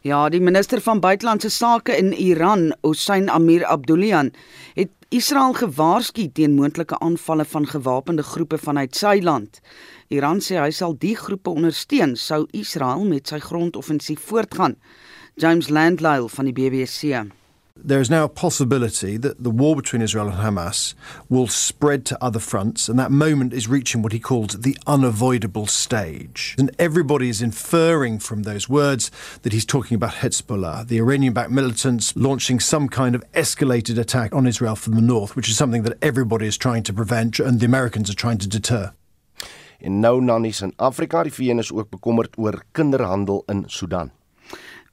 Ja, 0.07 0.29
die 0.31 0.39
minister 0.41 0.79
van 0.79 1.01
buitelandse 1.03 1.49
sake 1.51 1.97
in 1.99 2.13
Iran, 2.13 2.69
Hossein 2.85 3.27
Amir 3.31 3.65
Abdullahian, 3.67 4.29
het 4.77 4.93
Israel 5.11 5.57
gewaarsku 5.57 6.29
teen 6.37 6.55
moontlike 6.55 6.95
aanvalle 7.03 7.47
van 7.51 7.67
gewapende 7.67 8.23
groepe 8.23 8.59
vanuit 8.59 8.95
sy 8.95 9.17
land. 9.27 9.59
Iran 10.15 10.39
sê 10.39 10.61
hy 10.63 10.71
sal 10.71 10.95
die 11.03 11.17
groepe 11.19 11.51
ondersteun 11.51 12.15
sou 12.23 12.45
Israel 12.55 13.03
met 13.09 13.33
sy 13.33 13.41
grondoffensief 13.43 14.23
voortgaan. 14.29 14.77
James 15.35 15.73
Landlyle 15.75 16.31
van 16.37 16.53
die 16.53 16.55
BBC. 16.55 17.27
There 17.79 18.01
is 18.01 18.11
now 18.11 18.25
a 18.25 18.29
possibility 18.29 19.17
that 19.19 19.45
the 19.45 19.51
war 19.51 19.77
between 19.77 20.03
Israel 20.03 20.29
and 20.29 20.39
Hamas 20.39 20.95
will 21.29 21.47
spread 21.47 22.05
to 22.07 22.25
other 22.25 22.41
fronts, 22.41 22.89
and 22.89 22.99
that 22.99 23.11
moment 23.11 23.53
is 23.53 23.69
reaching 23.69 24.03
what 24.03 24.13
he 24.13 24.19
called 24.19 24.63
the 24.63 24.77
unavoidable 24.87 25.67
stage. 25.67 26.57
And 26.59 26.71
everybody 26.79 27.29
is 27.29 27.43
inferring 27.43 28.19
from 28.19 28.43
those 28.43 28.69
words 28.69 29.11
that 29.43 29.53
he's 29.53 29.67
talking 29.67 29.95
about 29.95 30.15
Hezbollah, 30.15 30.89
the 30.89 30.99
Iranian 30.99 31.35
backed 31.35 31.51
militants 31.51 32.17
launching 32.17 32.61
some 32.61 32.89
kind 32.89 33.15
of 33.15 33.23
escalated 33.33 33.99
attack 33.99 34.35
on 34.35 34.47
Israel 34.47 34.75
from 34.75 34.95
the 34.95 35.03
north, 35.03 35.37
which 35.37 35.49
is 35.49 35.57
something 35.57 35.83
that 35.83 35.99
everybody 36.03 36.47
is 36.47 36.57
trying 36.57 36.83
to 36.85 36.93
prevent 36.93 37.39
and 37.39 37.61
the 37.61 37.67
Americans 37.67 38.11
are 38.11 38.15
trying 38.15 38.39
to 38.39 38.49
deter. 38.49 38.93
En 39.79 40.01
nou 40.01 40.21
nannies 40.23 40.61
in 40.61 40.73
Afrika, 40.77 41.23
die 41.23 41.33
VN 41.33 41.59
is 41.59 41.73
ook 41.73 41.91
bekommerd 41.91 42.37
oor 42.37 42.63
kinderhandel 42.73 43.43
in 43.47 43.65
Sudan. 43.67 44.16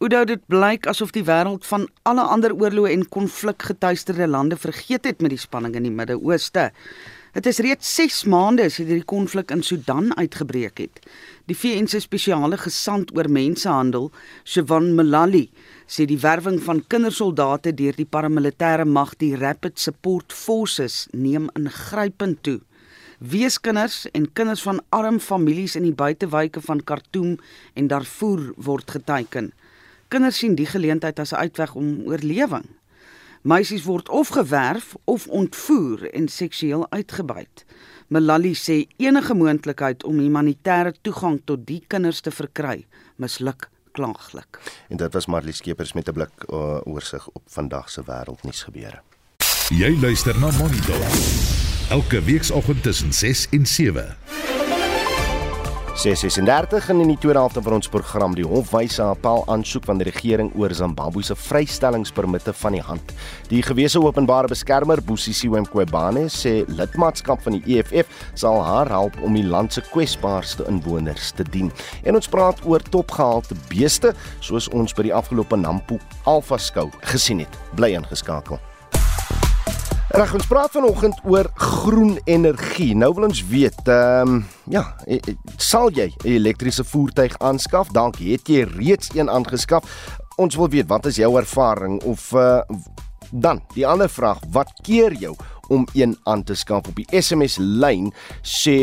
Oudou 0.01 0.23
dit 0.25 0.41
blyk 0.49 0.87
asof 0.89 1.11
die 1.13 1.25
wêreld 1.27 1.67
van 1.69 1.83
alle 2.09 2.23
ander 2.33 2.53
oorloë 2.57 2.95
en 2.95 3.03
konflikgetuisterde 3.13 4.25
lande 4.27 4.57
vergeet 4.57 5.05
het 5.05 5.21
met 5.21 5.35
die 5.35 5.41
spanning 5.41 5.75
in 5.77 5.85
die 5.85 5.93
Midde-Ooste. 5.93 6.71
Dit 7.33 7.45
is 7.49 7.61
reeds 7.65 7.91
6 7.97 8.23
maande 8.29 8.65
sedert 8.73 9.03
die 9.03 9.09
konflik 9.09 9.53
in 9.53 9.61
Sudan 9.65 10.09
uitgebreek 10.17 10.81
het. 10.81 10.99
Die 11.49 11.57
VN 11.57 11.87
se 11.89 12.01
spesiale 12.01 12.57
gesant 12.57 13.13
oor 13.17 13.29
mensehandel, 13.29 14.09
Sivan 14.43 14.91
Malali, 14.97 15.47
sê 15.85 16.07
die 16.09 16.19
werwing 16.21 16.59
van 16.65 16.81
kindersoldate 16.89 17.73
deur 17.77 17.93
die 17.97 18.09
paramilitêre 18.09 18.85
mag, 18.89 19.13
die 19.21 19.35
Rapid 19.37 19.77
Support 19.81 20.33
Forces, 20.33 21.07
neem 21.13 21.51
ingrypend 21.57 22.41
toe. 22.41 22.59
Weeskinders 23.21 24.07
en 24.11 24.25
kinders 24.33 24.65
van 24.65 24.81
arm 24.89 25.19
families 25.21 25.77
in 25.77 25.85
die 25.85 25.97
buitewyke 25.97 26.61
van 26.65 26.81
Khartoum 26.81 27.37
en 27.73 27.89
Darfur 27.93 28.49
word 28.57 28.97
geteiken. 28.97 29.53
Kinders 30.13 30.37
sien 30.37 30.53
die 30.53 30.69
geleentheid 30.69 31.19
as 31.19 31.31
'n 31.33 31.41
uitweg 31.41 31.73
om 31.75 32.03
oorlewing. 32.05 32.65
Meisies 33.41 33.83
word 33.83 34.09
of 34.09 34.27
gewerf 34.27 34.95
of 35.03 35.27
ontvoer 35.27 36.13
en 36.13 36.27
seksueel 36.27 36.85
uitgebuit. 36.89 37.65
Malali 38.07 38.53
sê 38.53 38.85
enige 38.97 39.33
moontlikheid 39.33 40.03
om 40.03 40.19
humanitêre 40.19 40.93
toegang 41.01 41.41
tot 41.45 41.65
die 41.65 41.83
kinders 41.87 42.21
te 42.21 42.31
verkry 42.31 42.85
misluk 43.15 43.69
klaaglik. 43.91 44.59
En 44.89 44.97
dit 44.97 45.13
was 45.13 45.25
Marlies 45.25 45.57
Skeepers 45.57 45.93
met 45.93 46.07
'n 46.07 46.13
blik 46.13 46.49
uh, 46.49 46.79
oorsig 46.83 47.27
op 47.27 47.43
vandag 47.47 47.89
se 47.89 48.01
wêreldnuus 48.05 48.63
gebeure. 48.63 49.01
Jy 49.69 49.99
luister 50.01 50.39
na 50.39 50.51
Monitor. 50.51 51.01
Elke 51.89 52.21
weekoggend 52.21 52.83
tussen 52.83 53.13
6 53.13 53.47
en 53.49 53.65
7. 53.65 54.17
636 55.93 56.89
in 56.89 57.03
die 57.05 57.17
tweede 57.21 57.37
helfte 57.37 57.61
van 57.61 57.75
ons 57.77 57.87
program 57.87 58.33
die 58.33 58.45
hofwyse 58.49 59.03
appel 59.05 59.43
aansoek 59.53 59.85
van 59.85 59.99
die 60.01 60.07
regering 60.07 60.49
oor 60.57 60.73
Zimbabwe 60.73 61.21
se 61.21 61.35
vrystellingspermitte 61.37 62.53
van 62.63 62.73
die 62.73 62.81
hand. 62.81 63.13
Die 63.51 63.61
gewese 63.61 64.01
openbare 64.01 64.49
beskermer 64.49 65.03
Busisiwe 65.05 65.61
Mqobane 65.61 66.25
sê 66.33 66.55
lidmaatskap 66.65 67.45
van 67.45 67.59
die 67.59 67.77
EFF 67.77 68.09
sal 68.33 68.57
haar 68.65 68.89
help 68.89 69.21
om 69.21 69.37
die 69.37 69.45
land 69.45 69.77
se 69.77 69.85
kwesbaarste 69.93 70.65
inwoners 70.65 71.29
te 71.37 71.45
dien. 71.45 71.69
En 72.01 72.17
ons 72.17 72.27
praat 72.27 72.65
oor 72.65 72.81
topgehalte 72.89 73.53
beeste 73.69 74.15
soos 74.41 74.71
ons 74.73 74.97
by 74.97 75.11
die 75.11 75.15
afgelope 75.21 75.61
Nampo 75.61 76.01
Alpha 76.25 76.57
skou 76.57 76.89
gesien 77.13 77.45
het. 77.45 77.63
Bly 77.77 77.93
ingeskakel. 78.01 78.57
Reg, 80.11 80.33
ons 80.35 80.47
praat 80.47 80.71
vanoggend 80.75 81.19
oor 81.23 81.47
groen 81.55 82.17
energie. 82.27 82.91
Nou 82.95 83.13
wil 83.15 83.29
ons 83.29 83.39
weet, 83.47 83.79
ehm 83.87 84.33
um, 84.33 84.41
ja, 84.69 84.83
e, 85.07 85.15
e, 85.15 85.35
sal 85.57 85.91
jy 85.95 86.09
'n 86.11 86.27
elektriese 86.27 86.83
voertuig 86.83 87.37
aanskaf? 87.39 87.87
Dalk 87.95 88.19
het 88.19 88.47
jy 88.47 88.63
reeds 88.67 89.09
een 89.15 89.29
aangeskaf. 89.29 89.83
Ons 90.35 90.55
wil 90.55 90.69
weet, 90.69 90.87
wat 90.87 91.05
is 91.05 91.15
jou 91.15 91.37
ervaring 91.37 92.01
of 92.03 92.31
uh, 92.33 92.59
dan 93.33 93.63
die 93.73 93.87
ander 93.87 94.09
vraag, 94.09 94.43
wat 94.53 94.69
keer 94.85 95.13
jou 95.17 95.33
om 95.71 95.87
een 95.93 96.17
aan 96.23 96.43
te 96.43 96.55
skaf 96.55 96.87
op 96.87 96.97
die 96.99 97.21
SMS 97.21 97.55
lyn 97.57 98.11
sê 98.45 98.75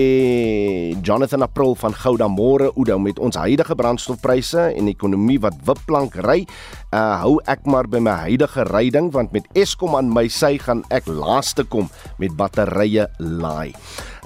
Jonathan 1.04 1.44
April 1.44 1.74
van 1.78 1.94
Gouda 1.94 2.28
Môre 2.28 2.70
Oudo 2.72 2.96
met 2.98 3.18
ons 3.20 3.36
huidige 3.36 3.76
brandstofpryse 3.76 4.70
en 4.72 4.88
ekonomie 4.90 5.38
wat 5.44 5.58
wipplank 5.68 6.16
ry 6.24 6.40
uh, 6.42 7.20
hou 7.22 7.36
ek 7.52 7.68
maar 7.68 7.88
by 7.90 8.00
my 8.02 8.16
huidige 8.24 8.64
ryding 8.72 9.10
want 9.14 9.34
met 9.36 9.46
Eskom 9.60 9.94
aan 9.98 10.08
my 10.12 10.26
sy 10.32 10.56
gaan 10.62 10.82
ek 10.90 11.08
laaste 11.10 11.66
kom 11.68 11.90
met 12.18 12.34
batterye 12.38 13.06
laai. 13.18 13.76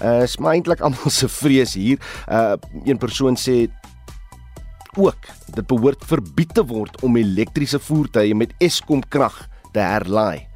Uh 0.00 0.22
is 0.24 0.38
maar 0.38 0.54
eintlik 0.54 0.82
almal 0.84 1.10
se 1.12 1.28
vrees 1.28 1.74
hier. 1.78 1.98
Uh 2.30 2.54
een 2.86 2.98
persoon 3.02 3.36
sê 3.36 3.66
ook 4.94 5.26
dit 5.54 5.66
behoort 5.66 6.04
verbied 6.06 6.54
te 6.54 6.62
word 6.66 7.02
om 7.02 7.18
elektriese 7.18 7.80
voertuie 7.82 8.34
met 8.38 8.54
Eskom 8.62 9.02
krag 9.10 9.42
te 9.74 9.82
herlaai. 9.82 10.46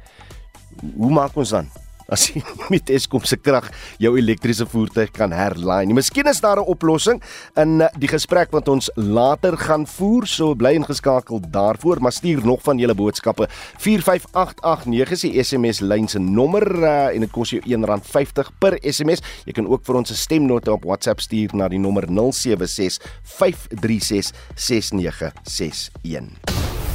Hoe 0.95 1.11
maak 1.11 1.35
ons 1.37 1.55
dan? 1.57 1.67
as 2.13 2.27
jy 2.29 2.41
met 2.73 2.89
Eskom 2.93 3.23
se 3.27 3.37
krag 3.39 3.69
jou 4.01 4.15
elektriese 4.19 4.67
voertuig 4.69 5.11
kan 5.15 5.33
herlaai. 5.35 5.85
Nie. 5.87 5.97
Miskien 5.97 6.29
is 6.29 6.41
daar 6.41 6.59
'n 6.59 6.67
oplossing 6.67 7.21
in 7.55 7.81
eh, 7.81 7.87
die 7.97 8.09
gesprek 8.09 8.51
wat 8.51 8.67
ons 8.67 8.89
later 8.95 9.57
gaan 9.57 9.87
voer. 9.87 10.27
So 10.27 10.55
bly 10.55 10.73
ingeskakel 10.75 11.41
daarvoor, 11.51 12.01
maar 12.01 12.11
stuur 12.11 12.45
nog 12.45 12.61
van 12.63 12.77
julle 12.77 12.95
boodskappe. 12.95 13.47
45889 13.77 15.11
is 15.11 15.21
die 15.21 15.43
SMS 15.43 15.79
lyn 15.79 16.07
se 16.07 16.19
nommer 16.19 16.83
uh, 16.83 17.13
en 17.13 17.19
dit 17.19 17.31
kos 17.31 17.49
jou 17.49 17.61
R1.50 17.61 18.49
per 18.59 18.77
SMS. 18.81 19.21
Jy 19.45 19.53
kan 19.53 19.67
ook 19.67 19.85
vir 19.85 19.95
ons 19.95 20.11
'n 20.11 20.15
stemnota 20.15 20.71
op 20.71 20.83
WhatsApp 20.83 21.19
stuur 21.19 21.49
na 21.53 21.67
die 21.67 21.79
nommer 21.79 22.07
076 22.07 22.99
536 23.23 24.31
6961. 24.55 26.88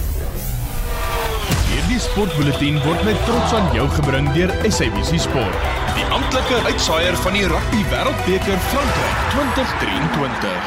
Hierdie 1.84 2.00
sportbulletin 2.00 2.78
word 2.80 3.02
met 3.04 3.18
trots 3.28 3.52
aan 3.52 3.66
jou 3.76 3.84
gebring 3.92 4.24
deur 4.32 4.48
SABC 4.64 5.18
Sport, 5.20 5.64
die 5.92 6.04
amptelike 6.16 6.56
uitsaaier 6.64 7.12
van 7.20 7.36
die 7.36 7.42
Rugby 7.44 7.82
Wêreldbeker 7.90 8.56
Frankryk 8.70 9.18
2023. 9.34 10.64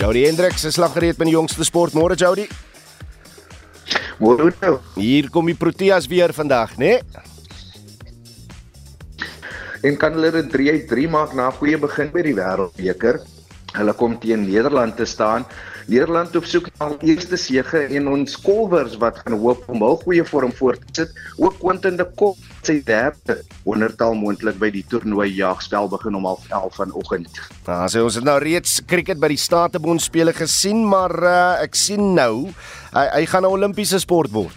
Jody 0.00 0.22
Hendricks 0.24 0.64
is 0.64 0.80
laggereed 0.80 1.20
met 1.20 1.28
die 1.28 1.36
jongste 1.36 1.68
sport. 1.68 1.92
Môre 1.92 2.16
Jody. 2.16 2.48
Môre. 4.24 4.48
Hier 4.96 5.28
kom 5.28 5.52
die 5.52 5.58
Proteas 5.60 6.08
weer 6.08 6.32
vandag, 6.32 6.80
né? 6.80 6.96
Nee? 6.96 7.04
En 9.84 10.00
kan 10.00 10.16
hulle 10.16 10.32
dit 10.40 10.48
3 10.56 10.70
uit 10.78 10.88
3 10.88 11.12
maak 11.12 11.36
na 11.36 11.52
'n 11.52 11.58
goeie 11.60 11.76
begin 11.76 12.08
by 12.08 12.24
die 12.24 12.36
Wêreldbeker? 12.40 13.20
Hulle 13.76 13.92
kom 13.92 14.16
teen 14.16 14.48
Nederland 14.48 14.96
te 14.96 15.04
staan. 15.04 15.44
Nederland 15.86 16.34
op 16.34 16.46
soek 16.50 16.66
na 16.80 16.88
die 16.98 17.12
eerste 17.14 17.38
sege 17.38 17.84
en 17.94 18.08
ons 18.10 18.34
kolwers 18.42 18.96
wat 18.98 19.20
gaan 19.22 19.36
hoop 19.38 19.62
om 19.70 19.84
hul 19.86 19.98
goeie 20.02 20.24
vorm 20.26 20.50
voort 20.58 20.82
te 20.88 21.04
sit. 21.04 21.20
Ook 21.38 21.60
Quentin 21.60 21.98
de 22.00 22.06
Kock 22.18 22.40
sy 22.66 22.80
derde 22.82 23.38
wondertal 23.62 24.16
moontlik 24.18 24.58
by 24.58 24.72
die 24.74 24.82
toernooi 24.90 25.28
jaagspel 25.36 25.86
begin 25.92 26.18
om 26.18 26.26
11:30 26.26 26.78
vanoggend. 26.80 27.40
Nou, 27.68 27.78
sê 27.92 28.02
ons 28.02 28.18
het 28.18 28.26
nou 28.26 28.38
reeds 28.42 28.80
cricket 28.86 29.22
by 29.22 29.30
die 29.30 29.38
Statebond 29.38 30.02
spele 30.02 30.34
gesien, 30.34 30.82
maar 30.82 31.14
uh, 31.22 31.62
ek 31.62 31.78
sien 31.78 32.14
nou 32.18 32.48
hy, 32.90 33.06
hy 33.20 33.24
gaan 33.30 33.46
'n 33.46 33.54
Olimpiese 33.54 34.02
sport 34.02 34.34
word. 34.34 34.56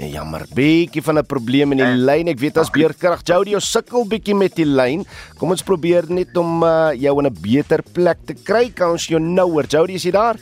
Jammer, 0.00 0.46
bietjie 0.56 1.02
van 1.04 1.18
'n 1.18 1.26
probleem 1.28 1.72
in 1.72 1.78
die 1.82 1.84
uh, 1.84 1.96
lyn. 2.08 2.28
Ek 2.32 2.40
weet 2.40 2.56
as 2.56 2.70
beerkrag 2.72 3.20
Jody 3.20 3.52
jou 3.52 3.60
sukkel 3.60 4.06
bietjie 4.08 4.34
met 4.34 4.54
die 4.56 4.64
lyn. 4.64 5.04
Kom 5.36 5.50
ons 5.52 5.62
probeer 5.62 6.08
net 6.08 6.32
om 6.40 6.64
uh, 6.64 6.92
jou 6.96 7.12
in 7.20 7.26
'n 7.28 7.36
beter 7.36 7.82
plek 7.82 8.16
te 8.24 8.34
kry. 8.34 8.70
Kan 8.72 8.96
ons 8.96 9.04
jou 9.04 9.20
nou 9.20 9.50
hoor? 9.50 9.68
Jody, 9.68 9.94
is 10.00 10.04
jy 10.04 10.12
daar? 10.12 10.40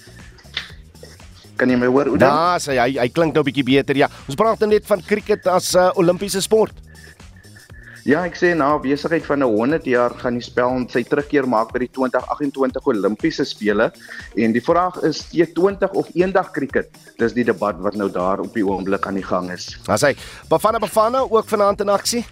Kan 1.56 1.70
jy 1.70 1.76
my 1.76 1.86
hoor? 1.86 2.14
Ja, 2.20 2.58
sy, 2.58 2.78
hy 2.78 2.98
hy 2.98 3.08
klink 3.08 3.34
nou 3.34 3.42
bietjie 3.42 3.64
beter. 3.64 3.96
Ja, 3.96 4.08
ons 4.28 4.38
praat 4.38 4.60
net 4.60 4.86
van 4.86 5.02
cricket 5.02 5.46
as 5.46 5.74
'n 5.74 5.78
uh, 5.78 5.98
Olimpiese 5.98 6.40
sport. 6.40 6.87
Ja, 8.08 8.22
ek 8.24 8.38
sê 8.40 8.54
na 8.56 8.70
besigheid 8.80 9.26
van 9.28 9.42
'n 9.44 9.52
100 9.52 9.84
jaar 9.84 10.14
gaan 10.16 10.38
die 10.40 10.44
spel 10.46 10.86
sy 10.88 11.02
terugkeer 11.04 11.44
maak 11.44 11.74
by 11.74 11.82
die 11.84 11.90
2028 11.92 12.86
Olimpiese 12.88 13.44
spele 13.44 13.90
en 14.34 14.52
die 14.56 14.64
vraag 14.64 14.96
is 15.04 15.26
T20 15.28 15.92
of 15.92 16.08
eendag 16.16 16.48
krieket. 16.56 16.88
Dis 17.18 17.34
die 17.36 17.44
debat 17.44 17.76
wat 17.76 18.00
nou 18.00 18.08
daar 18.08 18.40
op 18.40 18.54
die 18.54 18.64
oomblik 18.64 19.04
aan 19.06 19.20
die 19.20 19.28
gang 19.28 19.52
is. 19.52 19.76
As 19.88 20.00
hy 20.00 20.16
Bafana 20.48 20.78
Bafana 20.78 21.20
ook 21.28 21.44
vanaand 21.44 21.80
in 21.84 21.88
aksie. 21.90 22.24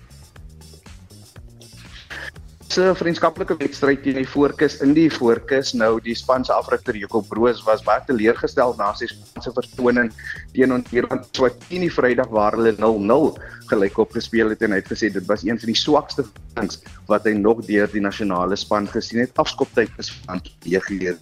Se 2.73 2.95
vriendskaplike 2.99 3.57
wedstryd 3.61 4.03
teen 4.03 4.19
die 4.19 4.29
Voorkus 4.29 4.79
in 4.85 4.95
die 4.97 5.09
Voorkus. 5.13 5.73
Nou 5.79 5.97
die 6.03 6.15
span 6.19 6.45
se 6.45 6.53
afrigter 6.53 6.97
Jacob 6.99 7.29
Broos 7.29 7.63
was 7.67 7.85
baie 7.87 8.03
teleurgestel 8.07 8.75
na 8.79 8.93
sy 8.99 9.09
span 9.11 9.45
se 9.45 9.53
vertoning 9.55 10.11
teen 10.55 10.75
Ierland 10.93 11.41
wat 11.43 11.59
teen 11.69 11.87
die 11.87 11.93
Vrydag 11.93 12.31
waar 12.35 12.57
hulle 12.59 12.75
0-0 12.79 13.37
gelyk 13.71 13.99
op 14.03 14.17
gespeel 14.17 14.51
het 14.53 14.63
en 14.63 14.75
hy 14.75 14.81
het 14.83 14.91
gesê 14.91 15.11
dit 15.13 15.27
was 15.31 15.45
een 15.47 15.59
van 15.59 15.73
die 15.73 15.79
swakste 15.79 16.27
things 16.55 16.81
wat 17.11 17.27
hy 17.27 17.35
nog 17.39 17.63
deur 17.67 17.91
die 17.93 18.03
nasionale 18.03 18.57
span 18.57 18.89
gesien 18.91 19.23
het. 19.25 19.37
Afskoptyd 19.39 19.93
is 20.03 20.11
van 20.27 20.43
geleer. 20.67 21.17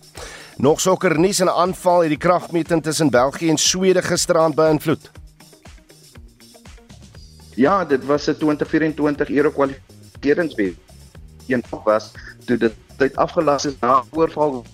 Nog 0.57 0.81
sokker 0.81 1.19
nuus 1.19 1.41
en 1.41 1.47
'n 1.47 1.59
aanval 1.67 2.01
het 2.03 2.15
die 2.15 2.19
kragmeting 2.19 2.83
tussen 2.83 3.11
België 3.11 3.51
en 3.51 3.59
Swede 3.59 4.03
gisteraand 4.03 4.55
beïnvloed. 4.55 5.11
Ja, 7.57 7.85
dit 7.85 8.05
was 8.05 8.27
'n 8.29 8.35
2024 8.35 9.29
Euro 9.31 9.51
kwalifikasiewedstryd. 9.51 10.84
Een 11.47 11.65
was 11.85 12.13
toe 12.47 12.57
dit 12.57 12.73
tyd 12.97 13.17
afgelas 13.17 13.65
is 13.65 13.77
na 13.81 14.03
oorval 14.11 14.65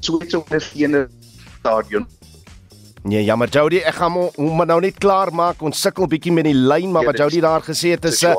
Swetse 0.00 0.38
ondersteunende 0.42 1.08
stadion. 1.58 2.06
Nee, 3.02 3.24
jammer 3.24 3.48
Jody, 3.48 3.78
ek 3.86 3.94
gaan 3.94 4.12
hom 4.12 4.62
nou 4.66 4.80
net 4.82 4.98
klaar 4.98 5.30
maak. 5.34 5.62
Ons 5.62 5.80
sukkel 5.80 6.08
bietjie 6.10 6.32
met 6.34 6.44
die 6.48 6.54
lyn, 6.54 6.90
maar 6.90 7.06
ja, 7.06 7.12
wat 7.12 7.20
Jody 7.22 7.40
daar 7.40 7.62
gesê 7.62 7.94
het 7.94 8.04
is 8.04 8.22
'n 8.22 8.34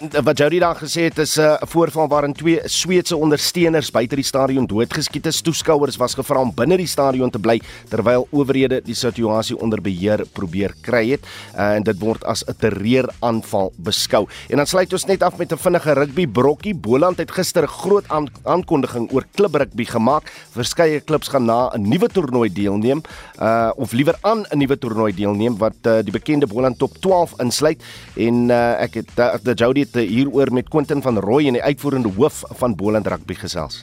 wat 0.00 0.38
Jody 0.38 0.58
daar 0.58 0.78
gesê 0.80 1.02
het 1.12 1.18
is 1.18 1.36
'n 1.36 1.40
uh, 1.40 1.56
voorval 1.60 2.08
waarin 2.08 2.32
twee 2.32 2.60
Sweedse 2.64 3.16
ondersteuners 3.16 3.90
buite 3.90 4.14
die 4.14 4.24
stadion 4.24 4.66
doodgeskiet 4.66 5.26
is. 5.26 5.40
Toeskouers 5.40 5.96
was 5.96 6.14
gevra 6.14 6.40
om 6.40 6.54
binne 6.54 6.76
die 6.76 6.86
stadion 6.86 7.30
te 7.30 7.38
bly 7.38 7.60
terwyl 7.88 8.26
owerhede 8.30 8.80
die 8.84 8.94
situasie 8.94 9.58
onder 9.60 9.80
beheer 9.80 10.24
probeer 10.32 10.74
kry 10.80 11.10
het. 11.10 11.20
Uh, 11.54 11.74
en 11.74 11.82
dit 11.82 11.98
word 11.98 12.24
as 12.24 12.44
'n 12.46 12.54
terreuraanval 12.58 13.72
beskou. 13.76 14.26
En 14.48 14.56
dan 14.56 14.66
sluit 14.66 14.92
ons 14.92 15.04
net 15.04 15.22
af 15.22 15.36
met 15.36 15.52
'n 15.52 15.56
vinnige 15.56 15.92
rugby 15.92 16.26
brokkie. 16.26 16.74
Boland 16.74 17.18
het 17.18 17.30
gister 17.30 17.62
'n 17.62 17.68
groot 17.68 18.04
aan 18.08 18.28
aankondiging 18.44 19.12
oor 19.12 19.24
kliprugby 19.34 19.84
gemaak. 19.84 20.32
Verskeie 20.50 21.00
klubs 21.00 21.28
gaan 21.28 21.44
na 21.44 21.70
'n 21.74 21.88
nuwe 21.88 22.08
toernooi 22.08 22.52
deelneem, 22.52 23.02
uh, 23.42 23.70
of 23.76 23.92
liewer 23.92 24.16
aan 24.20 24.46
'n 24.48 24.58
nuwe 24.58 24.78
toernooi 24.78 25.14
deelneem 25.14 25.58
wat 25.58 25.76
uh, 25.82 25.98
die 26.02 26.12
bekende 26.12 26.46
Boland 26.46 26.78
Top 26.78 26.96
12 26.98 27.34
insluit. 27.40 27.82
En 28.16 28.48
uh, 28.48 28.80
ek 28.82 28.94
het 28.94 29.10
uh, 29.18 29.34
die 29.42 29.54
Jody 29.54 29.80
het 29.80 29.89
hieroor 29.94 30.52
met 30.52 30.68
Quentin 30.68 31.02
van 31.02 31.18
Rooi 31.18 31.46
en 31.46 31.58
die 31.58 31.62
uitvoerende 31.62 32.12
hoof 32.16 32.42
van 32.60 32.76
Boland 32.76 33.06
Rugby 33.06 33.34
gesels. 33.34 33.82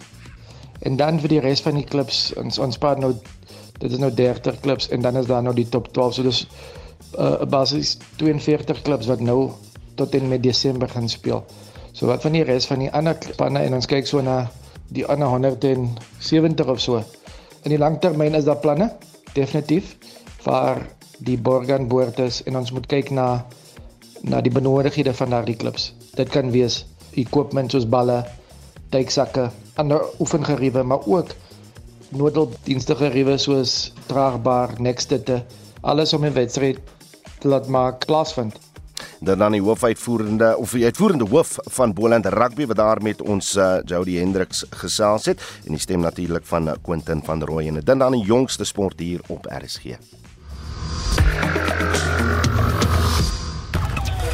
En 0.80 0.96
dan 0.96 1.20
vir 1.20 1.30
die 1.30 1.40
res 1.40 1.62
van 1.62 1.76
die 1.76 1.86
klubs, 1.86 2.34
ons 2.38 2.60
ons 2.60 2.78
paar 2.78 3.00
nou 3.00 3.14
dit 3.78 3.92
is 3.92 4.02
nou 4.02 4.12
30 4.14 4.60
klubs 4.60 4.90
en 4.90 5.02
dan 5.02 5.18
is 5.18 5.26
daar 5.30 5.44
nou 5.44 5.54
die 5.56 5.70
top 5.70 5.92
12. 5.94 6.14
So 6.14 6.24
dis 6.24 6.48
'n 7.18 7.22
uh, 7.22 7.46
basis 7.46 7.98
42 8.16 8.82
klubs 8.82 9.08
wat 9.08 9.20
nou 9.20 9.52
tot 9.96 10.16
en 10.16 10.28
met 10.28 10.44
Desember 10.44 10.90
gaan 10.90 11.10
speel. 11.10 11.46
So 11.92 12.06
wat 12.06 12.22
van 12.22 12.32
die 12.32 12.44
res 12.44 12.66
van 12.66 12.80
die 12.80 12.92
ander 12.92 13.18
spanne 13.20 13.60
en 13.60 13.74
ons 13.74 13.86
kyk 13.86 14.08
so 14.08 14.22
na 14.22 14.50
die 14.94 15.06
ander 15.06 15.28
170 15.28 16.68
of 16.68 16.80
so. 16.82 17.04
In 17.64 17.74
die 17.74 17.78
langtermyn 17.78 18.36
is 18.36 18.46
daar 18.46 18.62
planne 18.62 18.92
definitief 19.34 19.96
vir 20.46 20.86
die 21.20 21.38
Borgan 21.38 21.88
Boertes 21.88 22.44
en 22.44 22.58
ons 22.58 22.72
moet 22.72 22.86
kyk 22.86 23.10
na 23.12 23.46
na 24.22 24.42
die 24.42 24.52
benodighede 24.52 25.14
van 25.14 25.30
daardie 25.30 25.56
klubs. 25.56 25.94
Dit 26.16 26.30
kan 26.30 26.52
wees 26.52 26.86
equipment 27.16 27.72
soos 27.72 27.88
balle, 27.90 28.24
duiksakke, 28.90 29.50
ander 29.76 30.04
oefengeriewe, 30.20 30.84
maar 30.84 31.06
ook 31.06 31.34
noodhulpdienste 32.10 32.96
geriewe 32.96 33.38
soos 33.38 33.94
draagbaar, 34.08 34.78
nekstitte, 34.80 35.44
alles 35.82 36.14
om 36.14 36.26
'n 36.26 36.34
wedstryd 36.34 36.80
te 37.40 37.48
laat 37.48 37.68
maak 37.68 38.06
plaasvind. 38.06 38.56
Dan 39.20 39.38
dan 39.38 39.52
die 39.52 39.62
hoofuitvoerende 39.62 40.58
of 40.58 40.72
die 40.72 40.84
uitvoerende 40.84 41.26
hoof 41.30 41.58
van 41.62 41.94
Boland 41.94 42.26
Rugby 42.26 42.66
wat 42.66 42.76
daar 42.76 43.02
met 43.02 43.22
ons 43.22 43.56
uh, 43.56 43.78
Jody 43.86 44.18
Hendriks 44.18 44.66
gesels 44.70 45.26
het 45.26 45.42
en 45.66 45.72
die 45.72 45.82
stem 45.82 46.00
natuurlik 46.00 46.46
van 46.46 46.68
uh, 46.68 46.74
Quentin 46.82 47.24
van 47.24 47.44
Rooi 47.44 47.68
en 47.68 47.82
dan 47.84 47.98
dan 47.98 48.12
die 48.12 48.24
jongste 48.24 48.64
sport 48.64 49.00
hier 49.00 49.22
op 49.28 49.46
RSG. 49.46 49.98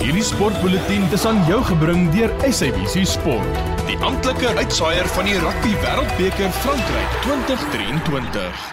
Hierdie 0.03 0.23
sportbulletin 0.27 1.05
is 1.15 1.23
aan 1.23 1.37
jou 1.47 1.61
gebring 1.63 2.09
deur 2.11 2.33
SABC 2.43 3.05
Sport, 3.07 3.61
die 3.87 3.95
amptelike 4.03 4.51
uitsaaier 4.59 5.07
van 5.15 5.29
die 5.29 5.37
Rugby 5.39 5.71
Wêreldbeker 5.79 6.51
Frankryk 6.59 7.15
2023. 7.23 8.67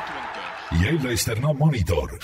Jy 0.83 0.99
luister 1.07 1.38
na 1.38 1.55
Monitor. 1.55 2.19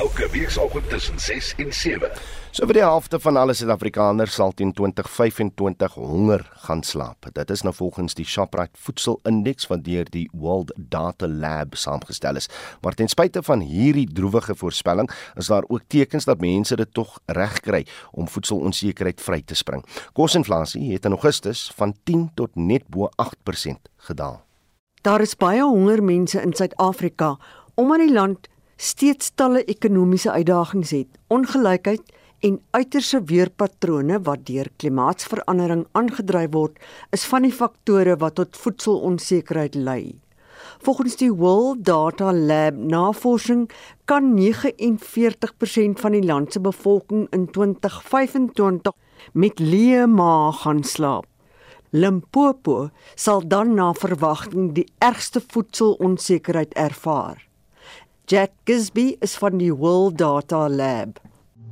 Elke 0.00 0.30
week 0.32 0.48
saam 0.48 0.70
tussen 0.88 1.18
6 1.18 1.54
en 1.60 1.72
7. 1.72 2.08
So 2.56 2.64
vir 2.64 2.78
die 2.78 2.84
helfte 2.84 3.18
van 3.20 3.36
alle 3.36 3.52
Suid-Afrikaners 3.52 4.32
sal 4.38 4.54
teen 4.56 4.70
2025 4.72 5.96
honger 6.00 6.44
gaan 6.64 6.80
slaap. 6.86 7.26
Dit 7.36 7.50
is 7.52 7.60
nou 7.66 7.72
volgens 7.76 8.14
die 8.16 8.24
Shoprite 8.24 8.80
Voedselindeks 8.80 9.66
wat 9.68 9.82
deur 9.84 10.08
die 10.08 10.24
World 10.32 10.72
Data 10.76 11.28
Lab 11.28 11.76
saamgestel 11.76 12.40
is. 12.40 12.48
Maar 12.80 12.96
ten 12.96 13.12
spyte 13.12 13.42
van 13.44 13.60
hierdie 13.60 14.06
droewige 14.08 14.56
voorspelling, 14.56 15.10
is 15.36 15.50
daar 15.52 15.68
ook 15.68 15.84
tekens 15.92 16.24
dat 16.24 16.40
mense 16.40 16.78
dit 16.80 16.94
tog 16.96 17.18
regkry 17.26 17.82
om 18.16 18.28
voedselonsekerheid 18.28 19.20
vry 19.20 19.42
te 19.44 19.58
spring. 19.58 19.84
Kosinflasie 20.16 20.94
het 20.94 21.04
in 21.04 21.18
Augustus 21.18 21.66
van 21.76 21.92
10 22.08 22.30
tot 22.40 22.56
net 22.56 22.88
bo 22.88 23.10
8% 23.20 23.92
gedaal. 24.08 24.40
Daar 25.04 25.20
is 25.20 25.36
baie 25.36 25.60
honger 25.60 26.00
mense 26.00 26.40
in 26.40 26.56
Suid-Afrika 26.56 27.34
omdat 27.76 28.00
die 28.06 28.12
land 28.12 28.48
steeds 28.80 29.34
talle 29.36 29.60
ekonomiese 29.68 30.32
uitdagings 30.32 30.90
het. 30.94 31.18
Ongelykheid 31.28 32.12
en 32.40 32.56
uiterse 32.72 33.20
weerpatrone 33.28 34.16
wat 34.24 34.46
deur 34.48 34.70
klimaatsverandering 34.80 35.84
aangedryf 35.92 36.54
word, 36.54 36.78
is 37.12 37.26
van 37.28 37.44
die 37.44 37.52
faktore 37.52 38.16
wat 38.22 38.38
tot 38.40 38.56
voedselonsekerheid 38.56 39.76
lei. 39.76 40.16
Volgens 40.80 41.18
die 41.20 41.32
World 41.32 41.84
Data 41.84 42.32
Lab 42.32 42.76
navorsing 42.76 43.66
kan 44.08 44.32
49% 44.38 46.00
van 46.00 46.16
die 46.16 46.24
land 46.24 46.52
se 46.52 46.60
bevolking 46.64 47.26
in 47.36 47.50
2025 47.52 48.96
met 49.32 49.60
leë 49.60 50.06
maag 50.08 50.64
gaan 50.64 50.82
slaap. 50.84 51.28
Limpopo 51.92 52.88
sal 53.14 53.44
dan 53.44 53.74
na 53.76 53.92
verwagting 53.92 54.72
die 54.72 54.88
ergste 55.04 55.42
voedselonsekerheid 55.44 56.72
ervaar. 56.78 57.49
Jack 58.30 58.50
Gisby 58.64 59.16
is 59.18 59.32
van 59.34 59.58
die 59.58 59.72
World 59.74 60.18
Data 60.18 60.68
Lab. 60.68 61.18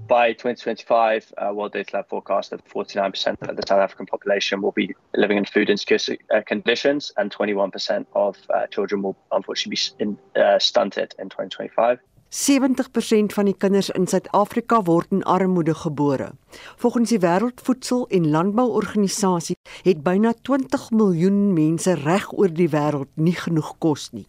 by 0.08 0.32
2025, 0.34 1.30
uh, 1.36 1.52
World 1.54 1.72
Data 1.72 1.96
Lab 1.96 2.08
forecast 2.08 2.50
that 2.50 2.60
49% 2.66 3.48
of 3.48 3.54
the 3.56 3.62
South 3.68 3.78
African 3.80 4.06
population 4.06 4.60
will 4.60 4.72
be 4.72 4.96
living 5.12 5.38
in 5.38 5.46
food 5.46 5.68
insecure 5.68 6.00
uh, 6.34 6.42
conditions, 6.42 7.12
and 7.14 7.30
21% 7.30 8.06
of 8.12 8.36
uh, 8.50 8.66
children 8.70 9.02
will 9.02 9.14
unfortunately 9.30 9.78
be 9.78 10.02
in, 10.02 10.18
uh, 10.34 10.58
stunted 10.58 11.14
in 11.18 11.28
2025. 11.28 11.98
70% 12.28 13.32
van 13.32 13.44
die 13.44 13.56
kinders 13.56 13.90
in 13.90 14.06
Suid-Afrika 14.06 14.82
word 14.82 15.06
in 15.14 15.22
armoede 15.22 15.74
gebore. 15.74 16.32
Volgens 16.76 17.08
die 17.08 17.20
Wêreldvoedsel- 17.20 18.08
en 18.08 18.30
Landbouorganisasie 18.30 19.56
het 19.82 20.02
byna 20.02 20.34
20 20.42 20.90
miljoen 20.90 21.52
mense 21.52 21.94
reg 21.94 22.32
oor 22.32 22.50
die 22.50 22.68
wêreld 22.68 23.14
nie 23.14 23.36
genoeg 23.36 23.76
kos 23.78 24.10
nie. 24.10 24.26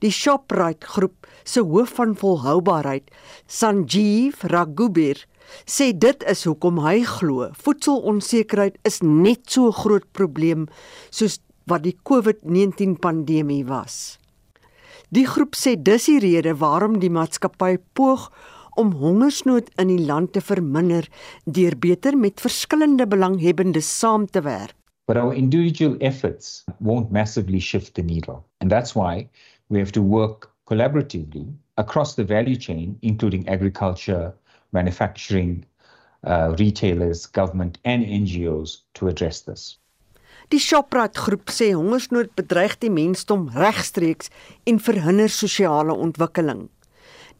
Die 0.00 0.10
Shoprite 0.10 0.86
groep 0.86 1.26
se 1.44 1.60
hoof 1.60 1.96
van 1.98 2.16
volhoubaarheid, 2.16 3.10
Sanjeev 3.46 4.44
Raghubir, 4.52 5.26
sê 5.66 5.92
dit 5.92 6.24
is 6.30 6.44
hoekom 6.48 6.80
hy 6.84 7.02
glo 7.06 7.50
voedselonsekerheid 7.64 8.78
is 8.88 9.02
net 9.02 9.50
so 9.50 9.68
'n 9.68 9.78
groot 9.82 10.06
probleem 10.12 10.68
soos 11.10 11.40
wat 11.66 11.82
die 11.82 11.96
COVID-19 12.08 12.98
pandemie 12.98 13.64
was. 13.66 14.18
Die 15.12 15.26
groep 15.26 15.54
sê 15.54 15.76
dis 15.76 16.06
die 16.06 16.18
rede 16.18 16.54
waarom 16.56 16.98
die 16.98 17.12
maatskappy 17.12 17.76
poog 17.94 18.30
om 18.80 18.94
hongersnood 18.96 19.68
in 19.76 19.88
die 19.88 20.04
land 20.06 20.32
te 20.32 20.40
verminder 20.40 21.08
deur 21.44 21.76
beter 21.76 22.16
met 22.16 22.40
verskillende 22.40 23.06
belanghebbendes 23.06 23.98
saam 23.98 24.26
te 24.26 24.40
werk. 24.40 24.74
But 25.06 25.16
our 25.16 25.34
individual 25.34 25.96
efforts 26.00 26.64
won't 26.78 27.10
massively 27.10 27.60
shift 27.60 27.94
the 27.94 28.02
needle. 28.02 28.44
And 28.60 28.70
that's 28.70 28.94
why 28.94 29.28
we 29.72 29.78
have 29.78 29.92
to 29.92 30.02
work 30.02 30.50
collaboratively 30.66 31.50
across 31.78 32.14
the 32.14 32.24
value 32.24 32.56
chain, 32.56 32.98
including 33.00 33.48
agriculture, 33.48 34.34
manufacturing, 34.72 35.64
uh, 36.24 36.54
retailers, 36.58 37.26
government, 37.26 37.78
and 37.84 38.04
NGOs 38.04 38.82
to 38.94 39.08
address 39.08 39.40
this. 39.40 39.78
Die 40.52 40.60
Shoprite 40.60 41.16
groep 41.16 41.48
sê 41.48 41.70
hongersnood 41.72 42.34
bedreig 42.36 42.76
die 42.84 42.92
mensdom 42.92 43.46
regstreeks 43.56 44.28
en 44.68 44.82
verhinder 44.84 45.32
sosiale 45.32 45.96
ontwikkeling. 45.96 46.66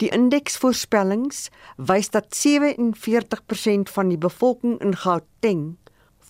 Die 0.00 0.08
indeksvoorspellings 0.08 1.50
wys 1.76 2.08
dat 2.14 2.32
47% 2.32 3.92
van 3.92 4.08
die 4.08 4.16
bevolking 4.16 4.78
in 4.80 4.96
Gauteng 4.96 5.74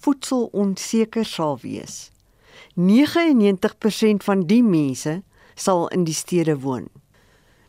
voedselonseker 0.02 1.24
sal 1.24 1.60
wees. 1.62 2.10
99% 2.74 4.26
van 4.26 4.42
die 4.50 4.64
mense 4.66 5.20
sal 5.62 5.88
in 5.94 6.04
die 6.04 6.16
stede 6.16 6.58
woon. 6.64 6.88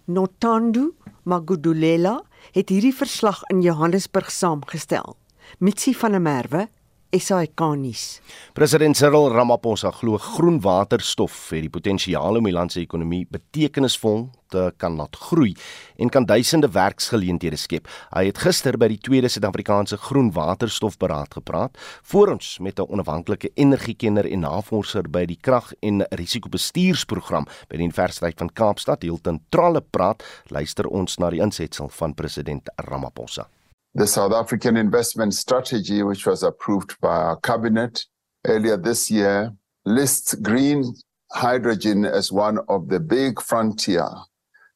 Notandu 0.05 0.91
Magudulela 1.23 2.17
het 2.51 2.69
hierdie 2.73 2.95
verslag 2.95 3.43
in 3.53 3.61
Johannesburg 3.63 4.31
saamgestel. 4.31 5.15
Mitsi 5.59 5.93
van 5.95 6.11
der 6.17 6.21
Merwe 6.21 6.67
SAK 7.13 7.61
nuus. 7.77 8.21
President 8.57 8.97
Cyril 8.97 9.29
Ramaphosa 9.29 9.91
glo 9.93 10.17
groen 10.17 10.59
waterstof 10.61 11.35
het 11.53 11.61
die 11.67 11.69
potensiaal 11.69 12.39
om 12.39 12.47
die 12.49 12.53
land 12.53 12.73
se 12.73 12.81
ekonomie 12.81 13.27
betekenisvol 13.29 14.25
te 14.53 14.65
kan 14.81 14.97
laat 14.97 15.17
groei 15.27 15.53
en 16.01 16.09
kan 16.13 16.25
duisende 16.25 16.69
werksgeleenthede 16.73 17.57
skep. 17.57 17.87
Hy 18.15 18.25
het 18.31 18.41
gister 18.41 18.77
by 18.81 18.89
die 18.93 18.99
tweede 19.01 19.29
Suid-Afrikaanse 19.29 19.97
groen 20.07 20.31
waterstofberaad 20.33 21.37
gepraat 21.37 21.77
voor 22.01 22.33
ons 22.35 22.57
met 22.59 22.79
'n 22.79 22.89
onafhanklike 22.89 23.51
energiekenner 23.53 24.25
en 24.25 24.39
navorser 24.39 25.09
by 25.09 25.25
die 25.25 25.39
krag- 25.41 25.73
en 25.81 26.05
risikobestuursprogram 26.09 27.45
by 27.69 27.77
die 27.77 27.85
Universiteit 27.85 28.37
van 28.37 28.49
Kaapstad, 28.53 29.03
Hilton 29.03 29.41
Tralle 29.49 29.81
praat. 29.81 30.23
Luister 30.49 30.87
ons 30.87 31.17
na 31.17 31.29
die 31.29 31.41
insetsel 31.41 31.89
van 31.89 32.13
president 32.13 32.69
Ramaphosa. 32.75 33.47
The 33.95 34.07
South 34.07 34.33
African 34.33 34.75
investment 34.75 35.33
strategy, 35.33 36.01
which 36.01 36.25
was 36.25 36.43
approved 36.43 36.99
by 36.99 37.15
our 37.15 37.35
cabinet 37.37 38.05
earlier 38.45 38.77
this 38.77 39.11
year, 39.11 39.53
lists 39.85 40.33
green 40.35 40.95
hydrogen 41.31 42.05
as 42.05 42.31
one 42.31 42.59
of 42.69 42.89
the 42.89 42.99
big 42.99 43.41
frontier 43.41 44.07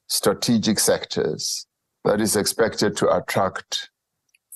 strategic 0.08 0.80
sectors 0.80 1.66
that 2.04 2.22
is 2.22 2.36
expected 2.36 2.96
to 2.98 3.10
attract 3.16 3.90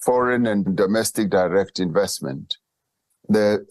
foreign 0.03 0.47
and 0.47 0.75
domestic 0.75 1.29
direct 1.29 1.79
investment. 1.79 2.57
The 3.29 3.65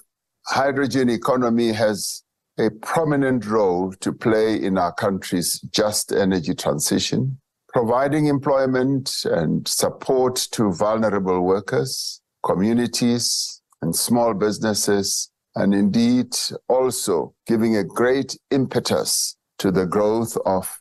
hydrogen 0.46 1.08
economy 1.08 1.72
has 1.72 2.22
a 2.58 2.70
prominent 2.70 3.46
role 3.46 3.92
to 4.00 4.12
play 4.12 4.60
in 4.62 4.76
our 4.76 4.92
country's 4.92 5.60
just 5.72 6.12
energy 6.12 6.54
transition 6.54 7.39
providing 7.72 8.26
employment 8.26 9.24
and 9.24 9.66
support 9.66 10.36
to 10.52 10.72
vulnerable 10.72 11.40
workers, 11.42 12.20
communities, 12.44 13.62
and 13.82 13.94
small 13.94 14.34
businesses, 14.34 15.30
and 15.54 15.74
indeed 15.74 16.36
also 16.68 17.34
giving 17.46 17.76
a 17.76 17.84
great 17.84 18.36
impetus 18.50 19.36
to 19.58 19.70
the 19.70 19.86
growth 19.86 20.36
of 20.46 20.80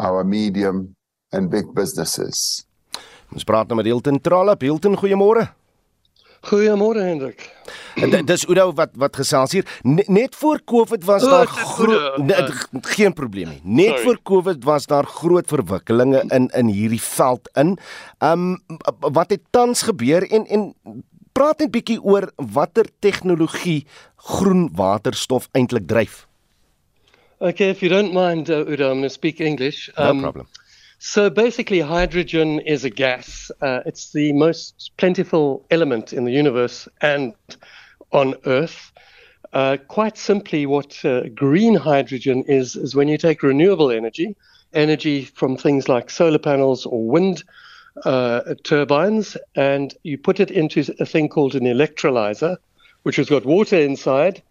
our 0.00 0.24
medium 0.24 0.94
and 1.32 1.50
big 1.50 1.74
businesses. 1.74 2.64
Ons 3.28 3.44
praat 3.44 3.68
nou 3.68 3.76
met 3.76 3.88
Hilton 3.88 4.20
Tralap. 4.24 4.62
Hilton, 4.64 4.96
goeiemôre. 4.96 5.57
Goeiemôre 6.40 7.02
Hendrik. 7.02 7.56
En 7.98 8.24
dis 8.26 8.46
Oudo 8.46 8.70
wat 8.78 8.94
wat 8.94 9.16
gesels 9.16 9.52
hier. 9.52 9.66
Net, 9.82 10.36
voor 10.38 10.60
Covid 10.64 11.04
was 11.04 11.24
O, 11.26 11.30
daar 11.30 11.46
groot 11.46 12.16
nee, 12.16 12.44
geen 12.94 13.12
probleem 13.12 13.48
nie. 13.48 13.60
Net 13.62 13.86
Sorry. 13.86 14.02
voor 14.02 14.18
Covid 14.22 14.64
was 14.64 14.86
daar 14.86 15.04
groot 15.04 15.46
verwikkelinge 15.46 16.24
in 16.28 16.48
in 16.48 16.66
hierdie 16.66 17.02
veld 17.02 17.50
in. 17.54 17.78
Um 18.18 18.62
wat 19.00 19.30
het 19.30 19.42
tans 19.50 19.82
gebeur 19.82 20.30
en 20.30 20.46
en 20.46 20.74
praat 21.32 21.58
net 21.58 21.70
bietjie 21.70 21.98
oor 22.02 22.30
watter 22.36 22.86
tegnologie 22.98 23.86
groen 24.16 24.70
waterstof 24.74 25.48
eintlik 25.52 25.86
dryf. 25.86 26.26
Okay, 27.38 27.68
if 27.70 27.80
you 27.80 27.88
don't 27.88 28.12
mind, 28.12 28.48
uh, 28.50 28.66
Udo, 28.66 28.90
I'm 28.90 28.98
going 28.98 29.02
to 29.02 29.08
speak 29.08 29.38
English. 29.38 29.88
No 29.96 30.20
problem. 30.20 30.46
So 31.00 31.30
basically, 31.30 31.78
hydrogen 31.78 32.58
is 32.58 32.84
a 32.84 32.90
gas. 32.90 33.52
Uh, 33.60 33.80
it's 33.86 34.12
the 34.12 34.32
most 34.32 34.90
plentiful 34.96 35.64
element 35.70 36.12
in 36.12 36.24
the 36.24 36.32
universe 36.32 36.88
and 37.00 37.34
on 38.12 38.34
Earth. 38.46 38.90
Uh, 39.52 39.76
quite 39.86 40.18
simply, 40.18 40.66
what 40.66 41.04
uh, 41.04 41.28
green 41.28 41.76
hydrogen 41.76 42.42
is, 42.48 42.74
is 42.74 42.96
when 42.96 43.06
you 43.06 43.16
take 43.16 43.44
renewable 43.44 43.92
energy, 43.92 44.34
energy 44.74 45.24
from 45.24 45.56
things 45.56 45.88
like 45.88 46.10
solar 46.10 46.38
panels 46.38 46.84
or 46.84 47.06
wind 47.06 47.44
uh, 48.04 48.54
turbines, 48.64 49.36
and 49.54 49.94
you 50.02 50.18
put 50.18 50.40
it 50.40 50.50
into 50.50 50.80
a 50.98 51.06
thing 51.06 51.28
called 51.28 51.54
an 51.54 51.64
electrolyzer, 51.64 52.56
which 53.04 53.16
has 53.16 53.28
got 53.28 53.46
water 53.46 53.76
inside, 53.76 54.42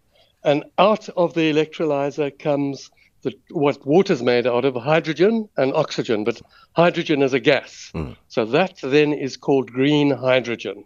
and 0.44 0.64
out 0.78 1.10
of 1.10 1.34
the 1.34 1.52
electrolyzer 1.52 2.36
comes 2.38 2.90
the, 3.22 3.32
what 3.50 3.84
water's 3.86 4.22
made 4.22 4.46
out 4.46 4.64
of 4.64 4.74
hydrogen 4.74 5.48
and 5.56 5.72
oxygen, 5.74 6.24
but 6.24 6.40
hydrogen 6.72 7.22
is 7.22 7.34
a 7.34 7.40
gas. 7.40 7.92
So 8.28 8.44
that 8.44 8.78
then 8.82 9.12
is 9.12 9.36
called 9.36 9.72
green 9.72 10.10
hydrogen. 10.10 10.84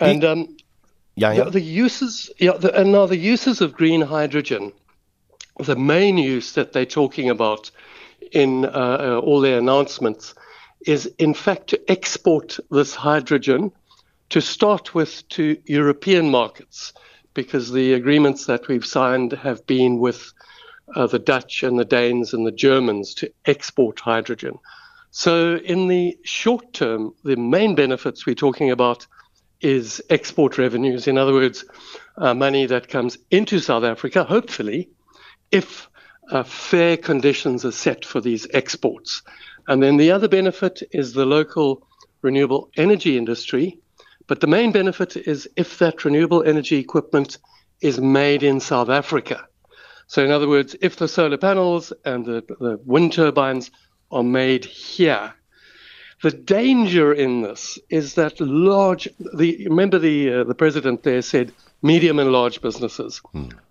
And 0.00 0.24
um, 0.24 0.56
Yeah, 1.14 1.32
yeah. 1.32 1.44
The, 1.44 1.50
the 1.50 1.60
uses, 1.60 2.30
yeah, 2.38 2.52
the, 2.52 2.74
and 2.74 2.92
now 2.92 3.06
the 3.06 3.18
uses 3.18 3.60
of 3.60 3.74
green 3.74 4.00
hydrogen, 4.00 4.72
the 5.58 5.76
main 5.76 6.16
use 6.16 6.54
that 6.54 6.72
they're 6.72 6.86
talking 6.86 7.28
about 7.30 7.70
in 8.30 8.64
uh, 8.64 8.68
uh, 8.68 9.20
all 9.22 9.40
their 9.40 9.58
announcements 9.58 10.34
is, 10.86 11.06
in 11.18 11.34
fact, 11.34 11.66
to 11.68 11.90
export 11.90 12.58
this 12.70 12.94
hydrogen 12.94 13.70
to 14.30 14.40
start 14.40 14.94
with 14.94 15.28
to 15.28 15.56
European 15.66 16.30
markets, 16.30 16.94
because 17.34 17.72
the 17.72 17.92
agreements 17.92 18.46
that 18.46 18.66
we've 18.68 18.86
signed 18.86 19.32
have 19.32 19.66
been 19.66 19.98
with 19.98 20.32
uh, 20.94 21.06
the 21.06 21.18
Dutch 21.18 21.62
and 21.62 21.78
the 21.78 21.84
Danes 21.84 22.32
and 22.32 22.46
the 22.46 22.52
Germans 22.52 23.14
to 23.14 23.32
export 23.44 24.00
hydrogen. 24.00 24.58
So, 25.10 25.56
in 25.56 25.88
the 25.88 26.18
short 26.22 26.72
term, 26.72 27.14
the 27.22 27.36
main 27.36 27.74
benefits 27.74 28.24
we're 28.24 28.34
talking 28.34 28.70
about 28.70 29.06
is 29.60 30.02
export 30.10 30.58
revenues. 30.58 31.06
In 31.06 31.18
other 31.18 31.32
words, 31.32 31.64
uh, 32.16 32.34
money 32.34 32.66
that 32.66 32.88
comes 32.88 33.18
into 33.30 33.60
South 33.60 33.84
Africa, 33.84 34.24
hopefully, 34.24 34.90
if 35.50 35.88
uh, 36.30 36.42
fair 36.42 36.96
conditions 36.96 37.64
are 37.64 37.72
set 37.72 38.04
for 38.04 38.20
these 38.20 38.46
exports. 38.52 39.22
And 39.68 39.82
then 39.82 39.96
the 39.96 40.10
other 40.10 40.28
benefit 40.28 40.82
is 40.92 41.12
the 41.12 41.26
local 41.26 41.86
renewable 42.22 42.70
energy 42.76 43.16
industry. 43.18 43.78
But 44.26 44.40
the 44.40 44.46
main 44.46 44.72
benefit 44.72 45.16
is 45.16 45.48
if 45.56 45.78
that 45.78 46.04
renewable 46.04 46.42
energy 46.42 46.78
equipment 46.78 47.38
is 47.80 48.00
made 48.00 48.42
in 48.42 48.60
South 48.60 48.88
Africa. 48.88 49.46
So, 50.06 50.24
in 50.24 50.30
other 50.30 50.48
words, 50.48 50.76
if 50.80 50.96
the 50.96 51.08
solar 51.08 51.38
panels 51.38 51.92
and 52.04 52.24
the, 52.26 52.42
the 52.60 52.78
wind 52.84 53.12
turbines 53.12 53.70
are 54.10 54.22
made 54.22 54.64
here, 54.64 55.32
the 56.22 56.30
danger 56.30 57.12
in 57.12 57.42
this 57.42 57.78
is 57.90 58.14
that 58.14 58.40
large. 58.40 59.08
The 59.38 59.66
remember 59.68 59.98
the 59.98 60.32
uh, 60.32 60.44
the 60.44 60.54
president 60.54 61.02
there 61.02 61.22
said 61.22 61.52
medium 61.82 62.18
and 62.18 62.30
large 62.30 62.60
businesses. 62.60 63.20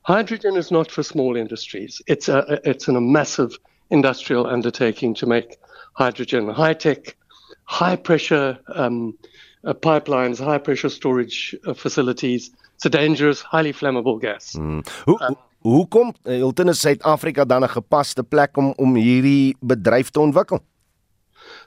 Hydrogen 0.01 0.57
is 0.57 0.69
not 0.71 0.91
for 0.91 1.03
small 1.03 1.37
industries. 1.37 2.01
It's 2.07 2.27
a 2.27 2.59
it's 2.65 2.87
an, 2.87 2.95
a 2.97 3.01
massive 3.01 3.57
industrial 3.89 4.47
undertaking 4.47 5.13
to 5.15 5.25
make 5.25 5.57
hydrogen 5.93 6.49
high 6.49 6.73
tech, 6.73 7.15
high 7.63 7.95
pressure 7.95 8.57
um, 8.75 9.17
uh, 9.63 9.73
pipelines, 9.73 10.43
high 10.43 10.57
pressure 10.57 10.89
storage 10.89 11.55
uh, 11.65 11.73
facilities. 11.73 12.51
It's 12.75 12.85
a 12.85 12.89
dangerous, 12.89 13.41
highly 13.41 13.71
flammable 13.73 14.19
gas. 14.19 14.53
Hmm. 14.53 14.79
Hoe 15.05 15.17
hoe- 15.17 15.37
hoekom 15.61 16.13
eh, 16.23 16.35
Hilton 16.41 16.69
is 16.69 16.81
Suid-Afrika 16.81 17.45
dan 17.45 17.63
'n 17.63 17.69
gepaste 17.69 18.23
plek 18.23 18.57
om 18.57 18.73
om 18.77 18.95
hierdie 18.95 19.55
bedryf 19.61 20.09
te 20.09 20.19
ontwikkel? 20.19 20.59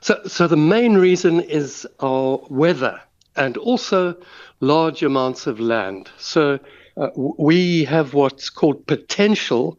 So, 0.01 0.15
so 0.25 0.47
the 0.47 0.57
main 0.57 0.97
reason 0.97 1.41
is 1.41 1.87
our 1.99 2.39
weather 2.49 3.01
and 3.35 3.57
also 3.57 4.15
large 4.59 5.03
amounts 5.03 5.47
of 5.47 5.59
land. 5.59 6.09
So 6.17 6.59
uh, 6.97 7.09
we 7.15 7.83
have 7.85 8.13
what's 8.13 8.49
called 8.49 8.85
potential, 8.87 9.77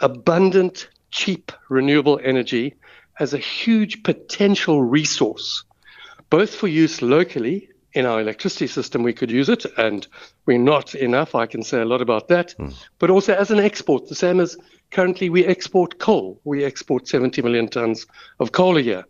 abundant, 0.00 0.88
cheap 1.10 1.52
renewable 1.68 2.20
energy 2.22 2.74
as 3.18 3.34
a 3.34 3.38
huge 3.38 4.02
potential 4.02 4.82
resource, 4.82 5.64
both 6.30 6.54
for 6.54 6.68
use 6.68 7.02
locally 7.02 7.68
in 7.98 8.06
our 8.06 8.20
electricity 8.20 8.68
system, 8.68 9.02
we 9.02 9.12
could 9.12 9.30
use 9.30 9.48
it, 9.48 9.66
and 9.76 10.06
we're 10.46 10.56
not 10.56 10.94
enough. 10.94 11.34
I 11.34 11.46
can 11.46 11.64
say 11.64 11.80
a 11.80 11.84
lot 11.84 12.00
about 12.00 12.28
that, 12.28 12.52
hmm. 12.52 12.68
but 13.00 13.10
also 13.10 13.34
as 13.34 13.50
an 13.50 13.58
export, 13.58 14.08
the 14.08 14.14
same 14.14 14.38
as 14.38 14.56
currently 14.92 15.28
we 15.28 15.44
export 15.44 15.98
coal. 15.98 16.40
We 16.44 16.64
export 16.64 17.08
70 17.08 17.42
million 17.42 17.68
tons 17.68 18.06
of 18.38 18.52
coal 18.52 18.76
a 18.76 18.80
year. 18.80 19.04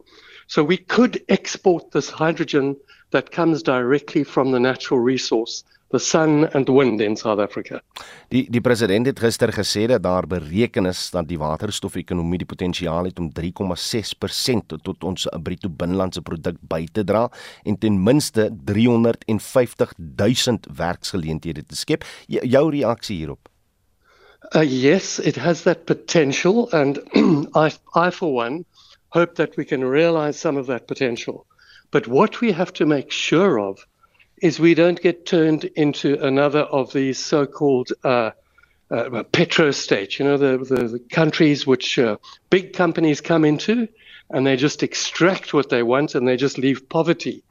So 0.47 0.65
we 0.65 0.79
could 0.79 1.23
export 1.29 1.91
this 1.91 2.09
hydrogen 2.09 2.77
that 3.11 3.31
comes 3.31 3.63
directly 3.63 4.25
from 4.25 4.53
the 4.53 4.61
natural 4.61 5.01
resource, 5.01 5.65
the 5.91 5.99
sun 5.99 6.45
and 6.53 6.69
wind 6.69 7.01
in 7.01 7.17
South 7.17 7.41
Africa. 7.41 7.81
Die 8.29 8.45
die 8.51 8.61
president 8.61 9.07
het 9.09 9.21
gister 9.21 9.53
gesê 9.53 9.87
dat 9.89 10.03
daar 10.03 10.27
bereken 10.27 10.87
is 10.87 11.11
dat 11.11 11.29
die 11.29 11.39
waterstofekonomie 11.39 12.39
die 12.39 12.49
potensiaal 12.49 13.09
het 13.09 13.19
om 13.19 13.31
3,6% 13.33 14.77
tot 14.83 15.05
ons 15.05 15.27
bruto 15.43 15.69
binnelandse 15.69 16.23
produk 16.23 16.61
by 16.61 16.85
te 16.93 17.05
dra 17.05 17.29
en 17.65 17.79
ten 17.79 18.03
minste 18.03 18.51
350 18.65 19.95
000 19.97 20.59
werksgeleenthede 20.77 21.65
te 21.65 21.77
skep. 21.77 22.05
J 22.27 22.45
jou 22.45 22.69
reaksie 22.71 23.17
hierop? 23.17 23.49
Uh, 24.55 24.61
yes, 24.61 25.19
it 25.19 25.37
has 25.37 25.63
that 25.63 25.85
potential, 25.85 26.71
and 26.73 26.99
I, 27.55 27.73
I, 27.95 28.11
for 28.11 28.33
one, 28.33 28.65
hope 29.09 29.35
that 29.35 29.57
we 29.57 29.65
can 29.65 29.85
realize 29.85 30.39
some 30.39 30.57
of 30.57 30.67
that 30.67 30.87
potential. 30.87 31.45
But 31.91 32.07
what 32.07 32.41
we 32.41 32.53
have 32.53 32.73
to 32.75 32.87
make 32.87 33.11
sure 33.11 33.59
of 33.59 33.87
is 34.43 34.61
we 34.61 34.75
don't 34.75 35.01
get 35.01 35.27
turned 35.27 35.65
into 35.65 36.23
another 36.25 36.61
of 36.61 36.93
these 36.93 37.19
so-called 37.19 37.93
uh, 38.05 38.31
uh, 38.91 39.23
petro 39.25 39.71
states. 39.71 40.19
You 40.19 40.27
know, 40.27 40.37
the, 40.37 40.59
the, 40.59 40.89
the 40.89 40.99
countries 40.99 41.67
which 41.67 41.99
uh, 41.99 42.17
big 42.51 42.73
companies 42.73 43.21
come 43.21 43.45
into, 43.45 43.89
and 44.31 44.47
they 44.47 44.57
just 44.57 44.83
extract 44.83 45.55
what 45.55 45.71
they 45.71 45.83
want, 45.83 46.15
and 46.15 46.29
they 46.29 46.37
just 46.37 46.59
leave 46.59 46.89
poverty 46.89 47.43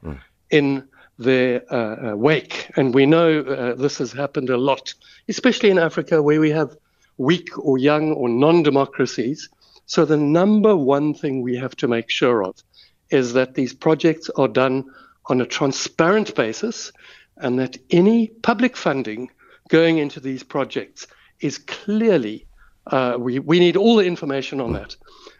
in 0.50 0.88
their 1.18 1.62
uh, 1.72 2.12
uh, 2.12 2.16
wake. 2.16 2.70
And 2.76 2.94
we 2.94 3.06
know 3.06 3.40
uh, 3.40 3.74
this 3.74 3.98
has 3.98 4.12
happened 4.12 4.50
a 4.50 4.56
lot, 4.56 4.94
especially 5.28 5.70
in 5.70 5.78
Africa 5.78 6.22
where 6.22 6.40
we 6.40 6.50
have 6.50 6.76
weak 7.16 7.58
or 7.58 7.78
young 7.78 8.12
or 8.12 8.28
non 8.28 8.62
democracies. 8.62 9.48
So, 9.86 10.04
the 10.04 10.16
number 10.16 10.76
one 10.76 11.14
thing 11.14 11.42
we 11.42 11.56
have 11.56 11.74
to 11.76 11.88
make 11.88 12.10
sure 12.10 12.44
of 12.44 12.62
is 13.10 13.32
that 13.34 13.54
these 13.54 13.74
projects 13.74 14.30
are 14.36 14.48
done 14.48 14.84
on 15.26 15.40
a 15.40 15.46
transparent 15.46 16.34
basis 16.34 16.92
and 17.36 17.58
that 17.58 17.76
any 17.90 18.28
public 18.28 18.76
funding 18.76 19.30
going 19.68 19.98
into 19.98 20.20
these 20.20 20.42
projects 20.42 21.06
is 21.40 21.58
clearly, 21.58 22.46
uh, 22.86 23.16
we, 23.18 23.38
we 23.38 23.58
need 23.58 23.76
all 23.76 23.96
the 23.96 24.06
information 24.06 24.60
on 24.60 24.72
that. 24.72 24.96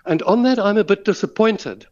And 0.06 0.22
on 0.22 0.42
that, 0.44 0.58
I'm 0.58 0.78
a 0.78 0.84
bit 0.84 1.04
disappointed 1.04 1.86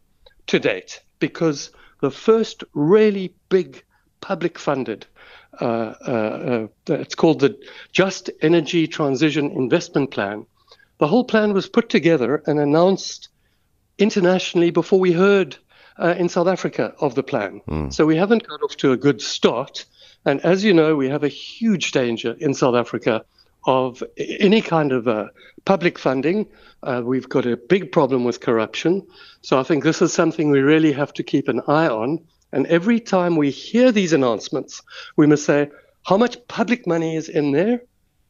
to 0.47 0.59
date 0.59 1.01
because 1.19 1.71
the 2.01 2.11
first 2.11 2.63
really 2.73 3.33
big 3.49 3.83
public 4.21 4.57
funded, 4.57 5.05
uh, 5.59 5.65
uh, 6.07 6.67
uh, 6.89 6.93
it's 6.93 7.15
called 7.15 7.39
the 7.39 7.57
Just 7.91 8.29
Energy 8.41 8.87
Transition 8.87 9.51
Investment 9.51 10.11
Plan. 10.11 10.45
The 10.99 11.07
whole 11.07 11.23
plan 11.23 11.53
was 11.53 11.67
put 11.67 11.89
together 11.89 12.43
and 12.45 12.59
announced 12.59 13.29
internationally 13.97 14.71
before 14.71 14.99
we 14.99 15.11
heard 15.11 15.57
uh, 15.99 16.15
in 16.17 16.29
South 16.29 16.47
Africa 16.47 16.93
of 16.99 17.15
the 17.15 17.23
plan. 17.23 17.61
Mm. 17.67 17.93
So 17.93 18.05
we 18.05 18.15
haven't 18.15 18.47
got 18.47 18.61
off 18.61 18.77
to 18.77 18.91
a 18.91 18.97
good 18.97 19.21
start. 19.21 19.85
And 20.25 20.41
as 20.41 20.63
you 20.63 20.73
know, 20.73 20.95
we 20.95 21.09
have 21.09 21.23
a 21.23 21.29
huge 21.29 21.91
danger 21.91 22.35
in 22.39 22.53
South 22.53 22.75
Africa 22.75 23.23
of 23.65 24.03
any 24.17 24.61
kind 24.61 24.91
of 24.91 25.07
uh, 25.07 25.27
public 25.65 25.99
funding. 25.99 26.47
Uh, 26.83 27.01
we've 27.03 27.29
got 27.29 27.45
a 27.45 27.57
big 27.57 27.91
problem 27.91 28.23
with 28.23 28.39
corruption. 28.39 29.05
So 29.41 29.59
I 29.59 29.63
think 29.63 29.83
this 29.83 30.01
is 30.01 30.13
something 30.13 30.49
we 30.49 30.59
really 30.59 30.93
have 30.93 31.13
to 31.13 31.23
keep 31.23 31.47
an 31.47 31.61
eye 31.67 31.87
on. 31.87 32.19
And 32.51 32.65
every 32.67 32.99
time 32.99 33.35
we 33.35 33.51
hear 33.51 33.91
these 33.91 34.13
announcements, 34.13 34.81
we 35.17 35.27
must 35.27 35.45
say, 35.45 35.69
how 36.05 36.17
much 36.17 36.37
public 36.47 36.87
money 36.87 37.17
is 37.17 37.27
in 37.27 37.51
there? 37.51 37.81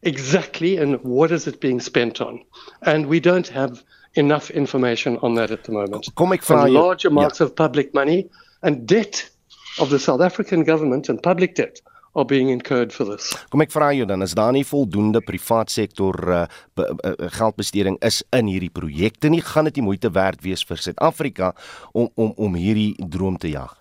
Exactly, 0.02 0.78
and 0.78 1.04
what 1.04 1.32
is 1.32 1.48
it 1.48 1.60
being 1.60 1.80
spent 1.80 2.22
on? 2.22 2.44
And 2.82 3.08
we 3.08 3.20
don't 3.20 3.48
have 3.50 3.84
enough 4.18 4.50
information 4.52 5.18
on 5.22 5.36
that 5.36 5.52
at 5.52 5.64
the 5.64 5.72
moment. 5.72 6.10
Kom 6.16 6.34
ek 6.36 6.46
vra 6.48 6.66
jou 6.68 6.76
large 6.78 7.08
amounts 7.10 7.40
ja. 7.40 7.46
of 7.46 7.56
public 7.56 7.94
money 7.94 8.26
and 8.62 8.88
debt 8.88 9.30
of 9.80 9.90
the 9.90 10.00
South 10.00 10.22
African 10.22 10.64
government 10.64 11.10
and 11.10 11.22
public 11.22 11.56
debt 11.56 11.82
are 12.18 12.26
being 12.26 12.50
incurred 12.50 12.92
for 12.94 13.06
this. 13.06 13.30
Kom 13.54 13.62
ek 13.62 13.72
vra 13.72 13.92
jou 13.94 14.08
dan 14.10 14.26
is 14.26 14.34
daar 14.38 14.54
nie 14.56 14.66
voldoende 14.66 15.22
privaat 15.22 15.72
sektor 15.72 16.18
uh, 16.34 16.46
be, 16.76 16.88
uh, 17.06 17.30
geldbesteding 17.38 18.00
is 18.06 18.24
in 18.34 18.50
hierdie 18.50 18.74
projekte 18.74 19.30
nie 19.30 19.44
gaan 19.46 19.70
dit 19.70 19.78
nie 19.78 19.88
moeite 19.92 20.12
werd 20.16 20.42
wees 20.46 20.66
vir 20.66 20.82
Suid-Afrika 20.82 21.54
om 21.94 22.10
om 22.16 22.34
om 22.36 22.58
hierdie 22.58 22.96
droom 22.98 23.38
te 23.38 23.54
jag. 23.54 23.76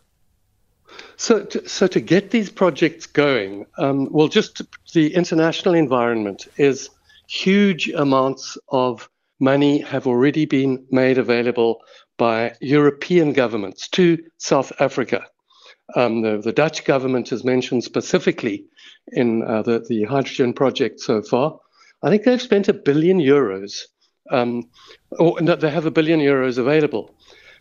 So, 1.16 1.44
to, 1.44 1.60
so 1.68 1.86
to 1.88 2.00
get 2.00 2.30
these 2.30 2.50
projects 2.50 3.06
going, 3.06 3.66
um, 3.76 4.08
well, 4.12 4.28
just 4.28 4.62
the 4.92 5.12
international 5.14 5.74
environment 5.74 6.46
is 6.56 6.88
huge 7.26 7.90
amounts 7.96 8.56
of 8.68 9.08
money 9.40 9.80
have 9.80 10.06
already 10.06 10.46
been 10.46 10.86
made 10.90 11.18
available 11.18 11.80
by 12.16 12.54
European 12.60 13.32
governments 13.32 13.88
to 13.88 14.18
South 14.38 14.72
Africa. 14.80 15.26
Um, 15.94 16.22
the, 16.22 16.38
the, 16.38 16.52
Dutch 16.52 16.84
government 16.84 17.28
has 17.28 17.44
mentioned 17.44 17.84
specifically 17.84 18.64
in 19.12 19.42
uh, 19.42 19.62
the, 19.62 19.84
the, 19.88 20.04
hydrogen 20.04 20.52
project 20.52 21.00
so 21.00 21.22
far. 21.22 21.58
I 22.02 22.10
think 22.10 22.24
they've 22.24 22.42
spent 22.42 22.68
a 22.68 22.72
billion 22.72 23.18
euros, 23.20 23.82
um, 24.30 24.68
or 25.12 25.40
no, 25.40 25.54
they 25.54 25.70
have 25.70 25.86
a 25.86 25.92
billion 25.92 26.18
euros 26.18 26.58
available. 26.58 27.14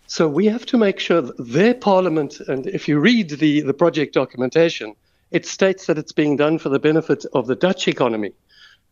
So 0.08 0.28
we 0.28 0.46
have 0.48 0.66
to 0.68 0.78
make 0.78 1.00
sure 1.00 1.22
that 1.22 1.38
their 1.38 1.74
parliament, 1.74 2.40
and 2.48 2.66
if 2.68 2.88
you 2.88 3.00
read 3.00 3.30
the, 3.30 3.62
the 3.62 3.74
project 3.74 4.14
documentation, 4.14 4.96
it 5.32 5.46
states 5.46 5.88
that 5.88 5.98
it's 5.98 6.12
being 6.12 6.36
done 6.36 6.58
for 6.58 6.70
the 6.70 6.80
benefit 6.80 7.26
of 7.34 7.48
the 7.48 7.56
Dutch 7.56 7.88
economy. 7.88 8.32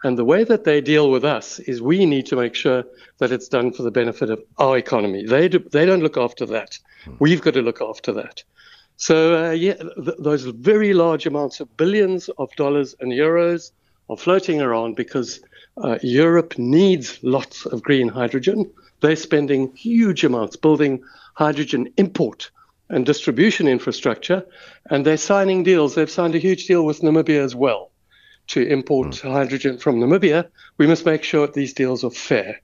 And 0.03 0.17
the 0.17 0.25
way 0.25 0.43
that 0.43 0.65
they 0.65 0.81
deal 0.81 1.09
with 1.09 1.23
us 1.23 1.59
is 1.59 1.81
we 1.81 2.05
need 2.05 2.25
to 2.25 2.35
make 2.35 2.55
sure 2.55 2.83
that 3.19 3.31
it's 3.31 3.47
done 3.47 3.71
for 3.71 3.83
the 3.83 3.91
benefit 3.91 4.29
of 4.29 4.43
our 4.57 4.77
economy. 4.77 5.25
They 5.25 5.47
do, 5.47 5.59
they 5.59 5.85
don't 5.85 6.03
look 6.03 6.17
after 6.17 6.45
that. 6.47 6.77
Hmm. 7.05 7.15
We've 7.19 7.41
got 7.41 7.53
to 7.53 7.61
look 7.61 7.81
after 7.81 8.11
that. 8.11 8.43
So 8.97 9.45
uh, 9.45 9.51
yeah, 9.51 9.75
th- 9.75 10.17
those 10.19 10.43
very 10.43 10.93
large 10.93 11.25
amounts 11.25 11.61
of 11.61 11.75
billions 11.77 12.29
of 12.37 12.51
dollars 12.57 12.95
and 12.99 13.13
euros 13.13 13.71
are 14.09 14.17
floating 14.17 14.61
around 14.61 14.95
because 14.95 15.39
uh, 15.77 15.97
Europe 16.03 16.57
needs 16.57 17.19
lots 17.23 17.65
of 17.65 17.81
green 17.81 18.09
hydrogen. 18.09 18.69
They're 18.99 19.15
spending 19.15 19.73
huge 19.73 20.25
amounts 20.25 20.57
building 20.57 21.01
hydrogen 21.35 21.91
import 21.95 22.51
and 22.89 23.05
distribution 23.05 23.67
infrastructure, 23.67 24.45
and 24.89 25.05
they're 25.05 25.17
signing 25.17 25.63
deals. 25.63 25.95
They've 25.95 26.11
signed 26.11 26.35
a 26.35 26.39
huge 26.39 26.67
deal 26.67 26.85
with 26.85 27.01
Namibia 27.01 27.39
as 27.43 27.55
well 27.55 27.89
to 28.45 28.59
import 28.59 29.21
mm. 29.21 29.31
hydrogen 29.31 29.79
from 29.79 29.99
Namibia, 29.99 30.49
we 30.77 30.87
must 30.87 31.05
make 31.05 31.23
sure 31.23 31.47
these 31.47 31.73
deals 31.73 32.03
are 32.03 32.11
fair. 32.11 32.61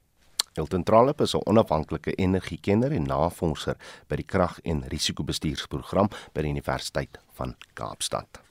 Hilton 0.53 0.83
Trollip 0.83 1.21
is 1.21 1.33
'n 1.35 1.41
onafhanklike 1.45 2.13
energiekenner 2.15 2.91
en 2.91 3.03
navorser 3.03 3.75
by 4.07 4.15
die 4.15 4.25
krag- 4.25 4.59
en 4.63 4.83
risikobestuursprogram 4.87 6.09
by 6.33 6.41
die 6.41 6.49
Universiteit 6.49 7.19
van 7.33 7.55
Kaapstad. 7.73 8.48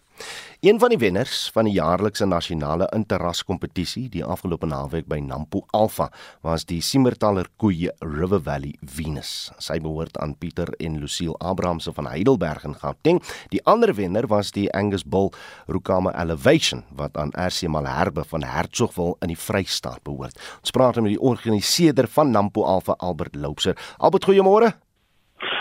Een 0.60 0.78
van 0.82 0.90
die 0.90 0.98
wenners 0.98 1.50
van 1.54 1.68
die 1.68 1.76
jaarlikse 1.76 2.26
nasionale 2.26 2.88
interras 2.96 3.44
kompetisie 3.46 4.08
die 4.10 4.24
afgelope 4.24 4.66
naweek 4.66 5.06
by 5.06 5.20
Nampo 5.22 5.60
Alpha 5.70 6.08
was 6.42 6.64
die 6.66 6.80
Simmertaler 6.82 7.46
koeie 7.62 7.92
River 8.02 8.42
Valley 8.42 8.74
Venus. 8.82 9.52
Sy 9.62 9.78
behoort 9.84 10.18
aan 10.18 10.34
Pieter 10.34 10.72
en 10.82 10.98
Lucille 10.98 11.38
Abrahamse 11.38 11.94
van 11.94 12.10
Heidelberg 12.10 12.66
in 12.66 12.74
Gauteng. 12.74 13.22
Die 13.54 13.62
ander 13.70 13.94
wenner 13.94 14.26
was 14.26 14.50
die 14.50 14.66
Angus 14.74 15.06
Bull 15.06 15.30
Rukama 15.70 16.10
Elevation 16.18 16.82
wat 16.90 17.16
aan 17.16 17.30
RC 17.38 17.70
Malherbe 17.70 18.26
van 18.26 18.42
Hertsgville 18.42 19.14
in 19.22 19.30
die 19.30 19.38
Vrystaat 19.38 20.02
behoort. 20.02 20.34
Ons 20.58 20.74
praat 20.74 20.98
met 20.98 21.14
die 21.14 21.22
organiseerder 21.22 22.10
van 22.10 22.34
Nampo 22.34 22.66
Alpha 22.66 22.98
Albert 22.98 23.38
Loubser. 23.38 23.78
Albert, 23.98 24.26
goeiemôre. 24.26 24.74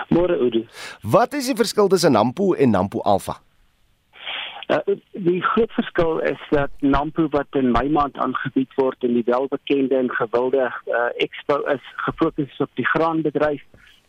Môre 0.09 0.41
Udi. 0.41 0.65
Wat 1.05 1.33
is 1.37 1.51
die 1.51 1.57
verskil 1.57 1.87
tussen 1.91 2.17
Nampo 2.17 2.55
en 2.57 2.73
Nampo 2.73 3.05
Alpha? 3.05 3.43
Uh, 4.67 4.77
die 5.11 5.41
groot 5.41 5.71
verskil 5.71 6.17
is 6.27 6.41
dat 6.51 6.71
Nampo 6.79 7.29
wat 7.31 7.55
in 7.55 7.71
Mei 7.71 7.87
maand 7.89 8.17
aangebied 8.19 8.73
word 8.75 9.03
in 9.07 9.13
die 9.15 9.23
welbekende 9.23 9.95
en 9.95 10.09
gewilde 10.11 10.65
uh, 10.67 11.05
expo 11.23 11.61
is 11.71 11.85
gefokus 12.03 12.57
op 12.59 12.71
die 12.75 12.85
graanbedryf 12.85 13.63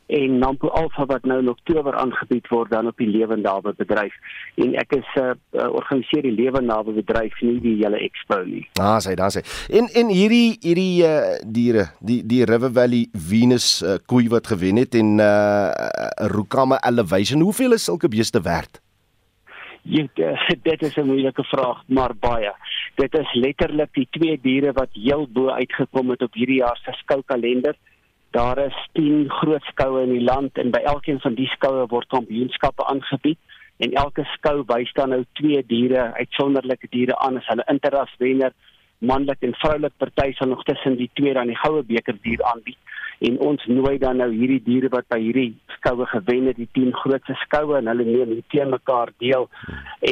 en 0.08 0.38
Nampo 0.38 0.68
Alpha 0.68 1.06
wat 1.06 1.28
nou 1.30 1.36
in 1.44 1.50
Oktober 1.52 1.94
aangebied 1.94 2.48
word 2.50 2.72
dan 2.74 2.88
op 2.90 2.98
die 2.98 3.06
lewendawe 3.06 3.74
bedryf 3.78 4.16
en 4.58 4.74
ek 4.82 4.96
is 4.98 5.12
'n 5.14 5.20
uh, 5.20 5.36
uh, 5.62 5.68
organiseer 5.78 6.26
die 6.26 6.34
lewendawe 6.34 6.96
bedryf 6.96 7.38
nie 7.40 7.60
die 7.62 7.76
hele 7.84 8.02
expo 8.08 8.42
nie. 8.42 8.66
Ah, 8.80 8.98
sê 8.98 9.14
dan 9.14 9.30
sê. 9.30 9.44
En 9.70 9.86
en 9.94 10.10
hierdie 10.10 10.58
hierdie 10.58 11.06
uh, 11.06 11.38
diere, 11.46 11.86
die 12.00 12.26
die 12.26 12.42
River 12.44 12.72
Valley 12.72 13.06
Venus 13.12 13.82
uh, 13.82 13.94
koei 14.06 14.26
wat 14.28 14.46
gewen 14.46 14.76
het 14.76 14.94
en 14.94 15.18
uh 15.18 15.70
Rukama 16.34 16.82
Elevation, 16.82 17.40
hoeveel 17.40 17.72
is 17.72 17.84
sulke 17.84 18.08
beeste 18.08 18.42
werd? 18.42 18.82
Jy 19.88 20.04
dit 20.68 20.82
is 20.82 20.96
'n 20.96 21.06
moeilike 21.08 21.44
vraag, 21.44 21.82
maar 21.86 22.12
baie. 22.14 22.52
Dit 22.96 23.14
is 23.18 23.34
letterlik 23.34 23.92
die 23.92 24.08
twee 24.10 24.38
diere 24.42 24.72
wat 24.72 24.92
heel 24.92 25.26
bo 25.26 25.48
uitgekom 25.48 26.10
het 26.10 26.22
op 26.22 26.34
hierdie 26.34 26.60
jaar 26.60 26.80
se 26.84 26.92
skoukalender. 26.92 27.76
Daar 28.30 28.58
is 28.58 28.76
10 28.92 29.30
groot 29.30 29.62
skoue 29.62 30.02
in 30.02 30.12
die 30.12 30.24
land 30.24 30.58
en 30.58 30.70
by 30.70 30.82
elkeen 30.84 31.20
van 31.20 31.34
die 31.34 31.48
skoue 31.56 31.86
word 31.86 32.08
kampioenskappe 32.08 32.84
aangebied 32.84 33.38
en 33.78 33.92
elke 33.92 34.24
skou 34.34 34.64
wys 34.66 34.92
dan 34.92 35.08
nou 35.08 35.24
twee 35.32 35.62
diere, 35.66 36.12
uitsonderlike 36.12 36.88
diere 36.90 37.16
aan 37.18 37.36
as 37.36 37.46
hulle 37.46 37.64
interras 37.72 38.14
wenner 38.18 38.52
manlik 38.98 39.42
en 39.46 39.54
vroulik 39.54 39.94
party 39.96 40.32
sal 40.34 40.48
nog 40.48 40.64
tussen 40.64 40.96
die 40.96 41.10
twee 41.14 41.34
dan 41.34 41.46
die 41.46 41.56
goue 41.56 41.82
beker 41.82 42.18
dier 42.22 42.42
aanbied 42.52 42.78
en 43.18 43.38
ons 43.42 43.64
nooi 43.66 43.96
dan 43.98 44.20
nou 44.22 44.28
hierdie 44.30 44.60
diere 44.62 44.90
wat 44.92 45.08
by 45.10 45.18
hierdie 45.22 45.50
skoue 45.78 46.06
gewen 46.10 46.46
het 46.50 46.58
die 46.58 46.68
10 46.76 46.92
grootste 47.00 47.34
skoue 47.42 47.78
en 47.78 47.90
hulle 47.90 48.06
neem 48.06 48.34
hier 48.34 48.44
teen 48.54 48.70
mekaar 48.70 49.10
deel 49.22 49.48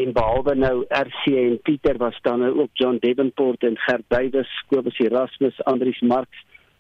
en 0.01 0.15
behalwe 0.17 0.57
nou 0.59 0.75
RC 1.01 1.35
en 1.43 1.59
Pieter 1.69 2.01
was 2.03 2.19
dan 2.27 2.43
nou 2.43 2.53
ook 2.63 2.71
John 2.75 2.99
Devenport 3.03 3.67
en 3.67 3.79
Gert 3.87 4.07
Duwys, 4.11 4.51
Kobus 4.71 4.99
Erasmus, 4.99 5.61
Andrius 5.65 6.01
Marx, 6.01 6.31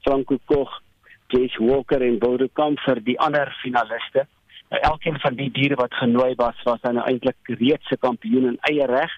Franco 0.02 0.38
Koch, 0.50 0.80
Jace 1.30 1.62
Walker 1.62 2.02
en 2.02 2.18
Bodo 2.18 2.48
Kamp 2.52 2.80
vir 2.86 3.02
die 3.06 3.18
ander 3.22 3.50
finaliste. 3.62 4.26
Nou, 4.70 4.80
elkeen 4.90 5.18
van 5.22 5.38
die 5.38 5.50
diere 5.54 5.78
wat 5.78 5.94
genooi 5.94 6.34
was 6.38 6.58
was 6.66 6.82
dan 6.82 6.98
nou 6.98 7.06
eintlik 7.06 7.54
reeds 7.60 7.86
se 7.90 7.98
kampioen 8.02 8.50
in 8.50 8.58
eie 8.70 8.86
reg 8.90 9.14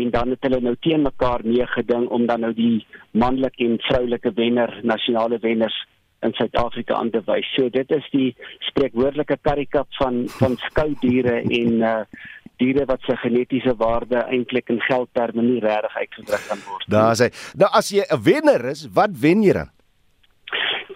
en 0.00 0.10
dan 0.14 0.34
het 0.34 0.46
hulle 0.46 0.60
nou 0.62 0.74
teen 0.82 1.02
mekaar 1.02 1.42
meegeding 1.46 2.08
om 2.14 2.26
dan 2.26 2.42
nou 2.46 2.52
die 2.54 2.86
manlike 3.10 3.64
en 3.66 3.78
vroulike 3.86 4.34
wenner 4.34 4.76
nasionale 4.86 5.38
wenners 5.42 5.78
in 6.22 6.32
Suid-Afrika 6.32 6.94
aan 6.94 7.10
te 7.10 7.22
wys. 7.24 7.48
So 7.54 7.68
dit 7.68 7.90
is 7.90 8.10
die 8.12 8.36
spreekwoordelike 8.70 9.38
karikap 9.42 9.88
van 9.98 10.24
van 10.40 10.56
skoudiere 10.68 11.40
en 11.42 11.80
uh 11.80 12.02
diere 12.60 12.84
wat 12.84 13.00
se 13.08 13.16
genetiese 13.16 13.72
waarde 13.80 14.20
eintlik 14.28 14.68
in 14.68 14.80
geldterme 14.84 15.42
nie 15.42 15.60
regtig 15.64 15.96
uitgedruk 15.96 16.42
kan 16.48 16.58
word. 16.68 16.88
Daar 16.92 17.16
sê, 17.16 17.30
nou 17.56 17.70
as 17.72 17.88
jy 17.88 18.04
'n 18.04 18.22
wenner 18.22 18.64
is, 18.72 18.86
wat 18.92 19.16
wen 19.20 19.42
jy 19.42 19.52
dan? 19.56 19.70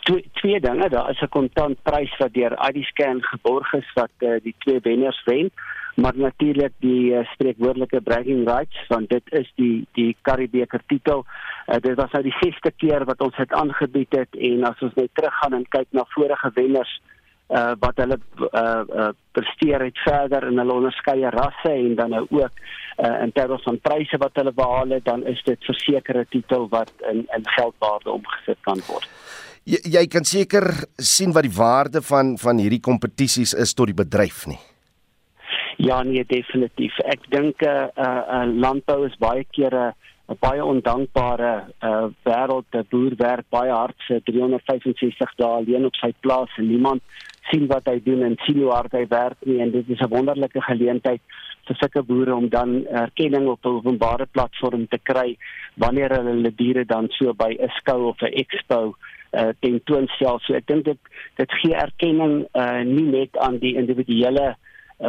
Twee, 0.05 0.29
twee 0.41 0.61
dinge, 0.61 0.89
daar 0.89 1.11
is 1.11 1.22
'n 1.22 1.29
kontantprys 1.29 2.12
wat 2.18 2.35
deur 2.35 2.57
Adiscan 2.57 3.22
geborg 3.22 3.72
is 3.72 3.91
wat 3.95 4.12
uh, 4.18 4.37
die 4.43 4.55
twee 4.59 4.81
wenners 4.81 5.22
wen. 5.25 5.51
Maar 5.95 6.16
natuurlik 6.16 6.72
die 6.82 7.12
uh, 7.14 7.24
spreekwoordelike 7.32 8.01
bragging 8.01 8.49
rights 8.49 8.86
want 8.88 9.09
dit 9.09 9.32
is 9.40 9.51
die 9.55 9.86
die 9.92 10.16
Karibeker 10.22 10.82
titel. 10.86 11.24
Uh, 11.66 11.80
dit 11.80 11.95
was 11.95 12.11
nou 12.12 12.22
die 12.26 12.36
6ste 12.42 12.74
keer 12.76 13.05
wat 13.05 13.20
ons 13.20 13.36
dit 13.36 13.53
aangebied 13.53 14.16
het 14.18 14.38
en 14.51 14.64
as 14.70 14.82
ons 14.82 14.95
net 14.99 15.12
teruggaan 15.14 15.61
en 15.61 15.68
kyk 15.76 15.90
na 15.90 16.07
vorige 16.16 16.51
wenners 16.55 17.01
uh 17.53 17.74
wat 17.80 17.99
hulle 18.01 18.16
uh, 18.40 18.82
uh 18.88 19.11
presteer 19.36 19.82
het 19.84 19.99
verder 20.01 20.47
in 20.49 20.59
hulle 20.59 20.72
onderskeie 20.72 21.30
rasse 21.30 21.70
en 21.70 21.95
dan 21.95 22.11
nou 22.16 22.24
ook 22.30 22.62
uh 23.05 23.22
in 23.22 23.32
terme 23.36 23.59
van 23.66 23.80
pryse 23.84 24.16
wat 24.18 24.40
hulle 24.40 24.53
behaal 24.53 24.97
het 24.97 25.05
dan 25.05 25.26
is 25.26 25.42
dit 25.45 25.64
versekerde 25.64 26.26
titel 26.30 26.68
wat 26.68 26.92
in 27.12 27.26
in 27.36 27.49
geldwaarde 27.57 28.11
omgesit 28.11 28.59
kan 28.61 28.80
word. 28.88 29.09
Jy, 29.64 29.80
jy 29.84 30.07
kan 30.07 30.24
seker 30.24 30.70
sien 30.97 31.32
wat 31.32 31.45
die 31.45 31.57
waarde 31.57 32.03
van 32.03 32.38
van 32.38 32.59
hierdie 32.59 32.80
kompetisies 32.80 33.53
is 33.55 33.74
tot 33.74 33.92
die 33.92 34.01
bedryf 34.05 34.47
nie. 34.47 34.61
Ja 35.77 36.03
nee 36.03 36.25
definitief. 36.27 36.99
Ek 36.99 37.27
dink 37.31 37.62
'n 37.62 37.68
uh, 37.68 37.89
uh, 37.97 38.22
uh, 38.37 38.47
landbou 38.55 39.07
is 39.07 39.16
baie 39.18 39.45
kere 39.51 39.95
'n 40.29 40.37
baie 40.41 40.64
ondankbare 40.64 41.64
uh, 41.83 42.07
wêreld. 42.22 42.66
'n 42.72 42.87
Boer 42.91 43.14
werk 43.16 43.47
baie 43.51 43.72
hard 43.72 43.99
vir 44.07 44.20
365 44.25 45.35
dae 45.37 45.47
alleen 45.47 45.85
op 45.85 45.95
sy 45.95 46.12
plaas 46.20 46.51
en 46.57 46.68
niemand 46.68 47.03
sien 47.51 47.66
wat 47.66 47.87
hy 47.91 48.01
doen 48.05 48.22
en 48.22 48.37
sien 48.47 48.62
hoe 48.62 48.70
hard 48.72 48.93
hy 48.93 49.07
werk 49.09 49.39
nie 49.45 49.61
en 49.61 49.70
dit 49.70 49.89
is 49.89 50.01
'n 50.01 50.14
wonderlike 50.14 50.61
geleentheid 50.61 51.20
vir 51.66 51.77
sulke 51.77 52.03
boere 52.03 52.35
om 52.35 52.49
dan 52.49 52.87
erkenning 52.87 53.49
op 53.49 53.64
'n 53.64 53.77
openbare 53.81 54.27
platform 54.27 54.87
te 54.87 54.99
kry 55.03 55.37
wanneer 55.77 56.11
hulle 56.16 56.31
hulle 56.31 56.55
diere 56.55 56.85
dan 56.85 57.09
so 57.11 57.35
by 57.35 57.51
'n 57.59 57.70
skou 57.81 58.09
of 58.09 58.22
'n 58.22 58.33
expo 58.33 58.95
uh, 59.33 59.51
tentoonstel. 59.61 60.39
So 60.41 60.55
ek 60.55 60.66
dink 60.66 60.85
dit 60.85 61.01
dit 61.37 61.51
gee 61.51 61.75
erkenning 61.75 62.47
uh, 62.55 62.83
nie 62.83 63.11
net 63.11 63.37
aan 63.37 63.59
die 63.59 63.75
individuele 63.75 64.55
uh, 64.55 64.55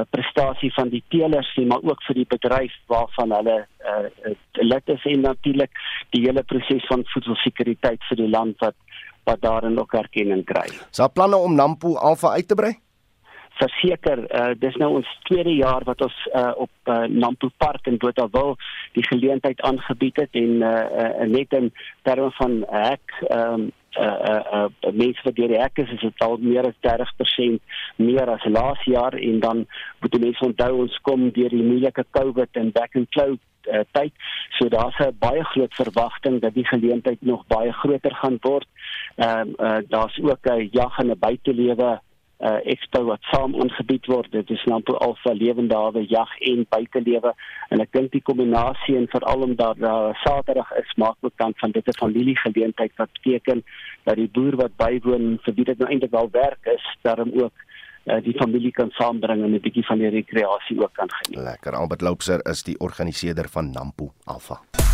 prestasie 0.09 0.71
van 0.73 0.89
die 0.89 1.03
teelers 1.13 1.51
nie, 1.57 1.65
maar 1.69 1.83
ook 1.83 2.01
vir 2.07 2.15
die 2.21 2.27
bedryf 2.29 2.73
waarvan 2.91 3.31
hulle 3.35 3.57
uh, 3.85 4.31
lid 4.61 4.89
is 4.89 5.05
en 5.05 5.21
natuurlik 5.21 5.71
die 6.15 6.23
hele 6.25 6.43
proses 6.43 6.85
van 6.89 7.05
voedselsekuriteit 7.13 8.01
vir 8.09 8.23
die 8.23 8.29
land 8.29 8.59
wat 8.65 8.75
wat 9.25 9.41
daarin 9.41 9.79
ook 9.81 9.93
erkenning 9.97 10.43
kry. 10.45 10.67
Is 10.69 11.01
daar 11.01 11.09
planne 11.09 11.37
om 11.41 11.55
Nampo 11.57 11.95
Alpha 11.97 12.35
uit 12.37 12.47
te 12.47 12.55
brei? 12.55 12.75
Verseker, 13.59 14.25
uh, 14.31 14.51
dis 14.59 14.75
nou 14.81 14.89
ons 14.99 15.13
tweede 15.29 15.53
jaar 15.55 15.85
wat 15.87 16.01
ons 16.01 16.17
uh, 16.33 16.51
op 16.65 16.91
uh, 16.91 17.05
Nampo 17.07 17.49
Park 17.57 17.87
in 17.87 17.97
Botawil 17.97 18.55
die 18.97 19.05
geleentheid 19.07 19.61
aangebied 19.61 20.19
het 20.25 20.35
en 20.35 20.61
uh, 20.61 20.75
uh, 21.05 21.25
net 21.31 21.55
in 21.55 21.71
terme 22.03 22.31
van 22.39 22.61
hek 22.69 23.17
um, 23.31 23.71
uh 23.95 24.03
uh, 24.03 24.67
uh 24.83 24.91
mense 24.91 25.23
wat 25.23 25.37
deur 25.37 25.47
die 25.47 25.59
hek 25.61 25.79
is 25.79 25.91
is 25.95 26.01
dit 26.03 26.23
al 26.25 26.35
meer 26.43 26.67
as 26.67 26.75
30% 26.83 27.61
meer 27.95 28.31
as 28.33 28.43
laas 28.51 28.81
jaar 28.91 29.15
en 29.15 29.39
dan 29.39 29.61
moet 30.01 30.11
die 30.11 30.19
mense 30.19 30.43
onthou 30.43 30.71
ons 30.83 30.97
kom 31.07 31.29
deur 31.37 31.55
die 31.55 31.63
moeilike 31.63 32.03
COVID 32.17 32.59
en 32.59 32.73
back 32.75 32.97
and 32.99 33.07
cloud 33.15 33.39
uh, 33.71 33.83
tyd. 33.91 34.11
So 34.57 34.69
daar's 34.69 34.99
'n 34.99 35.15
baie 35.19 35.43
groot 35.43 35.73
verwagting 35.73 36.41
dat 36.41 36.53
die 36.53 36.67
geleentheid 36.67 37.21
nog 37.21 37.47
baie 37.47 37.71
groter 37.71 38.15
gaan 38.15 38.37
word. 38.41 38.67
Ehm 39.15 39.49
uh, 39.59 39.65
uh, 39.65 39.81
daar's 39.87 40.19
ook 40.21 40.45
'n 40.45 40.69
jag 40.71 40.97
en 40.97 41.09
'n 41.11 41.19
buitelewe 41.19 41.99
uh 42.39 42.59
expo 42.67 43.03
wat 43.07 43.23
saam 43.31 43.55
aangebied 43.55 44.05
word. 44.11 44.31
Dit 44.31 44.49
is 44.49 44.63
nou 44.67 44.81
al 44.99 45.15
vir 45.23 45.35
lewende 45.35 45.75
hawe 45.75 46.03
jag 46.09 46.31
en 46.51 46.65
buitelewe 46.69 47.31
en 47.69 47.81
ek 47.81 47.91
dink 47.95 48.11
die 48.11 48.21
kombinasie 48.21 48.97
en 48.99 49.07
veral 49.07 49.47
omdat 49.47 49.79
daar 49.79 50.09
uh, 50.09 50.15
Saterdag 50.23 50.71
is 50.81 50.91
maak 50.99 51.15
ook 51.21 51.37
dan 51.37 51.53
van 51.55 51.71
dit 51.71 51.87
'n 51.87 51.99
familiegeleentheid 51.99 52.91
wat 52.95 53.11
beteken 53.13 53.63
dat 54.03 54.15
die 54.15 54.27
boer 54.27 54.55
wat 54.55 54.75
bywoon 54.75 55.39
vir 55.43 55.53
wie 55.53 55.65
dit 55.65 55.77
nou 55.77 55.89
eintlik 55.89 56.11
wel 56.11 56.29
werk 56.31 56.65
is, 56.65 56.85
daarom 57.01 57.31
ook 57.33 57.53
uh, 58.05 58.23
die 58.23 58.37
familie 58.37 58.71
kan 58.71 58.89
saambring 58.89 59.43
en 59.43 59.53
'n 59.53 59.61
bietjie 59.61 59.85
van 59.85 59.97
die 59.97 60.09
rekreasie 60.09 60.81
ook 60.81 60.93
kan 60.93 61.09
geniet. 61.11 61.43
Lekker. 61.43 61.73
Albert 61.73 62.01
Loubser 62.01 62.39
is 62.49 62.63
die 62.63 62.79
organiseerder 62.79 63.49
van 63.49 63.71
Nampo 63.71 64.13
Alpha. 64.23 64.84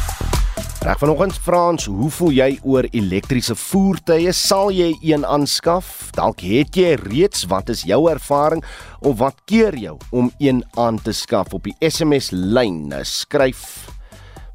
Reg 0.81 0.97
vanoggend 0.97 1.35
Frans, 1.37 1.85
hoe 1.85 2.09
voel 2.09 2.31
jy 2.33 2.47
oor 2.65 2.87
elektriese 2.89 3.53
voertuie? 3.53 4.31
Sal 4.33 4.71
jy 4.73 4.87
een 5.05 5.21
aanskaf? 5.29 6.09
Dalk 6.17 6.41
het 6.41 6.73
jy 6.73 6.95
reeds, 7.03 7.45
wat 7.53 7.69
is 7.69 7.85
jou 7.85 7.99
ervaring 8.09 8.65
of 9.05 9.19
wat 9.21 9.37
keer 9.45 9.77
jou 9.77 9.99
om 10.09 10.33
een 10.41 10.65
aan 10.81 10.97
te 10.97 11.13
skaf 11.13 11.53
op 11.53 11.69
die 11.69 11.77
SMS 11.85 12.31
lyn? 12.33 12.89
Skryf 13.05 13.91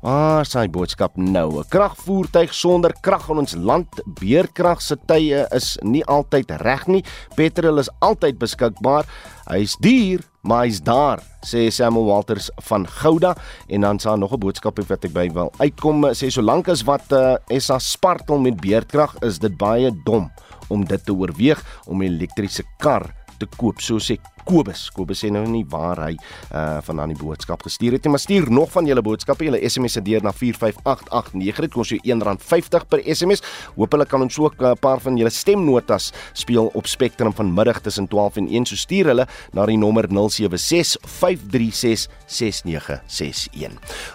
Waar 0.07 0.45
ah, 0.45 0.47
sy 0.47 0.69
boodskap 0.71 1.17
nou? 1.19 1.59
'n 1.59 1.67
Kragvoertuig 1.67 2.53
sonder 2.55 2.93
krag 3.03 3.27
in 3.33 3.41
ons 3.43 3.57
land, 3.59 3.89
beerkrag 4.21 4.79
se 4.83 4.95
tye 5.07 5.47
is 5.51 5.79
nie 5.83 6.05
altyd 6.05 6.53
reg 6.63 6.87
nie. 6.87 7.03
Petrol 7.35 7.83
is 7.83 7.91
altyd 7.99 8.39
beskikbaar. 8.39 9.03
Hy's 9.51 9.75
duur, 9.83 10.23
maar 10.47 10.65
hy's 10.65 10.79
daar, 10.83 11.21
sê 11.43 11.67
Samuel 11.75 12.07
Walters 12.07 12.51
van 12.69 12.87
Gouda. 12.87 13.35
En 13.67 13.81
dan 13.81 13.99
sal 13.99 14.17
nog 14.17 14.33
'n 14.33 14.39
boodskap 14.39 14.79
wat 14.79 15.05
ek 15.05 15.13
by 15.13 15.29
wil 15.33 15.53
uitkom. 15.59 16.05
Sê 16.15 16.31
solank 16.31 16.69
as 16.69 16.83
wat 16.83 17.13
uh, 17.13 17.37
SA 17.59 17.79
spartel 17.79 18.39
met 18.39 18.61
beerkrag 18.61 19.17
is 19.23 19.39
dit 19.39 19.57
baie 19.57 19.91
dom 20.05 20.31
om 20.69 20.85
dit 20.85 21.05
te 21.05 21.13
oorweeg 21.13 21.63
om 21.87 22.03
'n 22.03 22.07
elektriese 22.07 22.63
kar 22.79 23.15
te 23.39 23.47
koop, 23.57 23.81
so 23.81 23.99
sê 23.99 24.19
Kobus. 24.47 24.87
Kobus 24.95 25.21
sê 25.25 25.31
nou 25.33 25.45
nie 25.51 25.65
waar 25.69 25.99
hy 26.07 26.15
uh 26.55 26.79
van 26.87 27.01
aan 27.01 27.09
die 27.13 27.19
boodskap 27.19 27.63
gestuur 27.67 27.93
het 27.97 28.05
nie, 28.05 28.13
maar 28.13 28.23
stuur 28.23 28.51
nog 28.53 28.71
van 28.71 28.87
julle 28.87 29.03
boodskappe, 29.03 29.45
julle 29.47 29.69
SMS 29.69 29.93
se 29.97 30.03
deur 30.05 30.23
na 30.23 30.33
45889. 30.33 31.61
Dit 31.67 31.73
kos 31.75 31.89
jou 31.95 32.01
R1.50 32.01 32.87
per 32.91 33.01
SMS. 33.03 33.41
Hoop 33.77 33.93
hulle 33.97 34.07
kan 34.07 34.23
ons 34.23 34.39
ook 34.39 34.55
'n 34.61 34.65
uh, 34.65 34.73
paar 34.81 35.01
van 35.01 35.17
julle 35.17 35.31
stemnotas 35.31 36.13
speel 36.33 36.71
op 36.75 36.87
Spectrum 36.87 37.33
vanmiddag 37.33 37.81
tussen 37.81 38.09
12 38.09 38.37
en 38.37 38.49
1. 38.49 38.67
So 38.67 38.77
stuur 38.77 39.07
hulle 39.07 39.27
na 39.53 39.67
die 39.67 39.77
nommer 39.77 40.07
0765366961. 40.09 40.11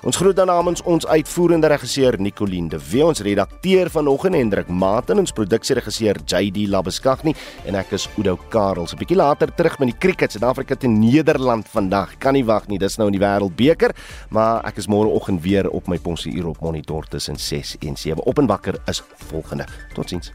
Ons 0.03 0.17
groet 0.17 0.35
dan 0.35 0.47
namens 0.47 0.81
ons 0.83 1.07
uitvoerende 1.07 1.67
regisseur 1.67 2.19
Nicoline 2.19 2.69
de 2.69 2.79
Wet, 2.91 3.03
ons 3.03 3.19
redakteur 3.19 3.89
vanoggend 3.89 4.35
Hendrik 4.35 4.67
Maten, 4.67 5.19
ons 5.19 5.31
produksieregisseur 5.31 6.15
JD 6.25 6.67
Labeskagni 6.69 7.35
en 7.65 7.75
ek 7.75 7.91
is 7.91 8.09
Udo 8.17 8.37
Karels. 8.49 8.93
'n 8.93 8.97
Bietjie 8.97 9.17
later 9.17 9.53
terug 9.55 9.79
met 9.79 9.87
die 9.91 9.97
kriek 9.97 10.20
cricket 10.21 10.37
Suid-Afrika 10.37 10.75
teen 10.75 10.99
Nederland 10.99 11.65
vandag. 11.67 12.17
Kan 12.21 12.35
nie 12.37 12.45
wag 12.45 12.67
nie. 12.69 12.77
Dis 12.77 12.99
nou 13.01 13.07
in 13.09 13.15
die 13.15 13.21
Wêreldbeker, 13.23 13.95
maar 14.29 14.61
ek 14.69 14.77
is 14.77 14.89
môreoggend 14.91 15.41
weer 15.41 15.69
op 15.73 15.89
my 15.89 15.97
ponsie 15.97 16.35
hier 16.35 16.51
op 16.51 16.61
monitor 16.61 17.09
tussen 17.09 17.41
6 17.41 17.79
en 17.81 17.97
7. 17.97 18.21
Op 18.21 18.37
en 18.37 18.51
wakker 18.51 18.77
is 18.85 19.01
volgende. 19.31 19.65
Totsiens. 19.95 20.29